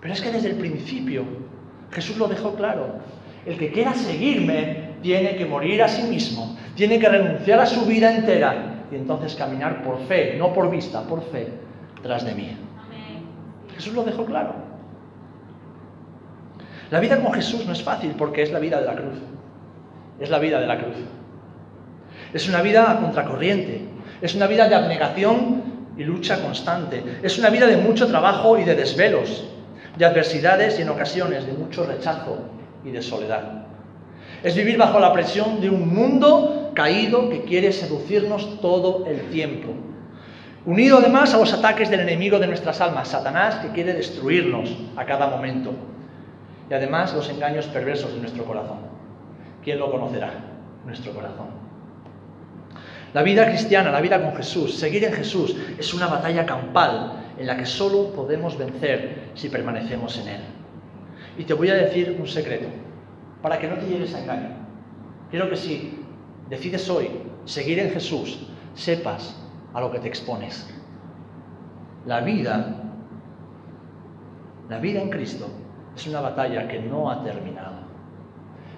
Pero 0.00 0.14
es 0.14 0.20
que 0.20 0.30
desde 0.30 0.50
el 0.50 0.56
principio 0.56 1.24
Jesús 1.90 2.16
lo 2.18 2.28
dejó 2.28 2.54
claro. 2.54 3.00
El 3.46 3.58
que 3.58 3.72
quiera 3.72 3.94
seguirme 3.94 4.89
tiene 5.02 5.36
que 5.36 5.46
morir 5.46 5.82
a 5.82 5.88
sí 5.88 6.02
mismo, 6.02 6.56
tiene 6.74 6.98
que 6.98 7.08
renunciar 7.08 7.60
a 7.60 7.66
su 7.66 7.84
vida 7.86 8.14
entera 8.14 8.84
y 8.90 8.96
entonces 8.96 9.34
caminar 9.34 9.82
por 9.82 9.98
fe, 10.06 10.36
no 10.38 10.52
por 10.52 10.70
vista, 10.70 11.02
por 11.02 11.22
fe, 11.30 11.48
tras 12.02 12.24
de 12.24 12.34
mí. 12.34 12.56
Jesús 13.74 13.94
lo 13.94 14.04
dejó 14.04 14.24
claro. 14.24 14.54
La 16.90 17.00
vida 17.00 17.20
con 17.20 17.32
Jesús 17.32 17.64
no 17.66 17.72
es 17.72 17.82
fácil 17.82 18.14
porque 18.18 18.42
es 18.42 18.50
la 18.50 18.58
vida 18.58 18.80
de 18.80 18.86
la 18.86 18.94
cruz. 18.94 19.18
Es 20.18 20.28
la 20.28 20.38
vida 20.38 20.60
de 20.60 20.66
la 20.66 20.78
cruz. 20.78 20.96
Es 22.32 22.48
una 22.48 22.62
vida 22.62 22.90
a 22.90 23.00
contracorriente, 23.00 23.86
es 24.20 24.34
una 24.34 24.46
vida 24.46 24.68
de 24.68 24.74
abnegación 24.74 25.62
y 25.96 26.04
lucha 26.04 26.42
constante. 26.42 27.02
Es 27.22 27.38
una 27.38 27.50
vida 27.50 27.66
de 27.66 27.76
mucho 27.76 28.06
trabajo 28.06 28.58
y 28.58 28.64
de 28.64 28.74
desvelos, 28.74 29.44
de 29.96 30.04
adversidades 30.04 30.78
y 30.78 30.82
en 30.82 30.90
ocasiones 30.90 31.46
de 31.46 31.52
mucho 31.52 31.84
rechazo 31.84 32.38
y 32.84 32.90
de 32.90 33.02
soledad. 33.02 33.69
Es 34.42 34.54
vivir 34.54 34.78
bajo 34.78 34.98
la 34.98 35.12
presión 35.12 35.60
de 35.60 35.68
un 35.68 35.94
mundo 35.94 36.70
caído 36.74 37.28
que 37.28 37.42
quiere 37.42 37.72
seducirnos 37.72 38.60
todo 38.60 39.04
el 39.06 39.28
tiempo. 39.30 39.68
Unido 40.64 40.98
además 40.98 41.34
a 41.34 41.38
los 41.38 41.52
ataques 41.52 41.90
del 41.90 42.00
enemigo 42.00 42.38
de 42.38 42.46
nuestras 42.46 42.80
almas, 42.80 43.08
Satanás, 43.08 43.56
que 43.56 43.70
quiere 43.70 43.94
destruirnos 43.94 44.76
a 44.96 45.04
cada 45.04 45.28
momento. 45.28 45.72
Y 46.70 46.74
además 46.74 47.14
los 47.14 47.28
engaños 47.28 47.66
perversos 47.66 48.14
de 48.14 48.20
nuestro 48.20 48.44
corazón. 48.44 48.78
¿Quién 49.64 49.78
lo 49.78 49.90
conocerá? 49.90 50.32
Nuestro 50.86 51.12
corazón. 51.12 51.48
La 53.12 53.22
vida 53.22 53.46
cristiana, 53.46 53.90
la 53.90 54.00
vida 54.00 54.22
con 54.22 54.36
Jesús, 54.36 54.78
seguir 54.78 55.04
en 55.04 55.12
Jesús, 55.12 55.56
es 55.78 55.92
una 55.92 56.06
batalla 56.06 56.46
campal 56.46 57.12
en 57.38 57.46
la 57.46 57.56
que 57.56 57.66
solo 57.66 58.12
podemos 58.12 58.56
vencer 58.56 59.30
si 59.34 59.48
permanecemos 59.48 60.16
en 60.18 60.28
Él. 60.28 60.40
Y 61.36 61.44
te 61.44 61.54
voy 61.54 61.70
a 61.70 61.74
decir 61.74 62.16
un 62.20 62.28
secreto, 62.28 62.68
para 63.42 63.58
que 63.58 63.68
no 63.68 63.76
te 63.76 63.86
lleves 63.86 64.14
a 64.14 64.20
engaño. 64.20 64.48
Quiero 65.30 65.48
que 65.48 65.56
si 65.56 66.04
decides 66.48 66.88
hoy 66.88 67.08
seguir 67.44 67.78
en 67.78 67.90
Jesús, 67.90 68.46
sepas 68.74 69.36
a 69.72 69.80
lo 69.80 69.90
que 69.90 69.98
te 69.98 70.08
expones. 70.08 70.68
La 72.06 72.20
vida, 72.20 72.76
la 74.68 74.78
vida 74.78 75.00
en 75.00 75.10
Cristo, 75.10 75.48
es 75.94 76.06
una 76.06 76.20
batalla 76.20 76.66
que 76.66 76.80
no 76.80 77.10
ha 77.10 77.22
terminado. 77.22 77.80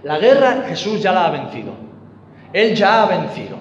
La 0.02 0.18
guerra 0.18 0.64
Jesús 0.66 1.02
ya 1.02 1.12
la 1.12 1.26
ha 1.26 1.30
vencido. 1.30 1.72
Él 2.52 2.74
ya 2.74 3.02
ha 3.02 3.06
vencido. 3.06 3.56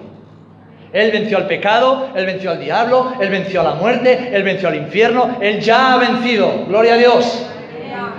Él 0.92 1.10
venció 1.10 1.38
al 1.38 1.46
pecado, 1.46 2.10
Él 2.14 2.26
venció 2.26 2.50
al 2.50 2.60
diablo, 2.60 3.14
Él 3.18 3.30
venció 3.30 3.62
a 3.62 3.64
la 3.64 3.74
muerte, 3.74 4.30
Él 4.34 4.42
venció 4.42 4.68
al 4.68 4.76
infierno, 4.76 5.38
Él 5.40 5.60
ya 5.60 5.94
ha 5.94 5.98
vencido. 5.98 6.66
Gloria 6.66 6.94
a 6.94 6.96
Dios. 6.98 7.46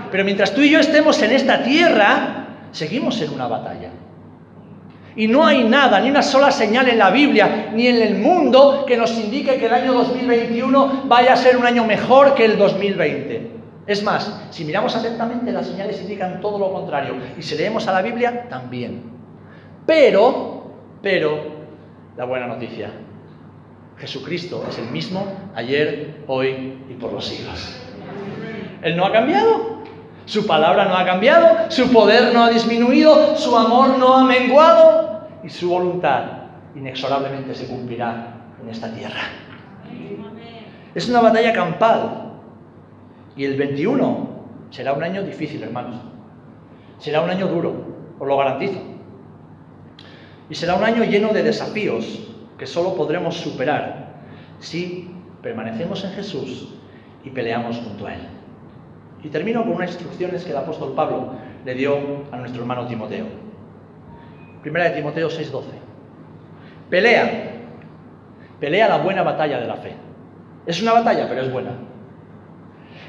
Pero 0.10 0.24
mientras 0.24 0.54
tú 0.56 0.62
y 0.62 0.72
yo 0.72 0.80
estemos 0.80 1.22
en 1.22 1.32
esta 1.32 1.62
tierra, 1.64 2.43
seguimos 2.74 3.22
en 3.22 3.34
una 3.34 3.48
batalla. 3.48 3.92
Y 5.16 5.28
no 5.28 5.46
hay 5.46 5.64
nada, 5.64 6.00
ni 6.02 6.10
una 6.10 6.24
sola 6.24 6.52
señal 6.52 6.90
en 6.90 6.98
la 6.98 7.12
Biblia, 7.12 7.70
ni 7.74 7.88
en 7.88 8.02
el 8.02 8.16
mundo 8.16 8.84
que 8.86 8.98
nos 8.98 9.12
indique 9.18 9.58
que 9.58 9.68
el 9.68 9.74
año 9.74 9.94
2021 9.94 11.04
vaya 11.06 11.34
a 11.34 11.38
ser 11.38 11.56
un 11.56 11.66
año 11.66 11.86
mejor 11.86 12.34
que 12.34 12.46
el 12.46 12.58
2020. 12.58 13.52
Es 13.86 14.02
más, 14.02 14.48
si 14.50 14.66
miramos 14.66 14.96
atentamente, 14.96 15.52
las 15.52 15.68
señales 15.68 16.02
indican 16.02 16.42
todo 16.42 16.58
lo 16.58 16.74
contrario. 16.74 17.16
Y 17.38 17.44
si 17.44 17.56
leemos 17.56 17.88
a 17.88 17.92
la 17.92 18.02
Biblia, 18.02 18.48
también. 18.50 19.04
Pero, 19.86 20.72
pero, 21.02 21.44
la 22.18 22.26
buena 22.26 22.48
noticia. 22.48 22.90
Jesucristo 23.98 24.66
es 24.68 24.80
el 24.80 24.90
mismo 24.90 25.26
ayer, 25.54 26.24
hoy 26.28 26.80
y 26.90 26.94
por 26.94 27.14
los 27.14 27.26
siglos. 27.26 27.82
Él 28.82 28.98
no 28.98 29.06
ha 29.06 29.12
cambiado. 29.12 29.73
Su 30.26 30.48
palabra 30.48 30.86
no 30.86 30.96
ha 30.96 31.06
cambiado, 31.06 31.70
su 31.70 31.92
poder 31.92 32.34
no 32.34 32.46
ha 32.46 32.50
disminuido, 32.50 33.36
su 33.36 33.56
amor 33.58 33.98
no 33.98 34.16
ha 34.16 34.24
menguado 34.24 35.28
y 35.44 35.50
su 35.50 35.70
voluntad 35.70 36.24
inexorablemente 36.76 37.54
se 37.54 37.68
cumplirá 37.68 38.36
en 38.62 38.70
esta 38.70 38.94
tierra. 38.94 39.22
Es 40.96 41.10
una 41.10 41.22
batalla 41.22 41.54
campal 41.54 42.34
y 43.36 43.46
el 43.46 43.58
21 43.58 44.30
será 44.70 44.94
un 44.94 45.04
año 45.04 45.24
difícil, 45.24 45.62
hermanos. 45.64 45.96
Será 47.00 47.22
un 47.22 47.30
año 47.30 47.48
duro, 47.48 47.74
os 48.20 48.28
lo 48.28 48.38
garantizo. 48.38 48.80
Y 50.50 50.56
será 50.56 50.76
un 50.76 50.84
año 50.84 51.04
lleno 51.04 51.34
de 51.34 51.44
desafíos 51.44 52.30
que 52.58 52.66
solo 52.66 52.96
podremos 52.96 53.36
superar 53.36 54.14
si 54.60 55.12
permanecemos 55.42 56.04
en 56.06 56.12
Jesús 56.12 56.70
y 57.24 57.30
peleamos 57.30 57.78
junto 57.78 58.08
a 58.08 58.14
Él. 58.14 58.33
Y 59.24 59.30
termino 59.30 59.64
con 59.64 59.74
unas 59.74 59.92
instrucciones 59.92 60.44
que 60.44 60.52
el 60.52 60.58
apóstol 60.58 60.94
Pablo 60.94 61.34
le 61.64 61.74
dio 61.74 61.98
a 62.32 62.38
nuestro 62.38 62.62
hermano 62.62 62.86
Timoteo. 62.86 63.26
Primera 64.62 64.86
de 64.86 64.92
Timoteo 64.92 65.30
6:12. 65.30 65.64
Pelea, 66.90 67.52
pelea 68.60 68.88
la 68.90 68.98
buena 68.98 69.24
batalla 69.24 69.60
de 69.60 69.68
la 69.68 69.76
fe. 69.76 69.96
Es 70.66 70.82
una 70.82 70.94
batalla, 70.94 71.28
pero 71.28 71.42
es 71.42 71.52
buena. 71.52 71.72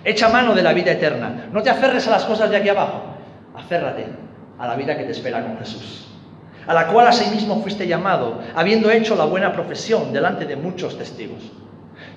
Echa 0.04 0.28
mano 0.28 0.54
de 0.54 0.62
la 0.62 0.72
vida 0.72 0.92
eterna. 0.92 1.48
No 1.52 1.62
te 1.62 1.70
aferres 1.70 2.06
a 2.08 2.12
las 2.12 2.24
cosas 2.24 2.50
de 2.50 2.56
aquí 2.56 2.68
abajo. 2.68 3.02
Aférrate 3.56 4.06
a 4.58 4.66
la 4.66 4.76
vida 4.76 4.96
que 4.96 5.04
te 5.04 5.12
espera 5.12 5.42
con 5.42 5.58
Jesús, 5.58 6.08
a 6.66 6.74
la 6.74 6.88
cual 6.88 7.06
asimismo 7.06 7.60
fuiste 7.60 7.86
llamado, 7.86 8.40
habiendo 8.54 8.90
hecho 8.90 9.16
la 9.16 9.24
buena 9.24 9.52
profesión 9.52 10.12
delante 10.12 10.44
de 10.44 10.56
muchos 10.56 10.96
testigos. 10.96 11.52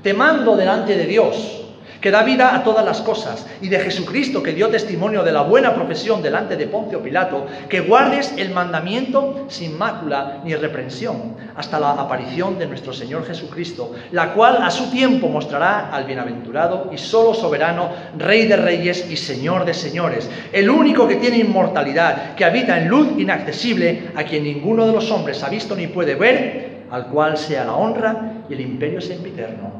Te 0.03 0.13
mando 0.13 0.55
delante 0.55 0.95
de 0.95 1.05
Dios, 1.05 1.66
que 2.01 2.11
da 2.11 2.23
vida 2.23 2.55
a 2.55 2.63
todas 2.63 2.85
las 2.85 3.01
cosas, 3.01 3.45
y 3.61 3.69
de 3.69 3.79
Jesucristo, 3.79 4.43
que 4.43 4.53
dio 4.53 4.69
testimonio 4.69 5.23
de 5.23 5.31
la 5.31 5.41
buena 5.41 5.73
profesión 5.73 6.21
delante 6.21 6.55
de 6.55 6.67
Poncio 6.67 7.01
Pilato, 7.01 7.47
que 7.69 7.81
guardes 7.81 8.33
el 8.37 8.51
mandamiento 8.51 9.45
sin 9.47 9.77
mácula 9.77 10.41
ni 10.43 10.55
reprensión, 10.55 11.35
hasta 11.55 11.79
la 11.79 11.91
aparición 11.91 12.59
de 12.59 12.67
nuestro 12.67 12.93
Señor 12.93 13.25
Jesucristo, 13.25 13.93
la 14.11 14.33
cual 14.33 14.59
a 14.61 14.69
su 14.69 14.89
tiempo 14.91 15.27
mostrará 15.27 15.89
al 15.91 16.05
bienaventurado 16.05 16.89
y 16.93 16.97
solo 16.97 17.33
soberano, 17.33 17.89
Rey 18.17 18.47
de 18.47 18.57
reyes 18.57 19.09
y 19.09 19.17
Señor 19.17 19.65
de 19.65 19.73
señores, 19.73 20.29
el 20.51 20.69
único 20.69 21.07
que 21.07 21.15
tiene 21.15 21.39
inmortalidad, 21.39 22.35
que 22.35 22.45
habita 22.45 22.79
en 22.79 22.87
luz 22.87 23.09
inaccesible, 23.17 24.11
a 24.15 24.23
quien 24.23 24.43
ninguno 24.43 24.85
de 24.85 24.93
los 24.93 25.09
hombres 25.11 25.43
ha 25.43 25.49
visto 25.49 25.75
ni 25.75 25.87
puede 25.87 26.15
ver, 26.15 26.85
al 26.89 27.07
cual 27.07 27.37
sea 27.37 27.65
la 27.65 27.73
honra 27.73 28.43
y 28.49 28.53
el 28.53 28.61
imperio 28.61 29.01
sempiterno. 29.01 29.71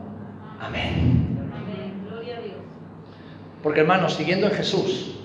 Amén. 0.60 1.37
Porque 3.64 3.82
hermanos, 3.82 4.14
siguiendo 4.14 4.48
en 4.48 4.54
Jesús, 4.54 5.16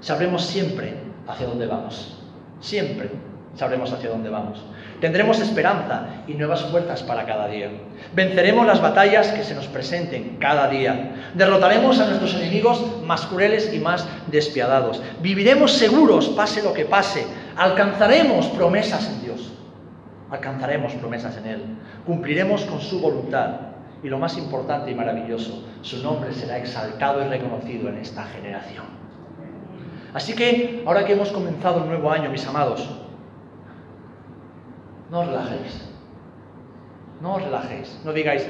sabremos 0.00 0.44
siempre 0.44 0.94
hacia 1.26 1.46
dónde 1.46 1.66
vamos. 1.66 2.22
Siempre 2.60 3.10
sabremos 3.56 3.92
hacia 3.92 4.10
dónde 4.10 4.28
vamos. 4.28 4.62
Tendremos 5.00 5.40
esperanza 5.40 6.06
y 6.26 6.34
nuevas 6.34 6.62
fuerzas 6.64 7.02
para 7.02 7.26
cada 7.26 7.48
día. 7.48 7.70
Venceremos 8.14 8.66
las 8.66 8.80
batallas 8.80 9.28
que 9.28 9.44
se 9.44 9.54
nos 9.54 9.66
presenten 9.66 10.36
cada 10.38 10.68
día. 10.68 11.30
Derrotaremos 11.34 12.00
a 12.00 12.06
nuestros 12.06 12.34
enemigos 12.34 13.02
más 13.04 13.26
crueles 13.26 13.72
y 13.74 13.78
más 13.78 14.06
despiadados. 14.28 15.02
Viviremos 15.20 15.72
seguros, 15.72 16.28
pase 16.30 16.62
lo 16.62 16.72
que 16.72 16.86
pase. 16.86 17.26
Alcanzaremos 17.56 18.46
promesas 18.48 19.06
en 19.08 19.22
Dios. 19.22 19.52
Alcanzaremos 20.30 20.92
promesas 20.94 21.36
en 21.36 21.46
Él. 21.46 21.62
Cumpliremos 22.06 22.62
con 22.62 22.80
su 22.80 23.00
voluntad. 23.00 23.65
Y 24.06 24.08
lo 24.08 24.20
más 24.20 24.38
importante 24.38 24.88
y 24.92 24.94
maravilloso, 24.94 25.64
su 25.82 26.00
nombre 26.00 26.32
será 26.32 26.58
exaltado 26.58 27.26
y 27.26 27.28
reconocido 27.28 27.88
en 27.88 27.98
esta 27.98 28.22
generación. 28.22 28.84
Así 30.14 30.32
que, 30.32 30.84
ahora 30.86 31.04
que 31.04 31.14
hemos 31.14 31.32
comenzado 31.32 31.82
el 31.82 31.88
nuevo 31.88 32.08
año, 32.12 32.30
mis 32.30 32.46
amados, 32.46 32.88
no 35.10 35.22
os 35.22 35.26
relajéis. 35.26 35.88
No 37.20 37.34
os 37.34 37.42
relajéis. 37.42 38.00
No 38.04 38.12
digáis, 38.12 38.48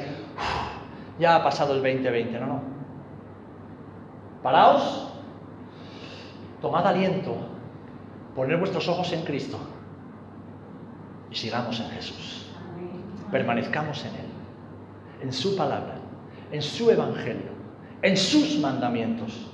ya 1.18 1.36
ha 1.36 1.42
pasado 1.42 1.72
el 1.72 1.82
2020. 1.82 2.38
No, 2.38 2.46
no. 2.46 2.60
Paraos, 4.42 5.08
tomad 6.60 6.86
aliento, 6.86 7.34
poned 8.34 8.58
vuestros 8.58 8.86
ojos 8.88 9.10
en 9.14 9.22
Cristo 9.22 9.58
y 11.30 11.34
sigamos 11.34 11.80
en 11.80 11.88
Jesús. 11.92 12.50
Permanezcamos 13.30 14.04
en 14.04 14.16
Él 14.16 14.25
en 15.22 15.32
su 15.32 15.56
palabra, 15.56 15.96
en 16.52 16.62
su 16.62 16.90
evangelio, 16.90 17.50
en 18.02 18.16
sus 18.16 18.58
mandamientos. 18.58 19.50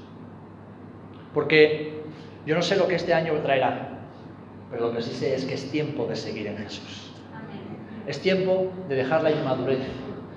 Porque 1.34 2.02
yo 2.46 2.54
no 2.54 2.62
sé 2.62 2.76
lo 2.76 2.86
que 2.86 2.96
este 2.96 3.14
año 3.14 3.34
traerá, 3.42 3.88
pero 4.70 4.88
lo 4.88 4.96
que 4.96 5.02
sí 5.02 5.12
sé 5.12 5.34
es 5.34 5.44
que 5.44 5.54
es 5.54 5.70
tiempo 5.70 6.06
de 6.06 6.16
seguir 6.16 6.46
en 6.46 6.56
Jesús. 6.58 7.12
Es 8.06 8.20
tiempo 8.20 8.72
de 8.88 8.96
dejar 8.96 9.22
la 9.22 9.30
inmadurez, 9.30 9.80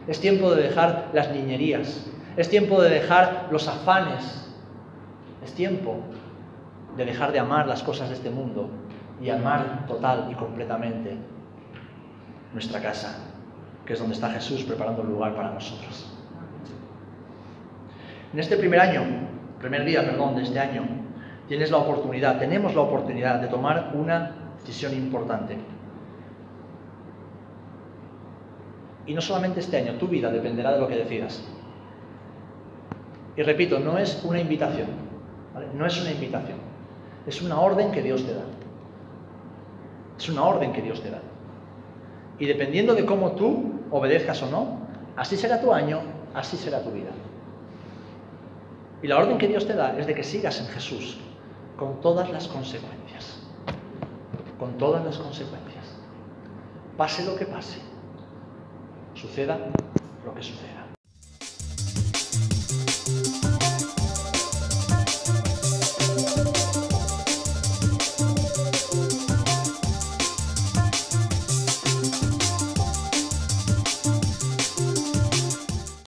es 0.08 0.20
tiempo 0.20 0.54
de 0.54 0.64
dejar 0.64 1.10
las 1.14 1.32
niñerías, 1.32 2.06
es 2.38 2.50
tiempo 2.50 2.82
de 2.82 2.90
dejar 2.90 3.48
los 3.52 3.68
afanes, 3.68 4.50
es 5.44 5.54
tiempo 5.54 6.00
de 6.96 7.06
dejar 7.06 7.32
de 7.32 7.40
amar 7.40 7.68
las 7.68 7.82
cosas 7.82 8.10
de 8.10 8.16
este 8.16 8.30
mundo 8.30 8.70
y 9.22 9.30
amar 9.30 9.86
total 9.88 10.28
y 10.32 10.36
completamente 10.36 11.18
nuestra 12.54 12.82
casa, 12.82 13.18
que 13.86 13.94
es 13.94 14.00
donde 14.00 14.16
está 14.16 14.30
Jesús 14.32 14.64
preparando 14.64 15.04
el 15.04 15.10
lugar 15.10 15.36
para 15.36 15.52
nosotros. 15.52 16.12
En 18.34 18.40
este 18.40 18.58
primer 18.58 18.80
año, 18.80 19.04
primer 19.60 19.86
día, 19.86 20.04
perdón, 20.04 20.36
de 20.36 20.44
este 20.44 20.60
año, 20.60 20.84
tienes 21.48 21.72
la 21.72 21.78
oportunidad, 21.78 22.40
tenemos 22.40 22.76
la 22.76 22.82
oportunidad 22.82 23.40
de 23.40 23.48
tomar 23.48 23.92
una 23.94 24.36
decisión 24.60 24.94
importante. 24.94 25.58
Y 29.06 29.14
no 29.14 29.22
solamente 29.22 29.60
este 29.60 29.78
año, 29.78 29.94
tu 29.94 30.08
vida 30.08 30.32
dependerá 30.32 30.74
de 30.74 30.80
lo 30.80 30.88
que 30.88 30.98
decidas. 30.98 31.48
Y 33.38 33.44
repito, 33.44 33.80
no 33.80 33.98
es 33.98 34.24
una 34.24 34.40
invitación, 34.40 34.88
no 35.78 35.86
es 35.86 36.02
una 36.02 36.12
invitación, 36.12 36.58
es 37.28 37.42
una 37.42 37.60
orden 37.60 37.92
que 37.92 38.02
Dios 38.02 38.26
te 38.26 38.34
da. 38.34 38.44
Es 40.18 40.30
una 40.30 40.44
orden 40.44 40.72
que 40.72 40.82
Dios 40.82 41.02
te 41.02 41.12
da. 41.12 41.20
Y 42.40 42.46
dependiendo 42.46 42.96
de 42.96 43.06
cómo 43.06 43.34
tú 43.34 43.75
obedezcas 43.92 44.42
o 44.44 44.50
no, 44.50 44.80
así 45.16 45.38
será 45.38 45.62
tu 45.62 45.74
año, 45.74 46.02
así 46.34 46.58
será 46.58 46.82
tu 46.82 46.92
vida. 46.92 47.12
Y 49.02 49.08
la 49.08 49.18
orden 49.18 49.38
que 49.38 49.48
Dios 49.48 49.68
te 49.68 49.74
da 49.74 49.98
es 49.98 50.08
de 50.08 50.16
que 50.16 50.24
sigas 50.24 50.60
en 50.60 50.68
Jesús 50.68 51.18
con 51.78 52.02
todas 52.02 52.30
las 52.30 52.48
consecuencias. 52.48 53.40
Con 54.60 54.78
todas 54.78 55.04
las 55.06 55.18
consecuencias. 55.18 55.86
Pase 56.98 57.26
lo 57.26 57.36
que 57.36 57.46
pase. 57.46 57.80
Suceda 59.14 59.58
lo 60.26 60.34
que 60.34 60.42
suceda. 60.42 60.85